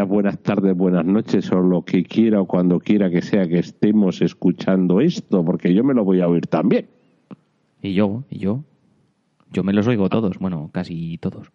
días, 0.00 0.08
buenas 0.08 0.38
tardes, 0.38 0.74
buenas 0.76 1.04
noches 1.04 1.50
o 1.52 1.60
lo 1.60 1.84
que 1.84 2.04
quiera 2.04 2.40
o 2.40 2.46
cuando 2.46 2.80
quiera 2.80 3.10
que 3.10 3.20
sea 3.20 3.46
que 3.46 3.58
estemos 3.58 4.22
escuchando 4.22 5.00
esto, 5.00 5.44
porque 5.44 5.74
yo 5.74 5.84
me 5.84 5.92
lo 5.94 6.04
voy 6.04 6.20
a 6.20 6.28
oír 6.28 6.46
también. 6.46 6.86
Y 7.82 7.92
yo, 7.94 8.24
y 8.30 8.38
yo. 8.38 8.64
Yo 9.52 9.62
me 9.62 9.72
los 9.72 9.86
oigo 9.86 10.08
todos, 10.08 10.38
bueno, 10.38 10.70
casi 10.72 11.18
todos. 11.18 11.50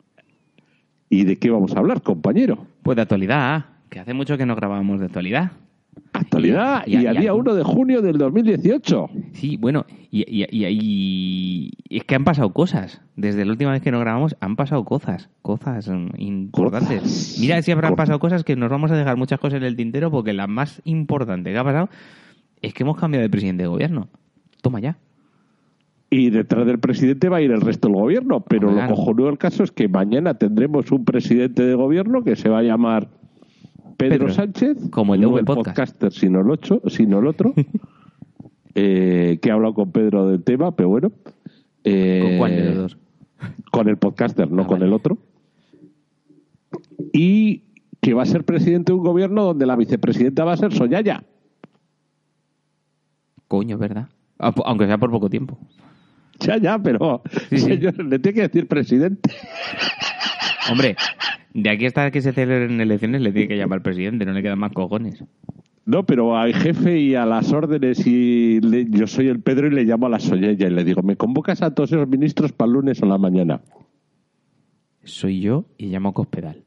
¿Y 1.10 1.24
de 1.24 1.38
qué 1.38 1.50
vamos 1.50 1.76
a 1.76 1.80
hablar, 1.80 2.02
compañero? 2.02 2.68
Pues 2.84 2.96
de 2.96 3.02
actualidad, 3.02 3.66
que 3.90 4.00
hace 4.00 4.14
mucho 4.14 4.38
que 4.38 4.46
no 4.46 4.56
grabábamos 4.56 5.00
de 5.00 5.06
actualidad. 5.08 5.52
Actualidad 6.14 6.84
Y- 6.86 6.98
y- 6.98 7.02
y, 7.04 7.08
a 7.08 7.14
día 7.14 7.34
1 7.34 7.56
de 7.56 7.64
junio 7.64 8.02
del 8.02 8.18
2018. 8.18 9.10
Sí, 9.34 9.58
bueno, 9.58 9.86
y, 10.12 11.72
es 11.90 12.04
que 12.06 12.16
han 12.16 12.24
pasado 12.24 12.52
cosas. 12.54 13.02
Desde 13.16 13.44
la 13.46 13.52
última 13.52 13.72
vez 13.72 13.82
que 13.82 13.92
nos 13.92 14.02
grabamos 14.02 14.36
han 14.40 14.56
pasado 14.56 14.84
cosas, 14.86 15.30
cosas 15.42 15.88
mm, 15.90 16.10
importantes. 16.18 17.02
Cosas. 17.02 17.38
Mira 17.40 17.62
si 17.62 17.72
habrán 17.72 17.92
Cosas. 17.92 17.98
pasado 18.06 18.20
cosas 18.20 18.44
que 18.44 18.56
nos 18.56 18.70
vamos 18.70 18.92
a 18.92 18.96
dejar 18.98 19.18
muchas 19.18 19.40
cosas 19.40 19.58
en 19.58 19.64
el 19.66 19.76
tintero 19.76 20.12
porque 20.12 20.34
la 20.34 20.48
más 20.48 20.82
importante 20.86 21.52
que 21.52 21.58
ha 21.58 21.64
pasado 21.64 21.90
es 22.62 22.74
que 22.74 22.84
hemos 22.84 22.98
cambiado 22.98 23.24
de 23.24 23.30
presidente 23.30 23.64
de 23.64 23.68
gobierno. 23.70 24.08
Toma 24.62 24.80
ya. 24.80 24.98
Y 26.10 26.30
detrás 26.30 26.66
del 26.66 26.80
presidente 26.80 27.30
va 27.30 27.38
a 27.38 27.42
ir 27.42 27.52
el 27.52 27.62
resto 27.62 27.88
del 27.88 27.98
gobierno. 27.98 28.42
Pero 28.42 28.72
Claro. 28.72 28.90
lo 28.92 28.96
cojonudo 28.96 29.28
del 29.28 29.38
caso 29.38 29.64
es 29.64 29.72
que 29.72 29.88
mañana 29.90 30.36
tendremos 30.36 30.92
un 30.92 31.04
presidente 31.04 31.64
de 31.64 31.76
gobierno 31.76 32.24
que 32.24 32.36
se 32.36 32.48
va 32.50 32.60
a 32.60 32.64
llamar 32.64 33.10
Pedro, 33.98 34.18
Pedro, 34.26 34.34
Sánchez. 34.34 34.78
como 34.92 35.16
el 35.16 35.22
no 35.22 35.32
Podcast. 35.32 35.46
podcaster, 35.78 36.12
sino 36.14 36.42
el, 36.42 36.50
ocho, 36.50 36.82
sino 36.88 37.20
el 37.20 37.28
otro. 37.28 37.54
eh, 38.76 39.40
que 39.42 39.52
ha 39.52 39.54
hablado 39.54 39.74
con 39.74 39.92
Pedro 39.92 40.28
del 40.30 40.44
tema, 40.44 40.76
pero 40.76 40.90
bueno. 40.90 41.12
eh, 41.84 42.22
¿Con 42.28 42.38
cuál 42.38 42.56
de 42.56 42.66
los 42.66 42.76
dos? 42.76 42.98
Con 43.72 43.90
el 43.90 43.98
podcaster, 43.98 44.50
no 44.52 44.64
Ah, 44.64 44.68
con 44.68 44.76
vale. 44.80 44.86
el 44.88 44.94
otro. 44.94 45.18
Y 47.14 47.64
que 48.02 48.14
va 48.14 48.24
a 48.24 48.26
ser 48.26 48.44
presidente 48.44 48.92
de 48.92 48.98
un 48.98 49.04
gobierno 49.04 49.44
donde 49.44 49.66
la 49.66 49.76
vicepresidenta 49.76 50.44
va 50.44 50.54
a 50.54 50.58
ser 50.58 50.74
Soñaya. 50.74 51.24
Coño, 53.48 53.78
verdad. 53.78 54.08
Ah, 54.40 54.54
Aunque 54.66 54.86
sea 54.88 54.98
por 54.98 55.12
poco 55.12 55.30
tiempo. 55.30 55.58
Ya, 56.40 56.58
ya, 56.58 56.78
pero 56.80 57.22
Sí, 57.50 57.58
sí. 57.58 57.66
señor, 57.66 57.98
le 58.04 58.20
tiene 58.20 58.36
que 58.36 58.42
decir 58.42 58.68
presidente. 58.68 59.30
Hombre, 60.72 60.96
de 61.56 61.70
aquí 61.70 61.86
hasta 61.86 62.12
que 62.12 62.22
se 62.22 62.34
celebren 62.34 62.80
elecciones 62.82 63.22
le 63.22 63.32
tiene 63.32 63.48
que 63.48 63.58
llamar 63.58 63.82
presidente, 63.82 64.26
no 64.26 64.34
le 64.34 64.44
quedan 64.44 64.60
más 64.60 64.74
cojones. 64.74 65.24
No, 65.86 66.06
pero 66.06 66.36
al 66.38 66.54
jefe 66.54 67.00
y 67.00 67.16
a 67.16 67.26
las 67.26 67.54
órdenes 67.54 68.06
y 68.06 68.60
le- 68.60 68.88
yo 68.90 69.08
soy 69.08 69.30
el 69.30 69.40
Pedro 69.40 69.68
y 69.68 69.72
le 69.72 69.86
llamo 69.86 70.08
a 70.08 70.10
la 70.10 70.20
Soñaya 70.20 70.68
y 70.68 70.72
le 70.72 70.84
digo, 70.84 71.02
me 71.02 71.16
convocas 71.16 71.62
a 71.62 71.74
todos 71.74 71.92
esos 71.94 72.08
ministros 72.08 72.52
para 72.52 72.68
el 72.68 72.74
lunes 72.74 73.02
o 73.02 73.06
la 73.06 73.18
mañana. 73.18 73.62
Soy 75.04 75.40
yo 75.40 75.66
y 75.78 75.88
llamo 75.88 76.10
a 76.10 76.14
Cospedal. 76.14 76.64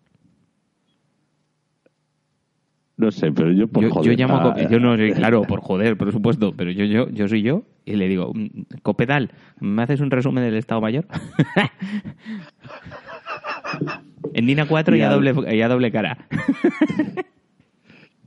No 2.97 3.10
sé, 3.12 3.31
pero 3.31 3.53
yo 3.53 3.69
por 3.69 3.82
yo, 3.84 3.91
joder, 3.91 4.10
yo 4.12 4.16
llamo 4.16 4.37
a 4.38 4.43
Cop- 4.55 4.70
yo 4.70 4.81
no 4.81 4.97
soy 4.97 5.12
claro 5.12 5.43
por 5.43 5.60
joder 5.60 5.97
por 5.97 6.10
supuesto 6.10 6.53
pero 6.56 6.72
yo 6.72 6.84
yo 6.84 7.09
yo 7.10 7.28
soy 7.28 7.43
yo 7.43 7.62
y 7.84 7.94
le 7.94 8.09
digo 8.09 8.32
"Mm, 8.34 8.47
Copedal 8.82 9.31
me 9.60 9.82
haces 9.82 10.00
un 10.00 10.10
resumen 10.10 10.43
del 10.43 10.56
Estado 10.56 10.81
Mayor 10.81 11.06
en 14.38 14.47
Dina 14.47 14.66
4 14.66 14.97
y 14.97 15.03
a 15.03 15.09
Ya. 15.09 15.15
doble 15.15 15.34
y 15.54 15.60
a 15.60 15.69
doble 15.69 15.91
cara 15.91 16.16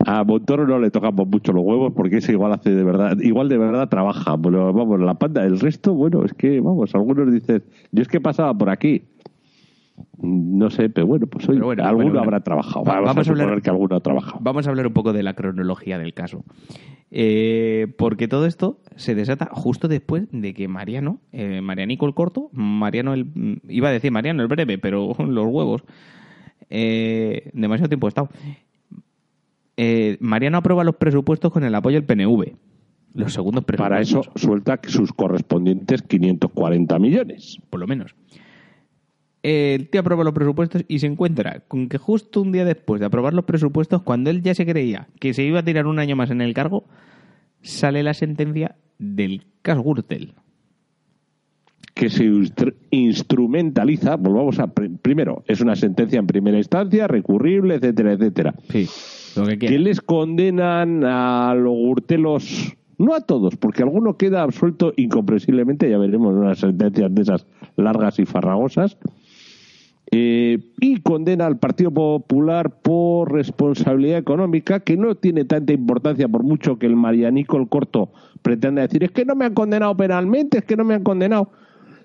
A 0.05 0.23
Montoro 0.23 0.65
no 0.65 0.79
le 0.79 0.89
tocamos 0.89 1.27
mucho 1.27 1.53
los 1.53 1.63
huevos 1.63 1.93
porque 1.95 2.17
ese 2.17 2.31
igual 2.31 2.53
hace 2.53 2.71
de 2.71 2.83
verdad, 2.83 3.17
igual 3.19 3.49
de 3.49 3.57
verdad 3.59 3.87
trabaja. 3.87 4.35
Pero 4.35 4.73
vamos, 4.73 4.99
la 4.99 5.13
panda, 5.13 5.45
el 5.45 5.59
resto, 5.59 5.93
bueno, 5.93 6.25
es 6.25 6.33
que, 6.33 6.59
vamos, 6.59 6.95
algunos 6.95 7.31
dicen, 7.31 7.63
yo 7.91 8.01
es 8.01 8.07
que 8.07 8.19
pasaba 8.19 8.51
por 8.53 8.69
aquí. 8.71 9.03
No 10.21 10.69
sé, 10.69 10.89
pero 10.89 11.07
bueno, 11.07 11.27
pues 11.27 11.47
hoy 11.49 11.59
bueno, 11.59 11.83
alguno 11.83 12.05
bueno, 12.07 12.19
habrá 12.21 12.39
trabajado. 12.41 12.83
Va- 12.85 12.93
Vamos, 13.01 13.07
vamos 13.15 13.27
a 13.27 13.31
hablar- 13.31 13.61
que 13.61 13.69
alguno 13.69 13.95
ha 13.95 13.99
trabajado. 13.99 14.39
vamos 14.41 14.67
a 14.67 14.69
hablar 14.69 14.87
un 14.87 14.93
poco 14.93 15.13
de 15.13 15.23
la 15.23 15.33
cronología 15.33 15.97
del 15.97 16.13
caso 16.13 16.43
Eh, 17.11 17.93
porque 17.97 18.27
todo 18.27 18.45
esto 18.45 18.79
se 18.95 19.15
desata 19.15 19.49
justo 19.51 19.87
después 19.87 20.27
de 20.31 20.53
que 20.53 20.67
Mariano 20.67 21.19
eh, 21.33 21.59
Marianico 21.61 22.05
el 22.05 22.13
corto 22.13 22.49
Mariano 22.53 23.13
el 23.13 23.25
mm, 23.25 23.57
iba 23.69 23.89
a 23.89 23.91
decir 23.91 24.11
Mariano 24.11 24.41
el 24.41 24.47
breve 24.47 24.77
pero 24.77 25.13
los 25.19 25.45
huevos 25.47 25.83
eh, 26.69 27.49
demasiado 27.53 27.89
tiempo 27.89 28.07
he 28.07 28.09
estado 28.09 28.29
Eh, 29.77 30.17
Mariano 30.19 30.57
aprueba 30.57 30.83
los 30.83 30.95
presupuestos 30.95 31.51
con 31.51 31.63
el 31.63 31.73
apoyo 31.73 31.95
del 31.99 32.05
PNV. 32.05 32.53
Los 33.13 33.33
segundos 33.33 33.63
presupuestos. 33.65 33.89
Para 33.89 34.01
eso 34.01 34.21
suelta 34.35 34.79
sus 34.87 35.11
correspondientes 35.11 36.01
540 36.03 36.97
millones. 36.99 37.57
Por 37.69 37.79
lo 37.79 37.87
menos. 37.87 38.15
El 39.43 39.89
tío 39.89 40.01
aprueba 40.01 40.23
los 40.23 40.33
presupuestos 40.33 40.83
y 40.87 40.99
se 40.99 41.07
encuentra 41.07 41.61
con 41.67 41.89
que 41.89 41.97
justo 41.97 42.41
un 42.41 42.51
día 42.51 42.63
después 42.65 42.99
de 42.99 43.07
aprobar 43.07 43.33
los 43.33 43.45
presupuestos, 43.45 44.03
cuando 44.03 44.29
él 44.29 44.43
ya 44.43 44.53
se 44.53 44.65
creía 44.65 45.07
que 45.19 45.33
se 45.33 45.43
iba 45.43 45.59
a 45.59 45.63
tirar 45.63 45.87
un 45.87 45.97
año 45.97 46.15
más 46.15 46.29
en 46.29 46.41
el 46.41 46.53
cargo, 46.53 46.85
sale 47.61 48.03
la 48.03 48.13
sentencia 48.13 48.75
del 48.99 49.43
caso 49.63 49.81
Gürtel. 49.83 50.33
que 51.93 52.09
se 52.09 52.23
instru- 52.25 52.73
instrumentaliza, 52.89 54.15
volvamos 54.15 54.59
a 54.59 54.67
pr- 54.67 54.97
primero, 55.01 55.43
es 55.47 55.59
una 55.61 55.75
sentencia 55.75 56.19
en 56.19 56.27
primera 56.27 56.57
instancia, 56.57 57.07
recurrible, 57.07 57.75
etcétera, 57.75 58.13
etcétera. 58.13 58.55
Sí, 58.69 58.87
lo 59.35 59.45
que 59.45 59.57
Que 59.57 59.77
les 59.79 60.01
condenan 60.01 61.03
a 61.03 61.53
los 61.55 61.73
gurtelos, 61.73 62.75
no 62.97 63.13
a 63.13 63.21
todos, 63.21 63.55
porque 63.57 63.83
alguno 63.83 64.17
queda 64.17 64.41
absuelto 64.43 64.93
incomprensiblemente, 64.97 65.89
ya 65.89 65.97
veremos 65.97 66.33
unas 66.33 66.59
sentencias 66.59 67.13
de 67.13 67.21
esas 67.23 67.45
largas 67.75 68.19
y 68.19 68.25
farragosas. 68.25 68.97
Eh, 70.13 70.59
y 70.81 70.97
condena 70.99 71.45
al 71.45 71.57
Partido 71.57 71.89
Popular 71.91 72.81
por 72.81 73.31
responsabilidad 73.31 74.17
económica, 74.17 74.81
que 74.81 74.97
no 74.97 75.15
tiene 75.15 75.45
tanta 75.45 75.71
importancia 75.71 76.27
por 76.27 76.43
mucho 76.43 76.77
que 76.77 76.85
el 76.85 76.97
Marianico 76.97 77.55
el 77.57 77.69
Corto 77.69 78.11
pretenda 78.41 78.81
decir, 78.81 79.03
es 79.05 79.11
que 79.11 79.23
no 79.23 79.35
me 79.35 79.45
han 79.45 79.53
condenado 79.53 79.95
penalmente, 79.95 80.57
es 80.57 80.65
que 80.65 80.75
no 80.75 80.83
me 80.83 80.95
han 80.95 81.03
condenado, 81.03 81.49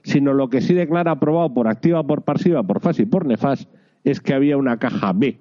sino 0.05 0.35
lo 0.35 0.49
que 0.51 0.61
sí 0.61 0.73
declara 0.73 1.11
aprobado 1.13 1.53
por 1.53 1.67
activa, 1.67 2.05
por 2.07 2.23
pasiva, 2.23 2.63
por 2.63 2.81
fas 2.81 3.01
y 3.01 3.07
por 3.07 3.27
nefas, 3.27 3.67
es 4.05 4.21
que 4.21 4.35
había 4.35 4.57
una 4.57 4.79
caja 4.79 5.13
B. 5.13 5.41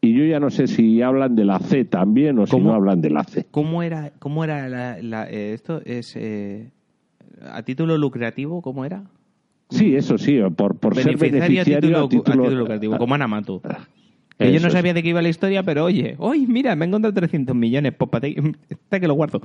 y 0.00 0.14
yo 0.14 0.24
ya 0.24 0.40
no 0.40 0.48
sé 0.50 0.68
si 0.68 1.02
hablan 1.02 1.36
de 1.36 1.44
la 1.44 1.58
C 1.58 1.84
también 1.84 2.38
o 2.38 2.46
si 2.46 2.58
no 2.58 2.72
hablan 2.72 3.02
de 3.02 3.10
la 3.10 3.24
C. 3.24 3.44
¿Cómo 3.50 3.82
era, 3.82 4.12
cómo 4.18 4.44
era 4.44 4.66
la, 4.70 4.96
la- 5.02 5.28
eh, 5.28 5.52
esto? 5.52 5.82
Es 5.84 6.14
eh, 6.16 6.70
a 7.52 7.62
título 7.64 7.98
lucrativo, 7.98 8.62
¿cómo 8.62 8.84
era? 8.86 9.02
Sí, 9.70 9.96
eso 9.96 10.16
sí, 10.18 10.38
por, 10.56 10.76
por 10.78 10.94
ser 10.94 11.16
Beneficiario 11.16 11.60
a 11.60 11.64
título, 11.64 11.98
a 11.98 12.08
título- 12.08 12.44
a 12.44 12.46
título 12.46 12.60
lucrativo, 12.60 12.98
como 12.98 13.14
Ana 13.14 13.26
Mato. 13.26 13.60
Que 14.38 14.50
yo 14.50 14.58
Eso 14.58 14.66
no 14.66 14.70
sabía 14.72 14.92
de 14.94 15.02
qué 15.02 15.08
iba 15.08 15.22
la 15.22 15.28
historia, 15.30 15.62
pero 15.62 15.84
oye, 15.84 16.14
oye, 16.18 16.46
mira, 16.46 16.76
me 16.76 16.84
he 16.84 16.88
encontrado 16.88 17.14
300 17.14 17.56
millones, 17.56 17.94
pues 17.96 18.10
para 18.10 18.28
está 18.28 19.00
que 19.00 19.08
lo 19.08 19.14
guardo. 19.14 19.40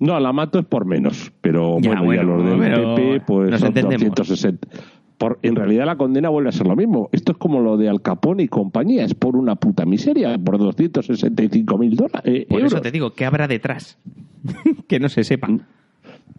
No, 0.00 0.18
la 0.18 0.32
mato 0.32 0.58
es 0.58 0.64
por 0.66 0.84
menos, 0.86 1.32
pero 1.40 1.78
Ya, 1.80 1.90
bueno, 2.00 2.00
ya 2.14 2.24
bueno, 2.24 2.36
los 2.36 2.50
del 2.50 2.58
pero 2.58 2.94
PP 2.96 3.20
pues 3.26 3.50
nos 3.50 3.60
son 3.60 3.68
entendemos. 3.68 4.14
260. 4.16 4.68
Por, 5.18 5.38
en 5.42 5.54
realidad 5.54 5.86
la 5.86 5.96
condena 5.96 6.28
vuelve 6.30 6.48
a 6.48 6.52
ser 6.52 6.66
lo 6.66 6.74
mismo. 6.74 7.08
Esto 7.12 7.32
es 7.32 7.38
como 7.38 7.60
lo 7.60 7.76
de 7.76 7.88
Al 7.88 8.02
Capone 8.02 8.42
y 8.42 8.48
compañía, 8.48 9.04
es 9.04 9.14
por 9.14 9.36
una 9.36 9.54
puta 9.54 9.86
miseria, 9.86 10.36
por 10.38 10.58
265 10.58 11.78
mil 11.78 11.94
dólares. 11.94 12.22
eh, 12.24 12.46
Por 12.48 12.58
eso 12.58 12.66
euros. 12.68 12.82
te 12.82 12.90
digo, 12.90 13.12
¿qué 13.14 13.24
habrá 13.24 13.46
detrás? 13.46 13.98
que 14.88 14.98
no 14.98 15.08
se 15.08 15.22
sepa. 15.24 15.48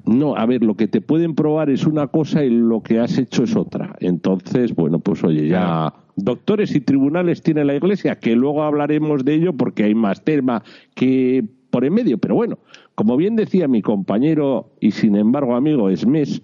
No, 0.05 0.35
a 0.35 0.45
ver, 0.45 0.63
lo 0.63 0.75
que 0.75 0.87
te 0.87 1.01
pueden 1.01 1.33
probar 1.33 1.69
es 1.69 1.85
una 1.85 2.07
cosa 2.07 2.43
y 2.43 2.49
lo 2.49 2.83
que 2.83 2.99
has 2.99 3.17
hecho 3.17 3.43
es 3.43 3.55
otra. 3.55 3.95
Entonces, 3.99 4.75
bueno, 4.75 4.99
pues 4.99 5.23
oye, 5.23 5.47
ya 5.47 5.93
doctores 6.15 6.75
y 6.75 6.81
tribunales 6.81 7.41
tiene 7.41 7.65
la 7.65 7.75
Iglesia, 7.75 8.19
que 8.19 8.35
luego 8.35 8.63
hablaremos 8.63 9.25
de 9.25 9.33
ello 9.33 9.53
porque 9.53 9.83
hay 9.83 9.95
más 9.95 10.23
tema 10.23 10.63
que 10.93 11.43
por 11.71 11.85
en 11.85 11.93
medio. 11.93 12.17
Pero 12.19 12.35
bueno, 12.35 12.59
como 12.93 13.17
bien 13.17 13.35
decía 13.35 13.67
mi 13.67 13.81
compañero 13.81 14.71
y 14.79 14.91
sin 14.91 15.15
embargo 15.15 15.55
amigo 15.55 15.89
Esmes, 15.89 16.41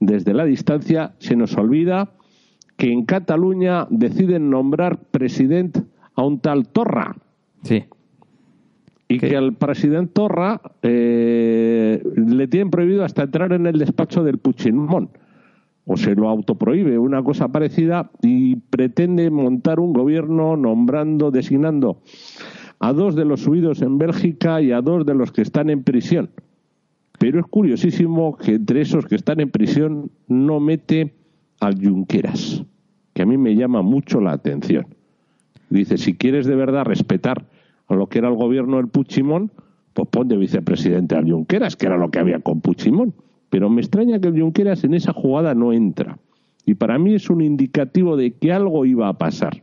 desde 0.00 0.34
la 0.34 0.44
distancia 0.44 1.14
se 1.18 1.34
nos 1.34 1.56
olvida 1.56 2.12
que 2.76 2.92
en 2.92 3.04
Cataluña 3.04 3.86
deciden 3.90 4.50
nombrar 4.50 5.00
presidente 5.10 5.82
a 6.14 6.24
un 6.24 6.38
tal 6.38 6.68
Torra. 6.68 7.16
Sí. 7.62 7.84
Y 9.08 9.18
¿Qué? 9.18 9.30
que 9.30 9.36
al 9.36 9.54
presidente 9.54 10.12
Torra 10.12 10.60
eh, 10.82 12.02
le 12.14 12.46
tienen 12.46 12.70
prohibido 12.70 13.04
hasta 13.04 13.22
entrar 13.22 13.52
en 13.52 13.66
el 13.66 13.78
despacho 13.78 14.22
del 14.22 14.38
Puigdemont. 14.38 15.10
O 15.86 15.96
se 15.96 16.14
lo 16.14 16.28
autoprohíbe, 16.28 16.98
una 16.98 17.22
cosa 17.22 17.48
parecida, 17.48 18.10
y 18.20 18.56
pretende 18.56 19.30
montar 19.30 19.80
un 19.80 19.94
gobierno 19.94 20.54
nombrando, 20.54 21.30
designando 21.30 22.02
a 22.80 22.92
dos 22.92 23.16
de 23.16 23.24
los 23.24 23.40
subidos 23.40 23.82
en 23.82 23.96
Bélgica 23.96 24.60
y 24.60 24.72
a 24.72 24.82
dos 24.82 25.06
de 25.06 25.14
los 25.14 25.32
que 25.32 25.42
están 25.42 25.70
en 25.70 25.82
prisión. 25.82 26.30
Pero 27.18 27.40
es 27.40 27.46
curiosísimo 27.46 28.36
que 28.36 28.54
entre 28.54 28.82
esos 28.82 29.06
que 29.06 29.16
están 29.16 29.40
en 29.40 29.50
prisión 29.50 30.10
no 30.28 30.60
mete 30.60 31.14
al 31.60 31.82
Junqueras, 31.82 32.64
que 33.14 33.22
a 33.22 33.26
mí 33.26 33.36
me 33.36 33.56
llama 33.56 33.82
mucho 33.82 34.20
la 34.20 34.32
atención. 34.32 34.86
Dice, 35.70 35.98
si 35.98 36.14
quieres 36.14 36.46
de 36.46 36.54
verdad 36.54 36.84
respetar 36.84 37.46
lo 37.96 38.06
que 38.06 38.18
era 38.18 38.28
el 38.28 38.36
gobierno 38.36 38.76
del 38.76 38.88
Puigdemont, 38.88 39.52
pues 39.94 40.08
pon 40.08 40.28
de 40.28 40.36
vicepresidente 40.36 41.16
al 41.16 41.30
Junqueras, 41.30 41.76
que 41.76 41.86
era 41.86 41.96
lo 41.96 42.10
que 42.10 42.18
había 42.18 42.40
con 42.40 42.60
Puigdemont. 42.60 43.14
Pero 43.50 43.70
me 43.70 43.80
extraña 43.80 44.20
que 44.20 44.28
el 44.28 44.40
Junqueras 44.40 44.84
en 44.84 44.94
esa 44.94 45.12
jugada 45.12 45.54
no 45.54 45.72
entra. 45.72 46.18
Y 46.66 46.74
para 46.74 46.98
mí 46.98 47.14
es 47.14 47.30
un 47.30 47.40
indicativo 47.40 48.16
de 48.16 48.32
que 48.32 48.52
algo 48.52 48.84
iba 48.84 49.08
a 49.08 49.14
pasar. 49.14 49.62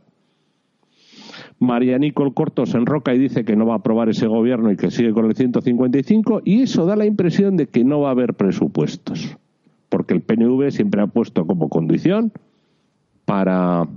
María 1.60 1.98
Nicole 1.98 2.34
Corto 2.34 2.66
se 2.66 2.78
enroca 2.78 3.14
y 3.14 3.20
dice 3.20 3.46
que 3.46 3.56
no 3.56 3.66
va 3.66 3.76
a 3.76 3.78
aprobar 3.78 4.10
ese 4.10 4.28
gobierno 4.28 4.72
y 4.72 4.76
que 4.76 4.92
sigue 4.92 5.14
con 5.14 5.26
el 5.26 5.36
155 5.36 6.42
y 6.44 6.64
eso 6.64 6.86
da 6.86 6.96
la 6.96 7.06
impresión 7.06 7.56
de 7.56 7.68
que 7.68 7.84
no 7.84 8.02
va 8.02 8.10
a 8.10 8.12
haber 8.12 8.34
presupuestos. 8.34 9.38
Porque 9.90 10.14
el 10.14 10.22
PNV 10.22 10.72
siempre 10.72 11.02
ha 11.02 11.08
puesto 11.08 11.46
como 11.46 11.70
condición 11.70 12.34
para 13.26 13.88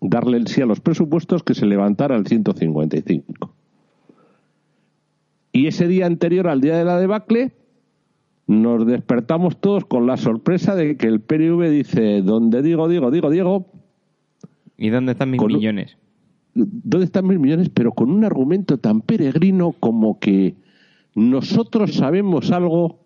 darle 0.00 0.36
el 0.36 0.46
sí 0.46 0.62
a 0.62 0.66
los 0.66 0.80
presupuestos 0.80 1.42
que 1.42 1.54
se 1.54 1.66
levantara 1.66 2.16
el 2.16 2.26
155. 2.26 3.54
Y 5.52 5.66
ese 5.66 5.86
día 5.86 6.06
anterior 6.06 6.48
al 6.48 6.60
día 6.60 6.76
de 6.76 6.84
la 6.84 6.98
debacle, 6.98 7.52
nos 8.46 8.86
despertamos 8.86 9.60
todos 9.60 9.84
con 9.84 10.06
la 10.06 10.16
sorpresa 10.16 10.74
de 10.74 10.96
que 10.96 11.06
el 11.06 11.20
PNV 11.20 11.70
dice, 11.70 12.22
donde 12.22 12.62
digo, 12.62 12.88
digo, 12.88 13.10
digo, 13.10 13.30
digo, 13.30 13.66
¿Y 14.76 14.90
dónde 14.90 15.12
están 15.12 15.30
mis 15.30 15.38
Con 15.38 15.52
millones? 15.52 15.96
¿dónde 16.54 17.04
están 17.04 17.26
mis 17.26 17.38
millones? 17.38 17.68
Pero 17.68 17.92
con 17.92 18.10
un 18.10 18.24
argumento 18.24 18.78
tan 18.78 19.00
peregrino 19.00 19.72
como 19.72 20.18
que 20.18 20.56
nosotros 21.14 21.94
sabemos 21.94 22.50
algo 22.50 23.00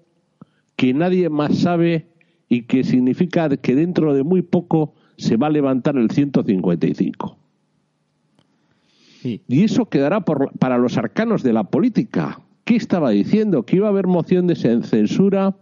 que 0.76 0.94
nadie 0.94 1.28
más 1.28 1.58
sabe 1.58 2.06
y 2.48 2.62
que 2.62 2.84
significa 2.84 3.48
que 3.56 3.74
dentro 3.74 4.14
de 4.14 4.22
muy 4.22 4.42
poco 4.42 4.94
se 5.16 5.36
va 5.36 5.46
a 5.48 5.50
levantar 5.50 5.96
el 5.96 6.10
155. 6.10 7.36
Sí. 9.22 9.42
Y 9.48 9.64
eso 9.64 9.86
quedará 9.86 10.20
por- 10.20 10.52
para 10.58 10.78
los 10.78 10.96
arcanos 10.98 11.42
de 11.42 11.52
la 11.52 11.64
política. 11.64 12.40
¿Qué 12.64 12.76
estaba 12.76 13.10
diciendo? 13.10 13.64
¿Que 13.64 13.76
iba 13.76 13.86
a 13.86 13.90
haber 13.90 14.06
moción 14.06 14.46
de 14.46 14.56
censura? 14.56 15.56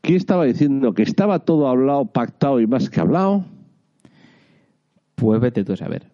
¿Qué 0.00 0.16
estaba 0.16 0.44
diciendo? 0.44 0.94
¿Que 0.94 1.02
estaba 1.02 1.40
todo 1.40 1.68
hablado, 1.68 2.06
pactado 2.06 2.60
y 2.60 2.66
más 2.66 2.90
que 2.90 3.00
hablado? 3.00 3.44
Pues 5.14 5.40
vete 5.40 5.64
tú 5.64 5.74
a 5.74 5.76
saber. 5.76 6.10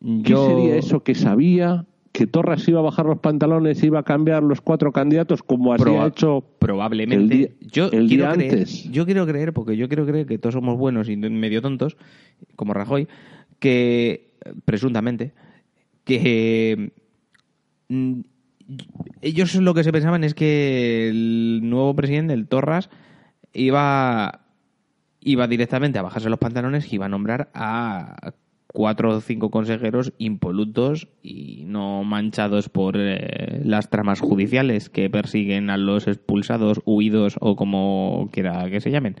¿Qué 0.00 0.22
Yo... 0.30 0.46
sería 0.46 0.76
eso 0.76 1.02
que 1.02 1.14
sabía? 1.14 1.86
¿Que 2.16 2.26
Torras 2.26 2.66
iba 2.68 2.78
a 2.80 2.82
bajar 2.82 3.04
los 3.06 3.18
pantalones 3.18 3.82
y 3.82 3.86
iba 3.86 3.98
a 3.98 4.02
cambiar 4.02 4.42
los 4.42 4.60
cuatro 4.60 4.90
candidatos 4.92 5.42
como 5.42 5.72
así 5.74 5.84
Proba- 5.84 6.04
ha 6.04 6.08
hecho? 6.08 6.42
probablemente 6.58 7.22
el 7.24 7.28
día- 7.28 7.48
yo 7.60 7.84
el 7.90 8.08
quiero 8.08 8.24
día 8.24 8.32
creer, 8.32 8.52
antes. 8.52 8.84
yo 8.90 9.04
quiero 9.04 9.26
creer 9.26 9.52
porque 9.52 9.76
yo 9.76 9.88
quiero 9.88 10.06
creer 10.06 10.26
que 10.26 10.38
todos 10.38 10.54
somos 10.54 10.78
buenos 10.78 11.08
y 11.08 11.16
medio 11.16 11.60
tontos 11.60 11.96
como 12.56 12.72
Rajoy 12.74 13.06
que 13.58 14.32
presuntamente 14.64 15.32
que 16.04 16.92
mm, 17.88 18.20
ellos 19.20 19.54
lo 19.56 19.74
que 19.74 19.84
se 19.84 19.92
pensaban 19.92 20.24
es 20.24 20.34
que 20.34 21.08
el 21.10 21.60
nuevo 21.64 21.94
presidente 21.94 22.32
el 22.34 22.48
Torras 22.48 22.88
iba 23.52 24.40
iba 25.20 25.48
directamente 25.48 25.98
a 25.98 26.02
bajarse 26.02 26.30
los 26.30 26.38
pantalones 26.38 26.90
y 26.92 26.96
iba 26.96 27.06
a 27.06 27.08
nombrar 27.08 27.50
a 27.52 28.32
cuatro 28.76 29.16
o 29.16 29.20
cinco 29.22 29.50
consejeros 29.50 30.12
impolutos 30.18 31.08
y 31.22 31.64
no 31.66 32.04
manchados 32.04 32.68
por 32.68 32.96
eh, 32.98 33.62
las 33.64 33.88
tramas 33.88 34.20
judiciales 34.20 34.90
que 34.90 35.08
persiguen 35.08 35.70
a 35.70 35.78
los 35.78 36.06
expulsados, 36.06 36.82
huidos 36.84 37.38
o 37.40 37.56
como 37.56 38.28
quiera 38.32 38.68
que 38.68 38.82
se 38.82 38.90
llamen. 38.90 39.16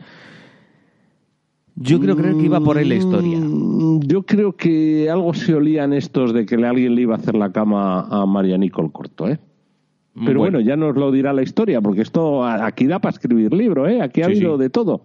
Yo 1.74 1.98
creo 2.00 2.16
creer 2.16 2.36
que 2.36 2.44
iba 2.44 2.60
por 2.60 2.76
ahí 2.76 2.86
la 2.86 2.96
historia. 2.96 3.38
Mm, 3.38 4.00
Yo 4.06 4.24
creo 4.24 4.56
que 4.56 5.08
algo 5.08 5.32
se 5.32 5.54
olían 5.54 5.94
estos 5.94 6.34
de 6.34 6.44
que 6.44 6.56
alguien 6.56 6.94
le 6.94 7.02
iba 7.02 7.14
a 7.14 7.18
hacer 7.18 7.34
la 7.34 7.50
cama 7.50 8.02
a 8.10 8.26
María 8.26 8.58
Nicole 8.58 8.90
Corto, 8.92 9.26
¿eh? 9.28 9.38
Pero 10.24 10.40
bueno, 10.40 10.60
ya 10.60 10.76
nos 10.76 10.94
lo 10.96 11.10
dirá 11.12 11.32
la 11.32 11.42
historia, 11.42 11.80
porque 11.80 12.02
esto 12.02 12.44
aquí 12.44 12.86
da 12.86 12.98
para 12.98 13.12
escribir 13.14 13.52
libro, 13.54 13.86
¿eh? 13.88 14.00
Aquí 14.02 14.20
ha 14.20 14.26
Sí, 14.26 14.32
habido 14.32 14.56
sí. 14.56 14.62
de 14.62 14.70
todo. 14.70 15.02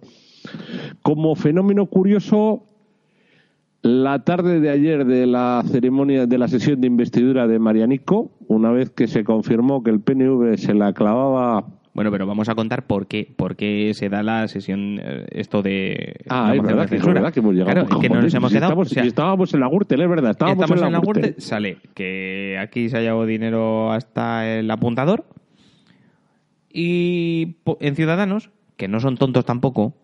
Como 1.02 1.34
fenómeno 1.36 1.84
curioso, 1.86 2.64
la 3.82 4.20
tarde 4.20 4.60
de 4.60 4.70
ayer 4.70 5.04
de 5.04 5.26
la 5.26 5.62
ceremonia 5.66 6.26
de 6.26 6.38
la 6.38 6.48
sesión 6.48 6.80
de 6.80 6.86
investidura 6.86 7.48
de 7.48 7.58
Marianico, 7.58 8.30
una 8.46 8.70
vez 8.70 8.90
que 8.90 9.08
se 9.08 9.24
confirmó 9.24 9.82
que 9.82 9.90
el 9.90 10.00
PNV 10.00 10.56
se 10.56 10.72
la 10.72 10.92
clavaba 10.92 11.66
Bueno, 11.92 12.12
pero 12.12 12.26
vamos 12.26 12.48
a 12.48 12.54
contar 12.54 12.86
por 12.86 13.08
qué, 13.08 13.28
por 13.36 13.56
qué 13.56 13.92
se 13.94 14.08
da 14.08 14.22
la 14.22 14.46
sesión, 14.46 15.00
eh, 15.02 15.26
esto 15.32 15.62
de... 15.62 16.14
Ah, 16.28 16.52
es 16.54 16.62
verdad, 16.62 16.84
de 16.84 16.88
que, 16.90 16.94
es 16.94 17.00
censura. 17.00 17.14
verdad 17.14 17.34
que 17.34 17.40
hemos 17.40 17.54
llegado. 17.54 17.86
Claro, 17.86 18.00
que 18.00 18.08
nos 18.08 18.32
hemos 18.32 18.50
si 18.50 18.56
quedado... 18.56 18.72
Estamos, 18.72 18.86
o 18.86 18.94
sea, 18.94 19.02
si 19.02 19.08
estábamos 19.08 19.52
en 19.52 19.60
la 19.60 19.68
Gürtel, 19.68 20.00
es 20.00 20.08
verdad. 20.08 20.30
Estábamos, 20.30 20.62
estamos 20.62 20.86
en 20.86 20.92
la 20.92 21.00
Gürtel. 21.00 21.22
Gürtel, 21.22 21.42
sale 21.42 21.78
que 21.94 22.58
aquí 22.60 22.88
se 22.88 22.98
ha 22.98 23.00
llevado 23.00 23.26
dinero 23.26 23.90
hasta 23.90 24.58
el 24.58 24.70
apuntador 24.70 25.24
y 26.72 27.56
en 27.80 27.96
Ciudadanos, 27.96 28.50
que 28.76 28.86
no 28.86 29.00
son 29.00 29.16
tontos 29.16 29.44
tampoco 29.44 29.94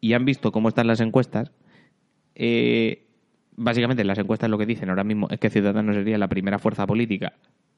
y 0.00 0.12
han 0.12 0.24
visto 0.24 0.52
cómo 0.52 0.68
están 0.68 0.86
las 0.86 1.00
encuestas, 1.00 1.52
eh, 2.34 3.03
básicamente 3.56 4.04
las 4.04 4.18
encuestas 4.18 4.50
lo 4.50 4.58
que 4.58 4.66
dicen 4.66 4.88
ahora 4.90 5.04
mismo 5.04 5.28
es 5.30 5.38
que 5.38 5.50
Ciudadanos 5.50 5.96
sería 5.96 6.18
la 6.18 6.28
primera 6.28 6.58
fuerza 6.58 6.86
política. 6.86 7.34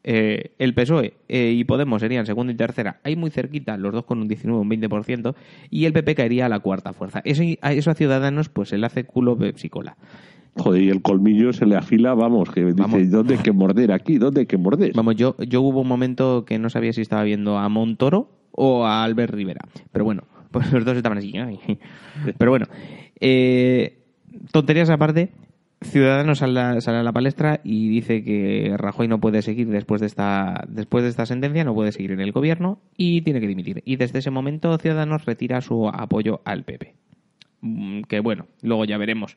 Eh, 0.09 0.53
el 0.59 0.73
PSOE 0.73 1.15
e 1.27 1.51
y 1.51 1.65
Podemos 1.65 2.01
serían 2.01 2.27
segunda 2.27 2.53
y 2.53 2.57
tercera, 2.57 3.01
ahí 3.03 3.17
muy 3.17 3.31
cerquita, 3.31 3.77
los 3.77 3.93
dos 3.93 4.05
con 4.05 4.21
un 4.21 4.29
19 4.29 4.59
o 4.59 4.63
un 4.63 4.71
20%, 4.71 5.35
y 5.71 5.85
el 5.85 5.93
PP 5.93 6.15
caería 6.15 6.47
a 6.47 6.49
la 6.49 6.61
cuarta 6.61 6.93
fuerza. 6.93 7.21
Eso, 7.25 7.43
a 7.61 7.73
eso 7.73 7.91
a 7.91 7.95
Ciudadanos 7.95 8.49
pues 8.49 8.69
se 8.69 8.79
le 8.79 8.87
hace 8.87 9.05
culo 9.05 9.37
psicola. 9.57 9.97
Joder, 10.59 10.83
y 10.83 10.89
el 10.89 11.03
colmillo 11.03 11.53
se 11.53 11.67
le 11.67 11.77
afila, 11.77 12.15
vamos, 12.15 12.51
que 12.51 12.65
dice. 12.65 13.07
¿dónde 13.09 13.35
hay 13.35 13.43
que 13.43 13.53
morder 13.53 13.93
aquí? 13.93 14.17
¿Dónde 14.17 14.41
hay 14.41 14.47
que 14.47 14.57
morder? 14.57 14.93
Vamos, 14.95 15.17
yo, 15.17 15.37
yo 15.39 15.61
hubo 15.61 15.81
un 15.81 15.89
momento 15.89 16.45
que 16.47 16.59
no 16.59 16.71
sabía 16.71 16.93
si 16.93 17.03
estaba 17.03 17.25
viendo 17.25 17.59
a 17.59 17.69
Montoro 17.69 18.31
o 18.53 18.87
a 18.87 19.05
Albert 19.05 19.35
Rivera. 19.35 19.61
Pero 19.93 20.07
bueno, 20.07 20.23
pues 20.51 20.73
los 20.73 20.85
dos 20.85 20.97
estaban 20.97 21.19
así. 21.19 21.33
Pero 22.39 22.51
bueno, 22.51 22.67
eh, 23.21 23.99
tonterías 24.51 24.89
aparte, 24.89 25.31
Ciudadanos 25.83 26.39
sale, 26.39 26.59
a- 26.61 26.81
sale 26.81 26.99
a 26.99 27.03
la 27.03 27.13
palestra 27.13 27.61
y 27.63 27.89
dice 27.89 28.25
que 28.25 28.75
Rajoy 28.77 29.09
no 29.09 29.21
puede 29.21 29.43
seguir 29.43 29.69
después 29.69 30.01
de 30.01 30.07
esta 30.07 30.65
después 30.69 31.05
de 31.05 31.11
esta 31.11 31.27
sentencia, 31.27 31.65
no 31.65 31.75
puede 31.75 31.93
seguir 31.93 32.13
en 32.13 32.21
el 32.21 32.33
gobierno 32.33 32.81
y 32.97 33.21
tiene 33.23 33.41
que 33.41 33.47
dimitir. 33.47 33.83
Y 33.85 33.97
desde 33.97 34.21
ese 34.21 34.31
momento 34.31 34.77
Ciudadanos 34.79 35.27
retira 35.27 35.61
su 35.61 35.89
apoyo 35.89 36.41
al 36.45 36.65
PP. 36.65 36.95
Mm, 37.61 38.03
Que 38.03 38.21
bueno, 38.21 38.47
luego 38.63 38.85
ya 38.87 38.97
veremos. 38.97 39.37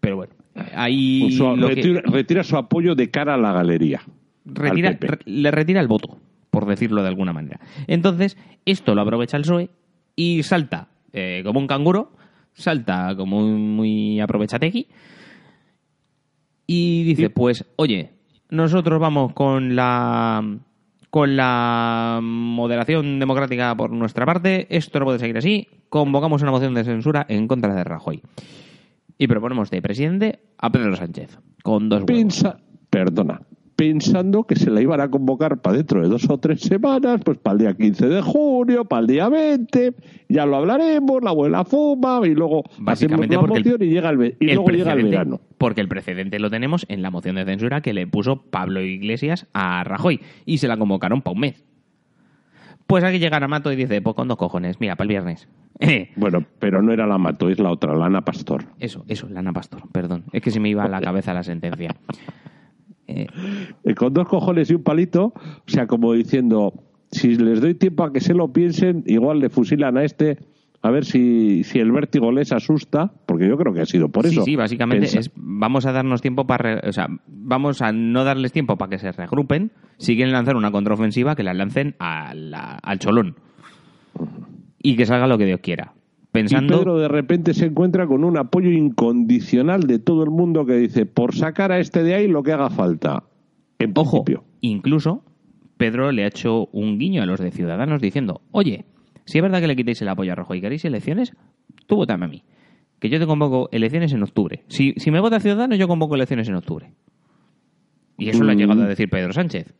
Pero 0.00 0.16
bueno, 0.16 0.32
ahí 0.74 1.30
Su- 1.32 1.56
lo 1.56 1.68
que- 1.68 1.74
retira, 1.76 2.02
retira 2.04 2.44
su 2.44 2.56
apoyo 2.56 2.94
de 2.94 3.10
cara 3.10 3.34
a 3.34 3.38
la 3.38 3.52
galería. 3.52 4.02
retira- 4.46 4.96
re- 5.00 5.18
le 5.26 5.50
retira 5.50 5.80
el 5.80 5.88
voto, 5.88 6.18
por 6.50 6.66
decirlo 6.66 7.02
de 7.02 7.08
alguna 7.08 7.32
manera. 7.32 7.60
Entonces, 7.86 8.36
esto 8.66 8.94
lo 8.94 9.02
aprovecha 9.02 9.36
el 9.36 9.42
PSOE 9.44 9.70
y 10.16 10.42
salta 10.42 10.88
eh, 11.12 11.42
como 11.44 11.60
un 11.60 11.66
canguro, 11.66 12.12
salta 12.52 13.14
como 13.16 13.38
un 13.38 13.74
muy 13.76 14.20
aprovechatequi 14.20 14.86
y 16.72 17.02
dice, 17.02 17.22
Sí. 17.24 17.28
pues, 17.30 17.64
oye, 17.74 18.12
nosotros 18.48 19.00
vamos 19.00 19.32
con 19.32 19.74
la 19.74 20.44
con 21.10 21.34
la 21.34 22.20
moderación 22.22 23.18
democrática 23.18 23.74
por 23.74 23.90
nuestra 23.90 24.24
parte, 24.24 24.68
esto 24.70 25.00
no 25.00 25.06
puede 25.06 25.18
seguir 25.18 25.36
así, 25.36 25.66
convocamos 25.88 26.42
una 26.42 26.52
moción 26.52 26.72
de 26.74 26.84
censura 26.84 27.26
en 27.28 27.48
contra 27.48 27.74
de 27.74 27.82
Rajoy. 27.82 28.22
Y 29.18 29.26
proponemos 29.26 29.68
de 29.70 29.82
presidente 29.82 30.38
a 30.58 30.70
Pedro 30.70 30.94
Sánchez, 30.94 31.40
con 31.64 31.88
dos 31.88 32.02
huevos. 32.02 32.16
Pensa, 32.16 32.60
perdona, 32.88 33.42
pensando 33.80 34.44
que 34.44 34.56
se 34.56 34.70
la 34.70 34.82
iban 34.82 35.00
a 35.00 35.08
convocar 35.10 35.56
para 35.62 35.78
dentro 35.78 36.02
de 36.02 36.08
dos 36.10 36.28
o 36.28 36.36
tres 36.36 36.60
semanas, 36.60 37.22
pues 37.24 37.38
para 37.38 37.52
el 37.54 37.58
día 37.60 37.74
15 37.74 38.08
de 38.08 38.20
junio, 38.20 38.84
para 38.84 39.00
el 39.00 39.06
día 39.06 39.28
20, 39.30 39.94
ya 40.28 40.44
lo 40.44 40.56
hablaremos, 40.56 41.22
la 41.22 41.30
abuela 41.30 41.64
fuma 41.64 42.20
y 42.26 42.34
luego 42.34 42.62
hacemos 42.66 42.84
Básicamente 42.84 43.34
la 43.36 43.40
porque 43.40 43.58
el- 43.58 43.64
moción 43.64 43.82
y, 43.82 43.90
llega 43.90 44.10
el, 44.10 44.36
y 44.38 44.50
el 44.50 44.54
luego 44.56 44.68
llega 44.70 44.92
el 44.92 45.04
verano. 45.04 45.40
Porque 45.56 45.80
el 45.80 45.88
precedente 45.88 46.38
lo 46.38 46.50
tenemos 46.50 46.84
en 46.90 47.00
la 47.00 47.10
moción 47.10 47.36
de 47.36 47.46
censura 47.46 47.80
que 47.80 47.94
le 47.94 48.06
puso 48.06 48.42
Pablo 48.50 48.82
Iglesias 48.82 49.46
a 49.54 49.82
Rajoy 49.82 50.20
y 50.44 50.58
se 50.58 50.68
la 50.68 50.76
convocaron 50.76 51.22
para 51.22 51.32
un 51.32 51.40
mes. 51.40 51.64
Pues 52.86 53.02
aquí 53.02 53.18
llega 53.18 53.40
Mato 53.48 53.72
y 53.72 53.76
dice, 53.76 54.02
pues 54.02 54.14
con 54.14 54.28
dos 54.28 54.36
cojones, 54.36 54.78
mira, 54.78 54.94
para 54.96 55.04
el 55.06 55.08
viernes. 55.08 55.48
Bueno, 56.16 56.44
pero 56.58 56.82
no 56.82 56.92
era 56.92 57.06
la 57.06 57.16
Mato, 57.16 57.48
es 57.48 57.58
la 57.58 57.70
otra, 57.70 57.94
la 57.96 58.04
Ana 58.04 58.20
Pastor. 58.26 58.64
eso, 58.78 59.06
eso, 59.08 59.26
Lana 59.30 59.54
Pastor, 59.54 59.80
perdón. 59.90 60.24
Es 60.32 60.42
que 60.42 60.50
se 60.50 60.60
me 60.60 60.68
iba 60.68 60.84
a 60.84 60.88
la 60.88 61.00
cabeza 61.00 61.32
la 61.32 61.42
sentencia. 61.44 61.96
Eh, 63.84 63.94
con 63.94 64.12
dos 64.14 64.28
cojones 64.28 64.70
y 64.70 64.74
un 64.74 64.82
palito, 64.82 65.32
o 65.34 65.62
sea, 65.66 65.86
como 65.86 66.12
diciendo, 66.12 66.72
si 67.10 67.36
les 67.36 67.60
doy 67.60 67.74
tiempo 67.74 68.04
a 68.04 68.12
que 68.12 68.20
se 68.20 68.34
lo 68.34 68.52
piensen, 68.52 69.02
igual 69.06 69.40
le 69.40 69.48
fusilan 69.50 69.96
a 69.98 70.04
este, 70.04 70.38
a 70.82 70.90
ver 70.90 71.04
si, 71.04 71.62
si 71.64 71.78
el 71.78 71.92
vértigo 71.92 72.32
les 72.32 72.52
asusta, 72.52 73.12
porque 73.26 73.46
yo 73.48 73.56
creo 73.58 73.74
que 73.74 73.80
ha 73.82 73.86
sido 73.86 74.08
por 74.08 74.26
sí, 74.26 74.32
eso. 74.34 74.44
sí, 74.44 74.56
básicamente 74.56 75.06
Pensa- 75.06 75.18
es, 75.20 75.30
vamos 75.34 75.84
a 75.86 75.92
darnos 75.92 76.22
tiempo 76.22 76.46
para... 76.46 76.76
re- 76.80 76.88
o 76.88 76.92
sea, 76.92 77.08
vamos 77.26 77.82
a 77.82 77.92
no 77.92 78.24
darles 78.24 78.52
tiempo 78.52 78.78
para 78.78 78.90
que 78.90 78.98
se 78.98 79.12
regrupen. 79.12 79.72
Si 79.98 80.14
quieren 80.16 80.32
lanzar 80.32 80.56
una 80.56 80.70
contraofensiva, 80.70 81.34
que 81.36 81.42
la 81.42 81.52
lancen 81.52 81.96
a 81.98 82.32
la- 82.34 82.76
al 82.82 82.98
cholón. 82.98 83.34
Y 84.82 84.96
que 84.96 85.04
salga 85.06 85.26
lo 85.26 85.36
que 85.36 85.44
Dios 85.46 85.60
quiera. 85.60 85.92
Y 86.30 86.32
Pensando... 86.32 86.78
Pedro 86.78 86.98
de 86.98 87.08
repente 87.08 87.54
se 87.54 87.66
encuentra 87.66 88.06
con 88.06 88.22
un 88.24 88.36
apoyo 88.38 88.70
incondicional 88.70 89.82
de 89.82 89.98
todo 89.98 90.22
el 90.22 90.30
mundo 90.30 90.64
que 90.64 90.74
dice, 90.74 91.04
por 91.06 91.34
sacar 91.34 91.72
a 91.72 91.78
este 91.80 92.02
de 92.04 92.14
ahí 92.14 92.28
lo 92.28 92.42
que 92.42 92.52
haga 92.52 92.70
falta. 92.70 93.24
En 93.78 93.92
Ojo, 93.96 94.22
principio. 94.24 94.44
incluso 94.60 95.24
Pedro 95.76 96.12
le 96.12 96.24
ha 96.24 96.28
hecho 96.28 96.68
un 96.72 96.98
guiño 96.98 97.22
a 97.22 97.26
los 97.26 97.40
de 97.40 97.50
Ciudadanos 97.50 98.00
diciendo, 98.00 98.42
oye, 98.52 98.84
si 99.24 99.38
es 99.38 99.42
verdad 99.42 99.60
que 99.60 99.66
le 99.66 99.74
quitéis 99.76 100.02
el 100.02 100.08
apoyo 100.08 100.32
a 100.32 100.34
Rajoy 100.36 100.58
y 100.58 100.60
queréis 100.60 100.84
elecciones, 100.84 101.32
tú 101.86 101.96
votame 101.96 102.26
a 102.26 102.28
mí. 102.28 102.42
Que 103.00 103.08
yo 103.08 103.18
te 103.18 103.26
convoco 103.26 103.68
elecciones 103.72 104.12
en 104.12 104.22
octubre. 104.22 104.62
Si, 104.68 104.92
si 104.98 105.10
me 105.10 105.20
vota 105.20 105.40
Ciudadanos, 105.40 105.78
yo 105.78 105.88
convoco 105.88 106.14
elecciones 106.14 106.48
en 106.48 106.54
octubre. 106.56 106.92
Y 108.18 108.28
eso 108.28 108.44
lo 108.44 108.50
ha 108.50 108.54
Mm. 108.54 108.58
llegado 108.58 108.82
a 108.82 108.86
decir 108.86 109.08
Pedro 109.08 109.32
Sánchez. 109.32 109.72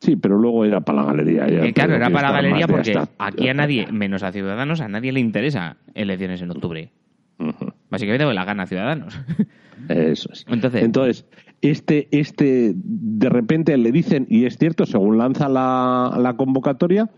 Sí, 0.00 0.16
pero 0.16 0.38
luego 0.38 0.64
era 0.64 0.80
para 0.80 1.02
la 1.02 1.08
galería. 1.12 1.46
ya, 1.48 1.60
Que 1.60 1.72
claro, 1.74 1.94
era 1.94 2.08
para 2.10 2.28
la 2.30 2.34
galería 2.36 2.66
porque 2.66 2.92
hasta- 2.96 3.10
aquí 3.18 3.48
a 3.48 3.54
nadie, 3.54 3.86
menos 3.92 4.22
a 4.22 4.32
Ciudadanos, 4.32 4.80
a 4.80 4.88
nadie 4.88 5.12
le 5.12 5.20
interesa 5.20 5.76
elecciones 5.94 6.40
en 6.40 6.50
octubre. 6.50 6.90
Ujú. 7.38 7.72
Básicamente 7.90 8.24
porque 8.24 8.34
la 8.34 8.44
gana 8.46 8.66
Ciudadanos. 8.66 9.18
Eso 9.88 10.30
es. 10.32 10.44
Entonces- 10.48 10.82
Entonces, 10.82 11.26
este, 11.60 12.08
este, 12.12 12.72
de 12.74 13.28
repente 13.28 13.76
le 13.76 13.92
dicen, 13.92 14.26
y 14.30 14.46
es 14.46 14.56
cierto, 14.56 14.86
según 14.86 15.18
lanza 15.18 15.48
la, 15.50 16.16
la 16.18 16.34
convocatoria, 16.34 17.10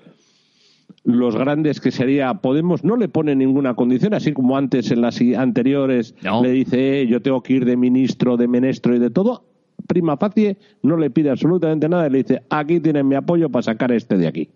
los 1.05 1.37
grandes 1.37 1.81
que 1.81 1.91
sería 1.91 2.35
Podemos 2.35 2.85
no 2.85 2.97
le 2.97 3.09
ponen 3.09 3.39
ninguna 3.39 3.75
condición, 3.75 4.15
así 4.15 4.33
como 4.33 4.57
antes 4.57 4.91
en 4.91 5.01
las 5.03 5.21
anteriores 5.37 6.15
No. 6.23 6.43
le 6.43 6.51
dice, 6.51 7.01
"Eh, 7.03 7.07
yo 7.07 7.23
tengo 7.23 7.43
que 7.43 7.55
ir 7.55 7.65
de 7.65 7.77
ministro, 7.77 8.37
de 8.37 8.47
menestro 8.49 8.95
y 8.95 8.99
de 8.99 9.11
todo. 9.11 9.45
Prima 9.87 10.17
facie, 10.17 10.57
no 10.83 10.97
le 10.97 11.11
pide 11.11 11.31
absolutamente 11.31 11.89
nada 11.89 12.07
y 12.07 12.11
le 12.11 12.19
dice, 12.19 12.43
aquí 12.51 12.81
tienen 12.81 13.07
mi 13.09 13.15
apoyo 13.15 13.49
para 13.49 13.63
sacar 13.63 13.93
este 13.93 14.17
de 14.17 14.27
aquí. 14.27 14.49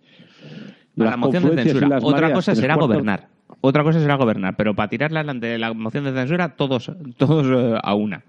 Las 0.95 1.11
la 1.11 1.17
moción 1.17 1.57
de 1.57 1.63
censura. 1.63 1.99
Otra 1.99 2.11
mareas, 2.11 2.33
cosa 2.33 2.55
será 2.55 2.75
cuartos- 2.75 2.89
gobernar. 2.89 3.29
Otra 3.61 3.85
cosa 3.85 4.01
será 4.01 4.17
gobernar, 4.17 4.57
pero 4.57 4.75
para 4.75 4.89
tirarla 4.89 5.21
delante 5.21 5.47
de 5.47 5.59
la 5.59 5.73
moción 5.73 6.05
de 6.05 6.13
censura, 6.13 6.57
todos, 6.57 6.91
todos 7.17 7.47
eh, 7.47 7.79
a 7.83 7.95
una. 7.95 8.25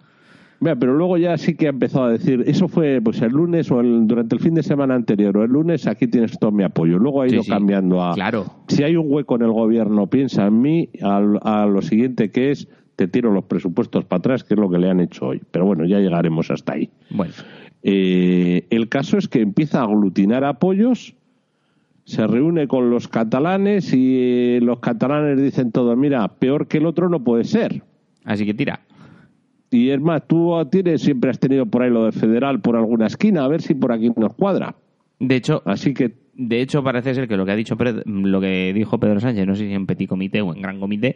Mira, 0.60 0.76
pero 0.76 0.96
luego 0.96 1.18
ya 1.18 1.38
sí 1.38 1.56
que 1.56 1.68
ha 1.68 1.70
empezado 1.70 2.06
a 2.06 2.12
decir, 2.12 2.44
eso 2.48 2.68
fue 2.68 3.00
pues 3.04 3.22
el 3.22 3.32
lunes 3.32 3.70
o 3.70 3.80
el, 3.80 4.08
durante 4.08 4.36
el 4.36 4.42
fin 4.42 4.56
de 4.56 4.64
semana 4.64 4.96
anterior 4.96 5.38
o 5.38 5.44
el 5.44 5.52
lunes, 5.52 5.86
aquí 5.86 6.08
tienes 6.08 6.38
todo 6.40 6.52
mi 6.52 6.64
apoyo. 6.64 6.98
Luego 6.98 7.22
ha 7.22 7.28
ido 7.28 7.44
sí. 7.44 7.50
cambiando 7.50 8.04
a... 8.04 8.16
Claro. 8.16 8.46
Si 8.68 8.84
hay 8.84 8.96
un 8.96 9.06
hueco 9.08 9.36
en 9.36 9.44
el 9.44 9.52
gobierno, 9.52 10.08
piensa 10.08 10.48
en 10.48 10.62
mí, 10.62 10.90
a, 11.04 11.66
lo 11.68 11.82
siguiente 11.84 12.32
que 12.32 12.52
es, 12.52 12.68
te 12.98 13.08
tiro 13.08 13.32
los 13.32 13.46
presupuestos 13.46 14.04
para 14.04 14.18
atrás, 14.20 14.44
que 14.44 14.56
es 14.56 14.60
lo 14.60 14.70
que 14.70 14.80
le 14.80 14.90
han 14.90 15.00
hecho 15.00 15.28
hoy. 15.28 15.42
Pero 15.52 15.66
bueno, 15.66 15.86
ya 15.86 16.00
llegaremos 16.00 16.52
hasta 16.52 16.74
ahí. 16.74 16.90
Bueno, 17.10 17.32
Eh, 17.84 18.66
el 18.72 18.90
caso 18.90 19.18
es 19.18 19.28
que 19.30 19.40
empieza 19.40 19.80
a 19.80 19.84
aglutinar 19.84 20.44
apoyos, 20.44 21.16
se 22.04 22.26
reúne 22.26 22.68
con 22.68 22.90
los 22.90 23.08
catalanes 23.08 23.94
y 23.94 24.18
eh, 24.20 24.60
los 24.62 24.80
catalanes 24.80 25.42
dicen 25.42 25.72
todo, 25.72 25.96
mira, 25.96 26.28
peor 26.28 26.68
que 26.68 26.80
el 26.80 26.86
otro 26.86 27.08
no 27.08 27.24
puede 27.24 27.44
ser. 27.46 27.84
así 28.26 28.46
que 28.46 28.54
tira. 28.54 28.82
Y 29.70 29.90
es 29.90 30.02
más, 30.02 30.26
tú 30.28 30.54
tienes, 30.72 31.02
siempre 31.02 31.30
has 31.30 31.40
tenido 31.40 31.66
por 31.66 31.84
ahí 31.84 31.90
lo 31.92 32.06
de 32.06 32.12
federal 32.14 32.62
por 32.62 32.76
alguna 32.78 33.08
esquina, 33.08 33.44
a 33.44 33.48
ver 33.48 33.62
si 33.62 33.74
por 33.76 33.92
aquí 33.92 34.12
nos 34.16 34.34
cuadra. 34.34 34.76
De 35.20 35.36
hecho, 35.36 35.62
Así 35.66 35.94
que, 35.94 36.14
de 36.34 36.62
hecho 36.62 36.84
parece 36.84 37.14
ser 37.14 37.28
que 37.28 37.38
lo 37.38 37.46
que 37.46 37.52
ha 37.52 37.56
dicho 37.56 37.76
lo 38.06 38.42
que 38.42 38.72
dijo 38.74 39.00
Pedro 39.00 39.20
Sánchez, 39.20 39.46
no 39.46 39.56
sé 39.56 39.68
si 39.68 39.74
en 39.74 39.86
petit 39.86 40.08
comité 40.10 40.42
o 40.42 40.54
en 40.54 40.62
gran 40.62 40.80
comité, 40.80 41.16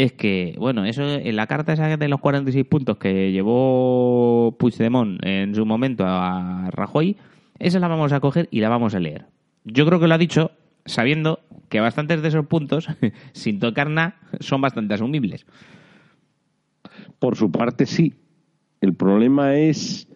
es 0.00 0.12
que, 0.12 0.54
bueno, 0.58 0.84
eso 0.84 1.02
en 1.02 1.34
la 1.34 1.46
carta 1.48 1.72
esa 1.72 1.96
de 1.96 2.08
los 2.08 2.20
46 2.20 2.64
puntos 2.66 2.98
que 2.98 3.32
llevó 3.32 4.54
Puigdemont 4.58 5.18
en 5.24 5.54
su 5.54 5.66
momento 5.66 6.04
a 6.06 6.68
Rajoy, 6.70 7.16
esa 7.58 7.80
la 7.80 7.88
vamos 7.88 8.12
a 8.12 8.20
coger 8.20 8.48
y 8.52 8.60
la 8.60 8.68
vamos 8.68 8.94
a 8.94 9.00
leer. 9.00 9.26
Yo 9.64 9.84
creo 9.86 9.98
que 9.98 10.06
lo 10.06 10.14
ha 10.14 10.18
dicho 10.18 10.52
sabiendo 10.84 11.40
que 11.68 11.80
bastantes 11.80 12.22
de 12.22 12.28
esos 12.28 12.46
puntos, 12.46 12.86
sin 13.32 13.58
tocar 13.58 13.90
nada, 13.90 14.16
son 14.40 14.60
bastante 14.60 14.94
asumibles. 14.94 15.44
por 17.18 17.36
su 17.36 17.50
parte, 17.50 17.84
sí. 17.86 18.14
El 18.80 18.94
problema 18.94 19.56
es, 19.56 20.06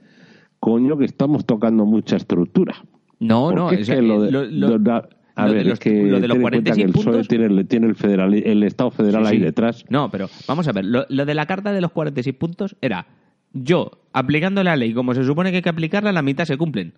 coño, 0.60 0.96
que 0.96 1.04
estamos 1.06 1.44
tocando 1.44 1.84
mucha 1.84 2.14
estructura. 2.16 2.76
No, 3.18 3.48
Porque 3.50 3.56
no, 3.60 3.70
es 3.72 3.88
que 3.90 4.00
lo 4.02 4.22
de, 4.22 4.30
lo- 4.30 4.78
da- 4.78 5.08
a 5.34 5.46
lo 5.46 5.52
de 5.52 5.58
ver, 5.58 5.66
los- 5.66 5.72
es 5.74 5.80
que 5.80 5.90
lo 6.04 6.20
de 6.20 6.28
los 6.28 6.36
ten 6.36 6.36
en 6.36 6.42
cuenta 6.42 6.70
46 6.72 6.76
que 6.76 6.82
el 6.82 6.92
PSOE 6.92 7.04
puntos- 7.12 7.28
tiene, 7.28 7.64
tiene 7.64 7.86
el, 7.86 7.94
federal, 7.94 8.34
el 8.34 8.62
Estado 8.62 8.90
federal 8.90 9.24
Sí, 9.26 9.32
ahí 9.32 9.38
sí. 9.38 9.44
detrás. 9.44 9.84
No, 9.88 10.10
pero 10.10 10.28
vamos 10.46 10.68
a 10.68 10.72
ver, 10.72 10.84
lo, 10.84 11.06
lo 11.08 11.24
de 11.26 11.34
la 11.34 11.46
carta 11.46 11.72
de 11.72 11.80
los 11.80 11.92
46 11.92 12.36
puntos 12.36 12.76
era 12.80 13.06
yo 13.52 13.90
aplicando 14.12 14.62
la 14.64 14.76
ley 14.76 14.92
como 14.94 15.14
se 15.14 15.24
supone 15.24 15.50
que 15.50 15.56
hay 15.56 15.62
que 15.62 15.68
aplicarla, 15.68 16.12
la 16.12 16.22
mitad 16.22 16.44
se 16.44 16.56
cumplen. 16.56 16.92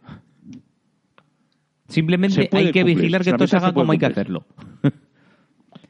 Simplemente 1.88 2.48
hay 2.52 2.72
que 2.72 2.80
cumplir, 2.80 2.96
vigilar 2.96 3.22
que 3.22 3.30
la 3.30 3.36
esto 3.36 3.46
se 3.46 3.56
haga 3.56 3.72
como 3.72 3.92
hay 3.92 3.98
que 3.98 4.06
cumplir. 4.06 4.20
hacerlo. 4.22 4.46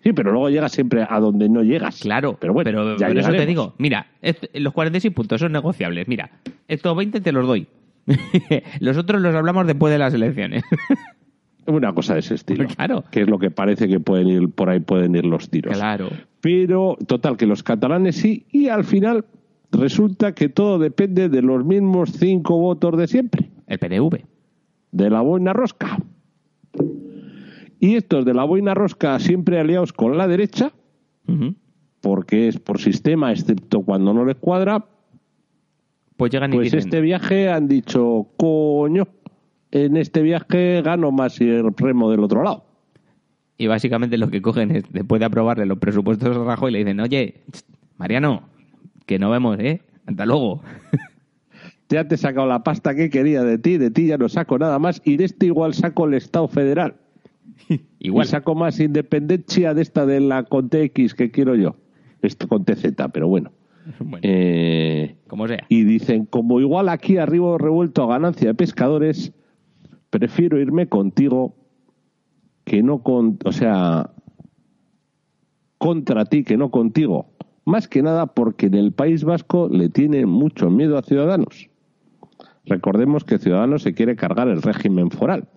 Sí, 0.02 0.12
pero 0.12 0.32
luego 0.32 0.50
llegas 0.50 0.72
siempre 0.72 1.06
a 1.08 1.18
donde 1.18 1.48
no 1.48 1.62
llegas. 1.62 2.00
Claro, 2.00 2.36
pero 2.38 2.52
bueno, 2.52 2.64
pero, 2.68 2.96
ya 2.98 3.06
por 3.06 3.16
eso 3.16 3.30
te 3.30 3.46
digo, 3.46 3.74
mira, 3.78 4.08
los 4.54 4.72
46 4.74 5.14
puntos 5.14 5.40
son 5.40 5.52
negociables. 5.52 6.06
Mira, 6.08 6.30
estos 6.68 6.94
20 6.96 7.20
te 7.22 7.32
los 7.32 7.46
doy. 7.46 7.66
los 8.80 8.98
otros 8.98 9.22
los 9.22 9.34
hablamos 9.34 9.66
después 9.66 9.90
de 9.92 9.98
las 9.98 10.12
elecciones. 10.12 10.62
Una 11.66 11.92
cosa 11.94 12.14
de 12.14 12.20
ese 12.20 12.34
estilo. 12.36 12.66
Claro. 12.68 13.04
Que 13.10 13.22
es 13.22 13.28
lo 13.28 13.38
que 13.38 13.50
parece 13.50 13.88
que 13.88 14.00
pueden 14.00 14.28
ir, 14.28 14.48
por 14.50 14.68
ahí 14.70 14.80
pueden 14.80 15.14
ir 15.16 15.24
los 15.24 15.48
tiros. 15.50 15.76
claro. 15.76 16.08
Pero, 16.40 16.98
total, 17.06 17.38
que 17.38 17.46
los 17.46 17.62
catalanes 17.62 18.16
sí, 18.16 18.44
y 18.52 18.68
al 18.68 18.84
final 18.84 19.24
resulta 19.72 20.34
que 20.34 20.50
todo 20.50 20.78
depende 20.78 21.30
de 21.30 21.40
los 21.40 21.64
mismos 21.64 22.12
cinco 22.12 22.58
votos 22.58 22.98
de 22.98 23.06
siempre, 23.08 23.48
El 23.66 23.78
PNV. 23.78 24.18
de 24.92 25.08
la 25.10 25.22
boina 25.22 25.54
rosca. 25.54 25.96
Y 27.80 27.96
estos 27.96 28.24
de 28.24 28.34
la 28.34 28.44
boina 28.44 28.74
rosca 28.74 29.18
siempre 29.18 29.58
aliados 29.58 29.92
con 29.92 30.16
la 30.18 30.28
derecha, 30.28 30.72
porque 32.00 32.48
es 32.48 32.58
por 32.58 32.78
sistema, 32.78 33.32
excepto 33.32 33.80
cuando 33.82 34.12
no 34.12 34.24
les 34.26 34.36
cuadra, 34.36 34.84
Pues 36.16 36.30
llegan 36.30 36.52
y 36.52 36.56
pues 36.56 36.64
dicen, 36.66 36.78
este 36.80 37.00
viaje 37.00 37.48
han 37.50 37.68
dicho, 37.68 38.28
coño, 38.36 39.08
en 39.74 39.96
este 39.96 40.22
viaje 40.22 40.80
gano 40.82 41.10
más 41.12 41.34
si 41.34 41.48
el 41.48 41.74
remo 41.76 42.10
del 42.10 42.20
otro 42.20 42.42
lado. 42.42 42.64
Y 43.58 43.66
básicamente 43.66 44.16
lo 44.18 44.28
que 44.30 44.40
cogen 44.40 44.70
es, 44.70 44.84
después 44.90 45.20
de 45.20 45.26
aprobarle 45.26 45.66
los 45.66 45.78
presupuestos 45.78 46.36
a 46.36 46.44
Rajoy, 46.44 46.72
le 46.72 46.78
dicen, 46.78 47.00
oye, 47.00 47.42
Mariano, 47.98 48.42
que 49.06 49.18
no 49.18 49.30
vemos, 49.30 49.58
¿eh? 49.58 49.82
Hasta 50.06 50.24
luego. 50.26 50.62
Ya 51.90 52.08
te 52.08 52.14
he 52.14 52.18
sacado 52.18 52.46
la 52.46 52.64
pasta 52.64 52.94
que 52.94 53.10
quería 53.10 53.42
de 53.44 53.58
ti, 53.58 53.76
de 53.76 53.90
ti 53.90 54.06
ya 54.06 54.16
no 54.16 54.28
saco 54.30 54.58
nada 54.58 54.78
más, 54.78 55.02
y 55.04 55.18
de 55.18 55.26
este 55.26 55.46
igual 55.46 55.74
saco 55.74 56.06
el 56.06 56.14
Estado 56.14 56.48
federal. 56.48 56.94
Igual. 58.00 58.26
Y 58.26 58.30
saco 58.30 58.54
más 58.54 58.80
independencia 58.80 59.74
de 59.74 59.82
esta 59.82 60.06
de 60.06 60.18
la 60.20 60.44
con 60.44 60.70
TX 60.70 61.14
que 61.14 61.30
quiero 61.30 61.54
yo. 61.54 61.76
Esto 62.22 62.48
con 62.48 62.64
TZ, 62.64 62.86
pero 63.12 63.28
bueno. 63.28 63.52
Bueno, 64.00 64.18
Eh, 64.22 65.14
como 65.28 65.46
sea. 65.46 65.64
y 65.68 65.84
dicen, 65.84 66.24
como 66.24 66.58
igual 66.58 66.88
aquí 66.88 67.18
arriba 67.18 67.58
revuelto 67.58 68.02
a 68.02 68.08
ganancia 68.08 68.48
de 68.48 68.54
pescadores, 68.54 69.32
prefiero 70.14 70.60
irme 70.60 70.86
contigo 70.86 71.56
que 72.64 72.84
no 72.84 73.02
con, 73.02 73.36
o 73.44 73.50
sea, 73.50 74.10
contra 75.76 76.24
ti 76.24 76.44
que 76.44 76.56
no 76.56 76.70
contigo. 76.70 77.26
Más 77.64 77.88
que 77.88 78.00
nada 78.00 78.26
porque 78.26 78.66
en 78.66 78.74
el 78.74 78.92
País 78.92 79.24
Vasco 79.24 79.68
le 79.68 79.88
tiene 79.88 80.24
mucho 80.24 80.70
miedo 80.70 80.96
a 80.98 81.02
Ciudadanos. 81.02 81.68
Recordemos 82.64 83.24
que 83.24 83.38
Ciudadanos 83.38 83.82
se 83.82 83.92
quiere 83.92 84.14
cargar 84.14 84.46
el 84.46 84.62
régimen 84.62 85.10
foral, 85.10 85.48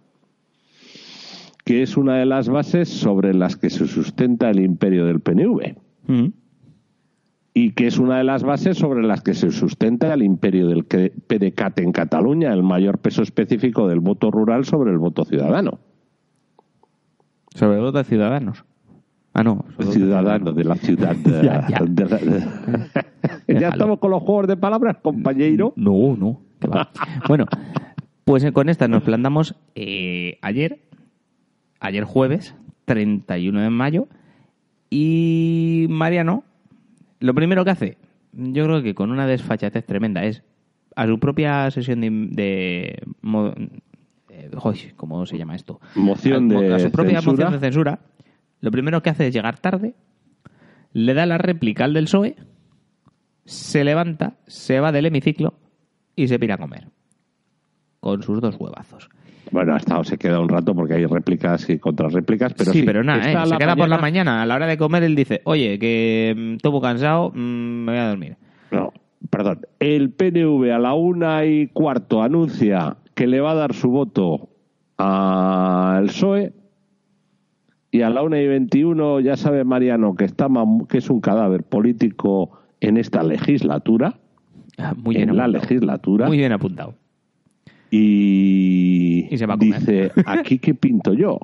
que 1.64 1.84
es 1.84 1.96
una 1.96 2.16
de 2.18 2.26
las 2.26 2.50
bases 2.50 2.90
sobre 2.90 3.36
las 3.36 3.58
que 3.58 3.70
se 3.70 3.86
sustenta 3.86 4.50
el 4.50 4.60
imperio 4.60 5.06
del 5.06 5.20
PNV 5.20 5.78
Mm. 6.08 6.28
Y 7.60 7.72
que 7.72 7.88
es 7.88 7.98
una 7.98 8.20
de 8.20 8.24
las 8.24 8.44
bases 8.44 8.78
sobre 8.78 9.02
las 9.02 9.22
que 9.24 9.34
se 9.34 9.50
sustenta 9.50 10.14
el 10.14 10.22
imperio 10.22 10.68
del 10.68 10.84
PDCAT 10.86 11.80
en 11.80 11.92
Cataluña, 11.92 12.54
el 12.54 12.62
mayor 12.62 13.00
peso 13.00 13.24
específico 13.24 13.88
del 13.88 14.00
voto 14.00 14.30
rural 14.30 14.64
sobre 14.64 14.92
el 14.92 15.00
voto 15.00 15.26
ciudadano. 15.26 15.80
Sobre 17.56 17.78
todo 17.78 17.92
de 17.94 18.04
ciudadanos. 18.04 18.64
Ah, 19.34 19.44
no. 19.44 19.66
Ciudadano 19.90 20.52
de 20.54 20.64
la 20.66 20.76
ciudad. 20.76 21.16
de- 21.24 21.42
Ya, 21.44 21.68
ya. 21.68 21.80
de 21.84 22.06
la- 22.06 22.18
de- 22.18 23.60
ya 23.60 23.70
estamos 23.70 23.98
con 23.98 24.12
los 24.12 24.22
juegos 24.22 24.48
de 24.48 24.58
palabras, 24.58 24.98
compañero. 25.02 25.74
No, 25.76 26.16
no. 26.16 26.40
va. 26.72 26.92
bueno, 27.28 27.46
pues 28.24 28.44
eh, 28.44 28.52
con 28.52 28.70
esta 28.70 28.88
nos 28.88 29.02
plantamos 29.02 29.56
eh, 29.74 30.38
ayer, 30.44 30.80
ayer 31.80 32.04
jueves, 32.04 32.54
31 32.86 33.62
de 33.62 33.70
mayo, 33.72 34.08
y 34.92 35.88
Mariano, 35.90 36.44
lo 37.20 37.34
primero 37.34 37.64
que 37.66 37.72
hace, 37.72 37.98
yo 38.32 38.66
creo 38.66 38.82
que 38.82 38.94
con 38.94 39.12
una 39.12 39.28
desfachatez 39.28 39.86
tremenda, 39.86 40.24
es 40.24 40.44
a 40.96 41.08
su 41.08 41.20
propia 41.20 41.70
sesión 41.72 42.02
de... 42.02 42.10
de 42.32 43.04
eh, 44.30 44.50
joder, 44.56 44.96
¿Cómo 44.96 45.26
se 45.26 45.38
llama 45.38 45.56
esto? 45.56 45.80
Moción 45.96 46.52
a, 46.52 46.60
de 46.62 46.74
a 46.74 46.80
su 46.80 46.92
propia 46.92 47.22
censura. 47.22 47.32
moción 47.32 47.52
de 47.54 47.60
censura, 47.60 48.00
lo 48.62 48.72
primero 48.72 49.02
que 49.02 49.10
hace 49.10 49.28
es 49.28 49.34
llegar 49.34 49.60
tarde, 49.60 49.96
le 50.94 51.14
da 51.14 51.26
la 51.26 51.38
réplica 51.38 51.86
al 51.86 51.94
del 51.94 52.06
PSOE, 52.06 52.36
se 53.46 53.84
levanta, 53.84 54.38
se 54.48 54.80
va 54.80 54.92
del 54.92 55.06
hemiciclo 55.06 55.54
y 56.16 56.28
se 56.28 56.40
pira 56.40 56.56
a 56.56 56.58
comer. 56.58 56.90
Con 58.00 58.22
sus 58.24 58.42
dos 58.42 58.56
huevazos. 58.60 59.10
Bueno, 59.52 59.74
ha 59.74 59.78
estado, 59.78 60.04
se 60.04 60.18
queda 60.18 60.40
un 60.40 60.50
rato 60.50 60.76
porque 60.76 60.96
hay 60.96 61.06
réplicas 61.06 61.70
y 61.70 61.80
contrarréplicas, 61.80 62.54
pero 62.54 62.72
sí, 62.74 62.80
sí, 62.82 62.86
pero 62.86 63.04
nada, 63.04 63.20
¿eh? 63.20 63.34
se 63.44 63.50
la 63.50 63.58
queda 63.58 63.76
por 63.76 63.88
la 63.90 63.98
mañana-. 63.98 64.42
A 64.42 64.46
la 64.46 64.56
hora 64.56 64.68
de 64.68 64.78
comer, 64.78 65.04
él 65.04 65.16
dice: 65.16 65.42
Oye, 65.46 65.80
que 65.80 66.34
mm, 66.38 66.58
muy 66.58 66.82
cansado, 66.82 67.32
mm, 67.34 67.38
me 67.86 67.92
voy 67.94 68.00
a 68.02 68.10
dormir. 68.10 68.36
No, 68.72 68.92
perdón. 69.30 69.62
El 69.80 70.12
PNV 70.12 70.72
a 70.74 70.80
la 70.80 70.94
una 70.94 71.46
y 71.46 71.68
cuarto 71.68 72.22
anuncia 72.22 72.98
que 73.16 73.28
le 73.28 73.40
va 73.40 73.52
a 73.52 73.56
dar 73.56 73.74
su 73.74 73.90
voto 73.90 74.50
al 74.98 76.06
PSOE 76.08 76.54
y 77.92 78.02
a 78.02 78.10
la 78.10 78.22
una 78.22 78.40
y 78.42 78.48
veintiuno 78.48 79.20
ya 79.20 79.38
sabe 79.38 79.64
Mariano 79.64 80.16
que 80.16 80.26
está 80.26 80.48
mam- 80.50 80.88
que 80.88 80.98
es 80.98 81.10
un 81.10 81.22
cadáver 81.22 81.64
político 81.64 82.52
en 82.82 82.98
esta 82.98 83.24
legislatura, 83.24 84.16
Ah, 84.80 84.94
Muy 84.96 85.16
bien 85.16 85.30
en 85.30 85.38
la 85.38 85.46
apuntado. 85.46 85.64
legislatura 85.64 86.28
Muy 86.28 86.38
bien 86.38 86.52
apuntado. 86.52 86.94
Y, 87.92 89.28
Y 89.32 89.38
se 89.38 89.46
va 89.46 89.56
a 89.56 89.58
comer. 89.58 89.80
dice 89.80 90.12
aquí 90.26 90.60
qué 90.60 90.74
pinto 90.74 91.14
yo. 91.14 91.40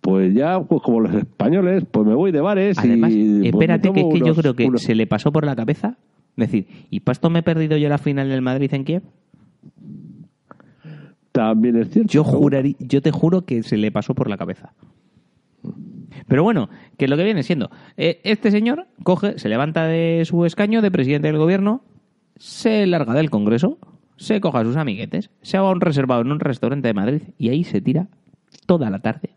Pues 0.00 0.32
ya, 0.34 0.60
pues 0.60 0.80
como 0.82 1.00
los 1.00 1.14
españoles, 1.14 1.84
pues 1.90 2.06
me 2.06 2.14
voy 2.14 2.30
de 2.32 2.40
bares 2.40 2.78
Además, 2.78 3.10
y 3.12 3.38
pues, 3.40 3.52
espérate, 3.52 3.92
que 3.92 4.00
es 4.00 4.06
que 4.12 4.20
yo 4.20 4.34
creo 4.34 4.54
que 4.54 4.66
unos- 4.66 4.82
se 4.82 4.94
le 4.94 5.06
pasó 5.06 5.32
por 5.32 5.44
la 5.44 5.56
cabeza 5.56 5.96
decir: 6.36 6.66
¿Y 6.90 7.00
para 7.00 7.12
esto 7.14 7.30
me 7.30 7.40
he 7.40 7.42
perdido 7.42 7.76
yo 7.76 7.88
la 7.88 7.98
final 7.98 8.28
del 8.28 8.40
Madrid 8.42 8.72
en 8.74 8.84
Kiev? 8.84 9.02
También 11.32 11.76
es 11.76 11.90
cierto. 11.90 12.10
Yo 12.12 12.24
juraría, 12.24 12.74
yo 12.78 13.02
te 13.02 13.10
juro 13.10 13.44
que 13.44 13.62
se 13.62 13.76
le 13.76 13.92
pasó 13.92 14.14
por 14.14 14.28
la 14.30 14.36
cabeza. 14.36 14.72
Pero 16.26 16.42
bueno, 16.42 16.68
que 16.96 17.08
lo 17.08 17.16
que 17.16 17.24
viene 17.24 17.42
siendo, 17.42 17.70
eh, 17.96 18.20
este 18.24 18.50
señor 18.50 18.86
coge, 19.02 19.38
se 19.38 19.48
levanta 19.48 19.84
de 19.84 20.22
su 20.24 20.44
escaño 20.44 20.82
de 20.82 20.90
presidente 20.90 21.28
del 21.28 21.38
gobierno, 21.38 21.82
se 22.36 22.86
larga 22.86 23.14
del 23.14 23.30
Congreso, 23.30 23.78
se 24.18 24.40
coja 24.42 24.60
a 24.60 24.64
sus 24.64 24.76
amiguetes, 24.76 25.30
se 25.40 25.58
va 25.58 25.68
a 25.68 25.72
un 25.72 25.80
reservado 25.80 26.20
en 26.20 26.30
un 26.32 26.40
restaurante 26.40 26.88
de 26.88 26.94
Madrid 26.94 27.22
y 27.38 27.48
ahí 27.48 27.64
se 27.64 27.80
tira 27.80 28.08
toda 28.66 28.90
la 28.90 28.98
tarde. 28.98 29.30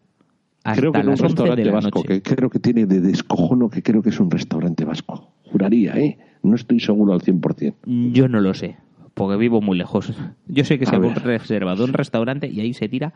Hasta 0.63 0.79
creo 0.79 0.91
que 0.91 0.99
un 0.99 1.05
las 1.07 1.21
11 1.21 1.55
de 1.55 1.71
vasco, 1.71 1.99
noche. 2.01 2.21
que 2.21 2.35
creo 2.35 2.49
que 2.49 2.59
tiene 2.59 2.85
de 2.85 2.99
descojono, 3.01 3.69
que 3.69 3.81
creo 3.81 4.01
que 4.03 4.09
es 4.09 4.19
un 4.19 4.29
restaurante 4.29 4.85
vasco. 4.85 5.31
Juraría, 5.51 5.95
¿eh? 5.97 6.19
No 6.43 6.55
estoy 6.55 6.79
seguro 6.79 7.13
al 7.13 7.21
100%. 7.21 7.75
Yo 8.11 8.27
no 8.27 8.41
lo 8.41 8.53
sé, 8.53 8.77
porque 9.13 9.37
vivo 9.37 9.61
muy 9.61 9.77
lejos. 9.77 10.13
Yo 10.47 10.63
sé 10.65 10.77
que 10.77 10.85
se 10.85 10.95
A 10.95 10.99
va 10.99 11.05
a 11.05 11.07
un 11.09 11.13
ver. 11.15 11.23
reservado, 11.23 11.83
un 11.85 11.93
restaurante 11.93 12.47
y 12.47 12.59
ahí 12.59 12.73
se 12.73 12.89
tira 12.89 13.13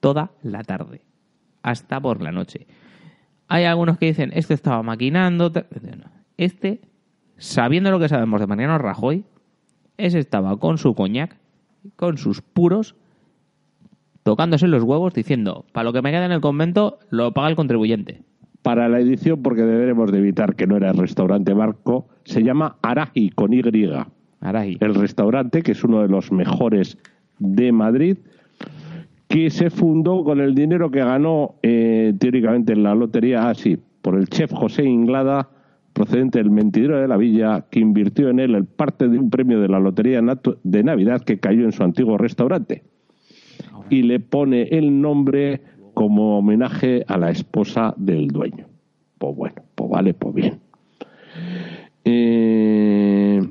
toda 0.00 0.32
la 0.42 0.64
tarde, 0.64 1.02
hasta 1.62 2.00
por 2.00 2.20
la 2.22 2.32
noche. 2.32 2.66
Hay 3.46 3.64
algunos 3.64 3.96
que 3.98 4.06
dicen, 4.06 4.30
este 4.34 4.54
estaba 4.54 4.82
maquinando. 4.82 5.52
Este, 6.36 6.80
sabiendo 7.36 7.90
lo 7.90 7.98
que 7.98 8.08
sabemos 8.08 8.40
de 8.40 8.46
Mariano 8.46 8.76
Rajoy, 8.78 9.24
ese 9.98 10.20
estaba 10.20 10.56
con 10.56 10.78
su 10.78 10.94
coñac, 10.94 11.36
con 11.96 12.16
sus 12.16 12.40
puros, 12.40 12.94
tocándose 14.22 14.68
los 14.68 14.82
huevos, 14.82 15.12
diciendo, 15.12 15.66
para 15.72 15.84
lo 15.84 15.92
que 15.92 16.02
me 16.02 16.10
queda 16.10 16.24
en 16.24 16.32
el 16.32 16.40
convento, 16.40 16.98
lo 17.10 17.32
paga 17.32 17.48
el 17.48 17.56
contribuyente. 17.56 18.22
Para 18.62 18.88
la 18.88 19.00
edición, 19.00 19.42
porque 19.42 19.62
deberemos 19.62 20.10
de 20.10 20.18
evitar 20.18 20.54
que 20.54 20.66
no 20.66 20.76
era 20.76 20.90
el 20.90 20.98
restaurante 20.98 21.52
barco, 21.52 22.08
se 22.24 22.42
llama 22.42 22.76
Araji 22.82 23.30
con 23.30 23.52
Y. 23.52 23.62
Arahi. 24.40 24.78
El 24.80 24.94
restaurante, 24.94 25.62
que 25.62 25.72
es 25.72 25.84
uno 25.84 26.02
de 26.02 26.08
los 26.08 26.30
mejores 26.30 26.96
de 27.38 27.72
Madrid, 27.72 28.18
que 29.28 29.50
se 29.50 29.70
fundó 29.70 30.24
con 30.24 30.40
el 30.40 30.54
dinero 30.54 30.90
que 30.90 31.00
ganó 31.00 31.56
eh, 31.62 32.14
teóricamente 32.18 32.72
en 32.72 32.82
la 32.82 32.94
lotería, 32.94 33.48
así, 33.48 33.78
por 34.02 34.16
el 34.16 34.28
chef 34.28 34.52
José 34.52 34.84
Inglada, 34.84 35.48
procedente 35.98 36.38
del 36.38 36.50
mentidero 36.50 37.00
de 37.00 37.08
la 37.08 37.16
villa, 37.16 37.66
que 37.70 37.80
invirtió 37.80 38.28
en 38.28 38.38
él 38.38 38.54
el 38.54 38.66
parte 38.66 39.08
de 39.08 39.18
un 39.18 39.30
premio 39.30 39.60
de 39.60 39.68
la 39.68 39.80
lotería 39.80 40.22
de 40.62 40.82
Navidad 40.84 41.22
que 41.22 41.40
cayó 41.40 41.64
en 41.64 41.72
su 41.72 41.82
antiguo 41.82 42.16
restaurante. 42.16 42.84
Y 43.90 44.02
le 44.02 44.20
pone 44.20 44.62
el 44.62 45.00
nombre 45.00 45.60
como 45.94 46.38
homenaje 46.38 47.04
a 47.08 47.18
la 47.18 47.30
esposa 47.30 47.94
del 47.96 48.28
dueño. 48.28 48.66
Pues 49.18 49.34
bueno, 49.34 49.56
pues 49.74 49.90
vale, 49.90 50.14
pues 50.14 50.34
bien. 50.34 50.60
Eh, 52.04 53.42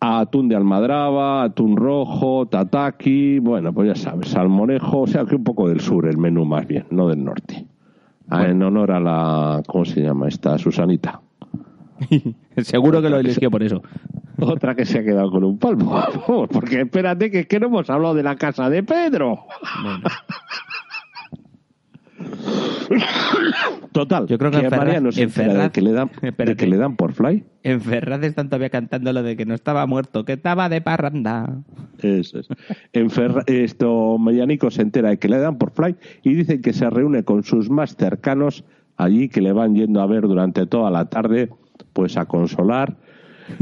atún 0.00 0.48
de 0.48 0.56
almadraba, 0.56 1.42
atún 1.42 1.76
rojo, 1.76 2.46
tataki, 2.46 3.40
bueno, 3.40 3.74
pues 3.74 3.88
ya 3.88 3.94
sabes, 3.94 4.28
salmorejo, 4.28 5.02
o 5.02 5.06
sea 5.06 5.26
que 5.26 5.36
un 5.36 5.44
poco 5.44 5.68
del 5.68 5.80
sur 5.80 6.06
el 6.06 6.16
menú 6.16 6.46
más 6.46 6.66
bien, 6.66 6.86
no 6.90 7.08
del 7.08 7.22
norte. 7.22 7.66
Ah, 8.28 8.46
En 8.46 8.62
honor 8.62 8.92
a 8.92 9.00
la, 9.00 9.62
¿cómo 9.66 9.84
se 9.84 10.00
llama 10.00 10.28
esta? 10.28 10.58
Susanita. 10.58 11.20
Seguro 12.58 13.00
que 13.02 13.10
lo 13.10 13.18
eligió 13.18 13.50
por 13.50 13.62
eso. 13.62 13.82
Otra 14.38 14.74
que 14.74 14.84
se 14.84 14.98
ha 14.98 15.04
quedado 15.04 15.30
con 15.30 15.44
un 15.44 15.58
palmo. 15.58 15.94
Porque 16.50 16.80
espérate, 16.80 17.30
que 17.30 17.40
es 17.40 17.46
que 17.46 17.60
no 17.60 17.66
hemos 17.66 17.88
hablado 17.90 18.14
de 18.14 18.22
la 18.22 18.36
casa 18.36 18.68
de 18.68 18.82
Pedro. 18.82 19.46
Bueno. 19.82 20.00
Total. 24.02 24.26
Yo 24.26 24.36
creo 24.38 24.50
que 24.50 24.58
en 24.58 24.66
a 24.66 24.70
Ferraz- 24.70 24.78
Mariano 24.84 25.12
se 25.12 25.22
en 25.22 25.30
Ferraz- 25.30 25.62
de 25.64 25.70
que 25.70 25.80
le 25.80 25.92
dan, 25.92 26.10
de 26.36 26.56
que 26.56 26.66
le 26.66 26.76
dan 26.76 26.96
por 26.96 27.12
fly. 27.12 27.44
En 27.62 27.80
Ferraz 27.80 28.22
están 28.24 28.48
todavía 28.48 28.70
cantando 28.70 29.12
lo 29.12 29.22
de 29.22 29.36
que 29.36 29.46
no 29.46 29.54
estaba 29.54 29.86
muerto, 29.86 30.24
que 30.24 30.32
estaba 30.32 30.68
de 30.68 30.80
parranda. 30.80 31.62
Eso 32.02 32.40
es. 32.40 32.48
En 32.92 33.08
esto, 33.46 34.18
Marianico 34.18 34.70
se 34.70 34.82
entera 34.82 35.10
de 35.10 35.18
que 35.18 35.28
le 35.28 35.38
dan 35.38 35.56
por 35.58 35.70
fly 35.70 35.94
y 36.24 36.34
dice 36.34 36.60
que 36.60 36.72
se 36.72 36.90
reúne 36.90 37.22
con 37.22 37.44
sus 37.44 37.70
más 37.70 37.94
cercanos 37.96 38.64
allí, 38.96 39.28
que 39.28 39.40
le 39.40 39.52
van 39.52 39.74
yendo 39.76 40.00
a 40.00 40.06
ver 40.06 40.22
durante 40.22 40.66
toda 40.66 40.90
la 40.90 41.04
tarde, 41.06 41.50
pues 41.92 42.16
a 42.16 42.26
consolar. 42.26 42.96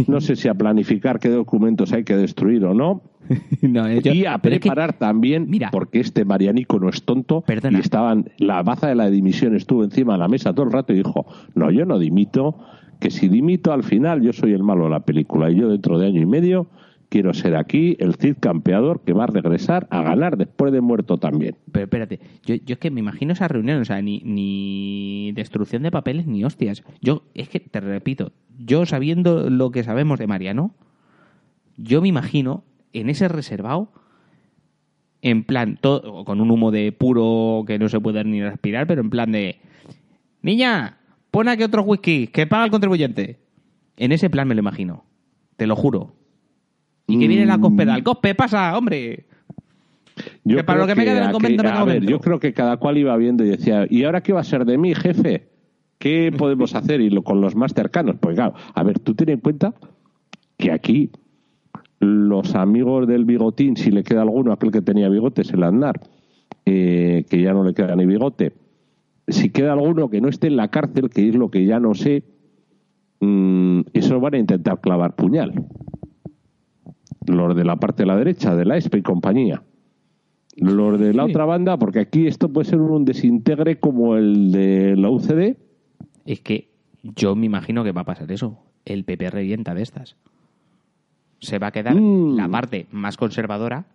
No 0.06 0.20
sé 0.20 0.36
si 0.36 0.48
a 0.48 0.54
planificar 0.54 1.18
qué 1.18 1.28
documentos 1.28 1.92
hay 1.92 2.04
que 2.04 2.16
destruir 2.16 2.64
o 2.64 2.72
no. 2.74 3.02
No, 3.62 3.88
yo- 3.90 4.12
y 4.12 4.24
a 4.26 4.34
es 4.34 4.40
que- 4.42 4.50
preparar 4.50 4.94
también, 4.94 5.46
Mira. 5.48 5.70
porque 5.70 6.00
este 6.00 6.24
Marianico 6.24 6.78
no 6.78 6.88
es 6.88 7.02
tonto, 7.04 7.42
Perdona. 7.42 7.78
y 7.78 7.80
estaban, 7.80 8.30
la 8.38 8.62
baza 8.62 8.88
de 8.88 8.94
la 8.94 9.08
dimisión 9.10 9.54
estuvo 9.56 9.84
encima 9.84 10.14
de 10.14 10.18
la 10.18 10.28
mesa 10.28 10.52
todo 10.52 10.66
el 10.66 10.72
rato 10.72 10.92
y 10.92 10.96
dijo, 10.96 11.26
no, 11.54 11.70
yo 11.70 11.86
no 11.86 11.98
dimito, 11.98 12.58
que 12.98 13.10
si 13.10 13.28
dimito 13.28 13.72
al 13.72 13.82
final 13.84 14.20
yo 14.22 14.32
soy 14.32 14.52
el 14.52 14.62
malo 14.62 14.84
de 14.84 14.90
la 14.90 15.00
película 15.00 15.50
y 15.50 15.56
yo 15.56 15.68
dentro 15.68 15.98
de 15.98 16.06
año 16.08 16.20
y 16.20 16.26
medio 16.26 16.66
quiero 17.08 17.34
ser 17.34 17.56
aquí 17.56 17.96
el 17.98 18.14
Cid 18.14 18.36
campeador 18.38 19.00
que 19.00 19.12
va 19.12 19.24
a 19.24 19.26
regresar 19.26 19.86
a 19.90 20.02
ganar 20.02 20.36
después 20.36 20.72
de 20.72 20.80
muerto 20.80 21.16
también. 21.18 21.56
Pero 21.72 21.84
espérate, 21.84 22.20
yo, 22.44 22.54
yo 22.54 22.74
es 22.74 22.78
que 22.78 22.90
me 22.92 23.00
imagino 23.00 23.32
esa 23.32 23.48
reunión, 23.48 23.80
o 23.80 23.84
sea, 23.84 24.00
ni, 24.00 24.20
ni 24.24 25.32
destrucción 25.34 25.82
de 25.82 25.90
papeles 25.90 26.26
ni 26.28 26.44
hostias. 26.44 26.84
Yo, 27.00 27.24
es 27.34 27.48
que, 27.48 27.58
te 27.58 27.80
repito, 27.80 28.30
yo 28.64 28.86
sabiendo 28.86 29.50
lo 29.50 29.70
que 29.72 29.82
sabemos 29.82 30.20
de 30.20 30.28
Mariano, 30.28 30.72
yo 31.76 32.00
me 32.00 32.06
imagino 32.08 32.62
en 32.92 33.10
ese 33.10 33.28
reservado, 33.28 33.92
en 35.22 35.44
plan, 35.44 35.78
todo, 35.80 36.24
con 36.24 36.40
un 36.40 36.50
humo 36.50 36.70
de 36.70 36.92
puro 36.92 37.64
que 37.66 37.78
no 37.78 37.88
se 37.88 38.00
puede 38.00 38.24
ni 38.24 38.42
respirar, 38.42 38.86
pero 38.86 39.00
en 39.02 39.10
plan 39.10 39.30
de, 39.32 39.60
niña, 40.42 40.98
pon 41.30 41.48
aquí 41.48 41.62
otro 41.62 41.82
whisky, 41.82 42.26
que 42.28 42.46
paga 42.46 42.64
el 42.64 42.70
contribuyente. 42.70 43.38
En 43.96 44.12
ese 44.12 44.30
plan 44.30 44.48
me 44.48 44.54
lo 44.54 44.60
imagino. 44.60 45.04
Te 45.56 45.66
lo 45.66 45.76
juro. 45.76 46.14
Y 47.06 47.18
que 47.18 47.28
viene 47.28 47.44
la 47.44 47.58
cospedal. 47.58 48.02
¡Cospe, 48.02 48.34
pasa, 48.34 48.76
hombre! 48.78 49.26
Yo 50.44 50.56
Que 50.58 50.64
para 50.64 50.78
lo 50.80 50.86
que 50.86 50.94
me 50.94 51.02
queda 51.04 51.12
en 51.12 51.18
el 51.18 51.24
aquí- 51.24 51.32
convento, 51.32 51.62
me 51.64 51.68
a 51.70 51.84
ver, 51.84 52.06
yo 52.06 52.18
creo 52.20 52.38
que 52.40 52.52
cada 52.52 52.76
cual 52.78 52.96
iba 52.98 53.16
viendo 53.16 53.44
y 53.44 53.48
decía, 53.48 53.86
¿y 53.90 54.04
ahora 54.04 54.22
qué 54.22 54.32
va 54.32 54.40
a 54.40 54.44
ser 54.44 54.64
de 54.64 54.78
mí, 54.78 54.94
jefe? 54.94 55.48
¿Qué 55.98 56.32
podemos 56.36 56.74
hacer? 56.74 57.00
Y 57.02 57.10
lo, 57.10 57.22
con 57.22 57.40
los 57.42 57.54
más 57.56 57.74
cercanos. 57.74 58.16
Pues 58.20 58.36
claro, 58.36 58.54
a 58.74 58.82
ver, 58.82 58.98
tú 59.00 59.14
ten 59.14 59.28
en 59.28 59.40
cuenta 59.40 59.74
que 60.56 60.72
aquí 60.72 61.10
los 62.00 62.54
amigos 62.54 63.06
del 63.06 63.24
bigotín, 63.24 63.76
si 63.76 63.90
le 63.90 64.02
queda 64.02 64.22
alguno, 64.22 64.52
aquel 64.52 64.72
que 64.72 64.82
tenía 64.82 65.08
bigotes, 65.08 65.52
el 65.52 65.62
andar, 65.62 66.00
eh, 66.66 67.24
que 67.28 67.42
ya 67.42 67.52
no 67.52 67.62
le 67.62 67.74
queda 67.74 67.94
ni 67.94 68.06
bigote, 68.06 68.52
si 69.28 69.50
queda 69.50 69.74
alguno 69.74 70.08
que 70.10 70.20
no 70.20 70.28
esté 70.28 70.48
en 70.48 70.56
la 70.56 70.68
cárcel, 70.68 71.10
que 71.10 71.28
es 71.28 71.34
lo 71.34 71.50
que 71.50 71.64
ya 71.66 71.78
no 71.78 71.94
sé, 71.94 72.24
mm, 73.20 73.80
eso 73.92 74.18
van 74.18 74.34
a 74.34 74.38
intentar 74.38 74.80
clavar 74.80 75.14
puñal. 75.14 75.66
Los 77.26 77.54
de 77.54 77.64
la 77.64 77.76
parte 77.76 78.02
de 78.02 78.06
la 78.06 78.16
derecha, 78.16 78.56
de 78.56 78.64
la 78.64 78.76
ESPE 78.76 78.98
y 78.98 79.02
compañía. 79.02 79.62
Los 80.56 80.98
de 80.98 81.12
la 81.14 81.24
Sí. 81.26 81.30
otra 81.30 81.44
banda, 81.44 81.78
porque 81.78 82.00
aquí 82.00 82.26
esto 82.26 82.48
puede 82.48 82.68
ser 82.68 82.80
un 82.80 83.04
desintegre 83.04 83.78
como 83.78 84.16
el 84.16 84.50
de 84.52 84.96
la 84.96 85.10
UCD. 85.10 85.56
Es 86.24 86.40
que 86.40 86.70
yo 87.02 87.36
me 87.36 87.46
imagino 87.46 87.84
que 87.84 87.92
va 87.92 88.00
a 88.00 88.04
pasar 88.06 88.32
eso. 88.32 88.58
El 88.84 89.04
PP 89.04 89.30
revienta 89.30 89.74
de 89.74 89.82
estas. 89.82 90.16
Se 91.40 91.58
va 91.58 91.68
a 91.68 91.72
quedar 91.72 91.94
Mm. 91.94 92.36
la 92.36 92.48
parte 92.48 92.86
más 92.92 93.16
conservadora 93.16 93.86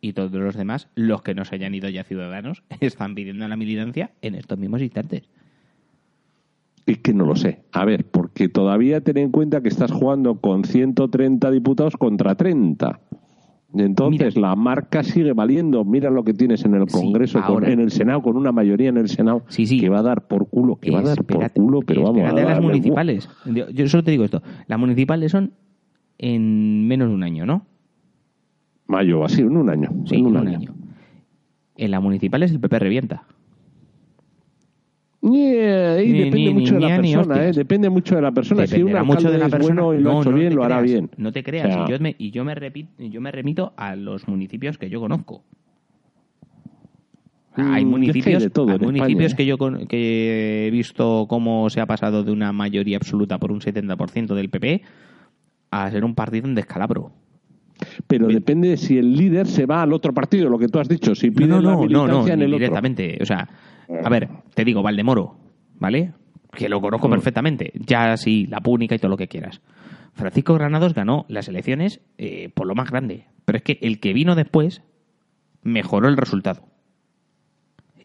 y 0.00 0.12
todos 0.12 0.32
los 0.32 0.56
demás, 0.56 0.88
los 0.94 1.22
que 1.22 1.34
no 1.34 1.44
se 1.44 1.54
hayan 1.56 1.74
ido 1.74 1.88
ya 1.88 2.04
ciudadanos, 2.04 2.62
están 2.80 3.14
pidiendo 3.14 3.46
la 3.48 3.56
militancia 3.56 4.10
en 4.22 4.34
estos 4.34 4.58
mismos 4.58 4.80
instantes. 4.82 5.24
Es 6.86 6.98
que 6.98 7.12
no 7.12 7.26
lo 7.26 7.36
sé. 7.36 7.60
A 7.72 7.84
ver, 7.84 8.06
porque 8.06 8.48
todavía 8.48 9.02
ten 9.02 9.18
en 9.18 9.30
cuenta 9.30 9.60
que 9.60 9.68
estás 9.68 9.92
jugando 9.92 10.36
con 10.40 10.64
130 10.64 11.50
diputados 11.50 11.96
contra 11.98 12.34
30. 12.34 13.00
Y 13.74 13.82
Entonces 13.82 14.38
la 14.38 14.56
marca 14.56 15.02
sigue 15.02 15.34
valiendo. 15.34 15.84
Mira 15.84 16.08
lo 16.08 16.24
que 16.24 16.32
tienes 16.32 16.64
en 16.64 16.74
el 16.74 16.88
Sí, 16.88 16.94
Congreso, 16.98 17.42
con- 17.46 17.66
en 17.66 17.80
el 17.80 17.90
Senado, 17.90 18.22
con 18.22 18.38
una 18.38 18.52
mayoría 18.52 18.88
en 18.88 18.96
el 18.96 19.10
Senado 19.10 19.42
Sí, 19.48 19.66
sí. 19.66 19.78
que 19.78 19.90
va 19.90 19.98
a 19.98 20.02
dar 20.02 20.26
por 20.26 20.48
culo, 20.48 20.76
que 20.76 20.90
va 20.90 21.00
a 21.00 21.02
dar 21.02 21.22
por 21.24 21.50
culo, 21.52 21.80
pero 21.82 22.04
vamos 22.04 22.22
a 22.22 22.32
las 22.32 22.62
municipales. 22.62 23.28
Yo 23.74 23.86
solo 23.88 24.02
te 24.04 24.10
digo 24.12 24.24
esto. 24.24 24.42
Las 24.66 24.78
municipales 24.78 25.30
son 25.30 25.52
en 26.18 26.86
menos 26.86 27.08
de 27.08 27.14
un 27.14 27.22
año, 27.22 27.46
¿no? 27.46 27.64
Mayo, 28.86 29.24
así, 29.24 29.40
en 29.42 29.56
un 29.56 29.70
año. 29.70 29.90
Sí, 30.06 30.16
en 30.16 30.26
un, 30.26 30.36
en 30.36 30.40
un 30.42 30.48
año. 30.48 30.58
año. 30.58 30.74
En 31.76 31.90
las 31.90 32.02
municipales 32.02 32.50
el 32.50 32.58
PP 32.60 32.78
revienta. 32.78 33.22
Yeah, 35.20 36.00
y 36.02 36.12
Ni- 36.12 36.18
depende 36.20 36.38
ni- 36.38 36.54
mucho 36.54 36.74
de 36.74 36.80
la 36.80 36.96
persona. 36.96 37.44
¿eh? 37.48 37.52
Depende 37.52 37.90
mucho 37.90 38.14
de 38.14 38.22
la 38.22 38.30
persona. 38.32 38.66
Si 38.66 38.72
Dependerá 38.72 39.00
alcalde 39.00 39.16
mucho 39.22 39.32
de 39.32 39.38
la 39.38 39.46
es 39.46 39.50
persona. 39.52 39.82
bueno 39.82 39.98
y 39.98 40.02
lo 40.02 40.10
ha 40.10 40.14
No, 40.14 40.20
hecho 40.20 40.30
no 40.30 40.36
bien, 40.36 40.54
lo 40.54 40.64
hará 40.64 40.80
bien. 40.80 41.10
No 41.16 41.32
te 41.32 41.42
creas. 41.42 41.66
O 41.68 41.72
sea, 41.72 41.84
y 41.86 41.90
yo 41.90 41.98
me, 42.00 42.14
y 42.18 42.30
yo 42.30 42.44
me, 42.44 42.54
repi- 42.54 42.86
yo 43.10 43.20
me 43.20 43.30
remito 43.32 43.72
a 43.76 43.96
los 43.96 44.28
municipios 44.28 44.78
que 44.78 44.88
yo 44.88 45.00
conozco. 45.00 45.42
Mm, 47.56 47.60
Hay 47.60 47.66
es 47.66 47.70
que 47.72 47.76
hay 47.76 47.84
municipios, 47.84 48.42
de 48.44 48.50
todo 48.50 48.68
hay 48.68 48.74
España, 48.76 48.92
municipios 48.92 49.32
¿eh? 49.32 49.36
que 49.36 49.46
yo 49.46 49.58
con- 49.58 49.86
que 49.88 50.68
he 50.68 50.70
visto 50.70 51.26
cómo 51.28 51.68
se 51.68 51.80
ha 51.80 51.86
pasado 51.86 52.22
de 52.22 52.30
una 52.30 52.52
mayoría 52.52 52.96
absoluta 52.96 53.38
por 53.38 53.50
un 53.50 53.60
70% 53.60 54.34
del 54.34 54.48
PP 54.50 54.82
a 55.70 55.90
ser 55.90 56.04
un 56.04 56.14
partido 56.14 56.46
en 56.46 56.54
descalabro. 56.54 57.12
Pero 58.08 58.26
depende 58.26 58.76
si 58.76 58.98
el 58.98 59.14
líder 59.16 59.46
se 59.46 59.64
va 59.66 59.82
al 59.82 59.92
otro 59.92 60.12
partido, 60.12 60.48
lo 60.48 60.58
que 60.58 60.66
tú 60.68 60.80
has 60.80 60.88
dicho. 60.88 61.14
Si 61.14 61.28
No, 61.28 61.34
pide 61.34 61.46
no, 61.48 61.56
la 61.60 61.62
no, 61.62 61.70
no, 61.76 61.80
militancia 61.82 62.36
no, 62.36 62.42
en 62.42 62.48
otro. 62.48 62.58
directamente. 62.58 63.18
O 63.20 63.24
sea, 63.24 63.48
a 64.04 64.08
ver, 64.08 64.28
te 64.54 64.64
digo, 64.64 64.82
Valdemoro, 64.82 65.36
¿vale? 65.78 66.12
Que 66.52 66.68
lo 66.68 66.80
conozco 66.80 67.06
Mm. 67.08 67.10
perfectamente. 67.12 67.72
Ya 67.74 68.16
sí, 68.16 68.46
la 68.48 68.60
púnica 68.60 68.94
y 68.94 68.98
todo 68.98 69.10
lo 69.10 69.16
que 69.16 69.28
quieras. 69.28 69.60
Francisco 70.14 70.54
Granados 70.54 70.94
ganó 70.94 71.24
las 71.28 71.46
elecciones 71.46 72.00
eh, 72.18 72.50
por 72.52 72.66
lo 72.66 72.74
más 72.74 72.90
grande. 72.90 73.26
Pero 73.44 73.58
es 73.58 73.62
que 73.62 73.78
el 73.82 74.00
que 74.00 74.12
vino 74.12 74.34
después 74.34 74.82
mejoró 75.62 76.08
el 76.08 76.16
resultado. 76.16 76.64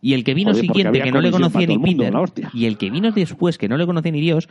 Y 0.02 0.14
el 0.14 0.24
que 0.24 0.34
vino 0.34 0.54
siguiente, 0.54 1.02
que 1.02 1.12
no 1.12 1.22
le 1.22 1.32
conocía 1.32 1.66
ni 1.66 1.78
mundo, 1.78 2.04
Peter, 2.04 2.14
la 2.44 2.50
y 2.54 2.66
el 2.66 2.78
que 2.78 2.90
vino 2.90 3.12
después, 3.12 3.58
que 3.58 3.70
no 3.70 3.78
le 3.78 3.86
conocía 3.86 4.12
ni 4.12 4.20
Dios, 4.22 4.50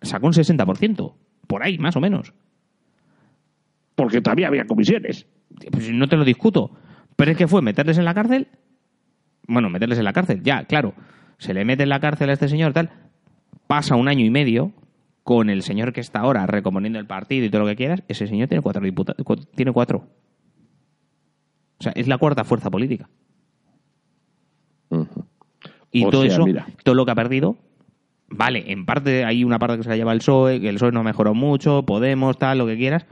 sacó 0.00 0.28
un 0.28 0.32
60%. 0.32 1.12
Por 1.46 1.62
ahí, 1.62 1.78
más 1.78 1.96
o 1.96 2.00
menos. 2.00 2.32
Porque 3.94 4.20
todavía 4.20 4.48
había 4.48 4.66
comisiones. 4.66 5.26
Pues 5.70 5.90
no 5.90 6.08
te 6.08 6.16
lo 6.16 6.24
discuto. 6.24 6.70
Pero 7.16 7.30
es 7.30 7.36
que 7.36 7.48
fue 7.48 7.62
meterles 7.62 7.98
en 7.98 8.04
la 8.04 8.14
cárcel. 8.14 8.48
Bueno, 9.48 9.70
meterles 9.70 9.98
en 9.98 10.04
la 10.04 10.12
cárcel, 10.12 10.42
ya, 10.42 10.64
claro. 10.64 10.94
Se 11.38 11.54
le 11.54 11.64
mete 11.64 11.84
en 11.84 11.88
la 11.88 12.00
cárcel 12.00 12.30
a 12.30 12.32
este 12.34 12.48
señor, 12.48 12.72
tal. 12.72 12.90
Pasa 13.66 13.94
un 13.96 14.08
año 14.08 14.24
y 14.24 14.30
medio 14.30 14.72
con 15.22 15.50
el 15.50 15.62
señor 15.62 15.92
que 15.92 16.00
está 16.00 16.20
ahora 16.20 16.46
recomponiendo 16.46 16.98
el 16.98 17.06
partido 17.06 17.46
y 17.46 17.50
todo 17.50 17.62
lo 17.62 17.66
que 17.68 17.76
quieras. 17.76 18.02
Ese 18.08 18.26
señor 18.26 18.48
tiene 18.48 18.62
cuatro 18.62 18.82
diputados. 18.82 19.24
Tiene 19.54 19.72
cuatro. 19.72 20.08
O 21.78 21.82
sea, 21.82 21.92
es 21.92 22.06
la 22.08 22.18
cuarta 22.18 22.44
fuerza 22.44 22.70
política. 22.70 23.08
Y 25.90 26.04
O 26.04 26.10
todo 26.10 26.22
sea, 26.22 26.32
eso, 26.32 26.44
mira. 26.44 26.66
todo 26.84 26.94
lo 26.94 27.04
que 27.04 27.10
ha 27.12 27.14
perdido, 27.14 27.56
vale, 28.28 28.72
en 28.72 28.86
parte 28.86 29.24
hay 29.24 29.44
una 29.44 29.58
parte 29.58 29.78
que 29.78 29.82
se 29.82 29.88
la 29.88 29.96
lleva 29.96 30.12
el 30.12 30.18
PSOE, 30.18 30.60
que 30.60 30.68
el 30.68 30.76
PSOE 30.76 30.92
no 30.92 31.02
mejoró 31.02 31.34
mucho, 31.34 31.84
Podemos, 31.84 32.38
tal, 32.38 32.58
lo 32.58 32.66
que 32.66 32.76
quieras. 32.76 33.06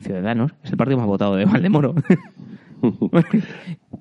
Ciudadanos, 0.00 0.52
es 0.62 0.70
el 0.70 0.76
partido 0.76 0.98
más 0.98 1.06
votado 1.06 1.36
de 1.36 1.44
Valdemoro. 1.44 1.94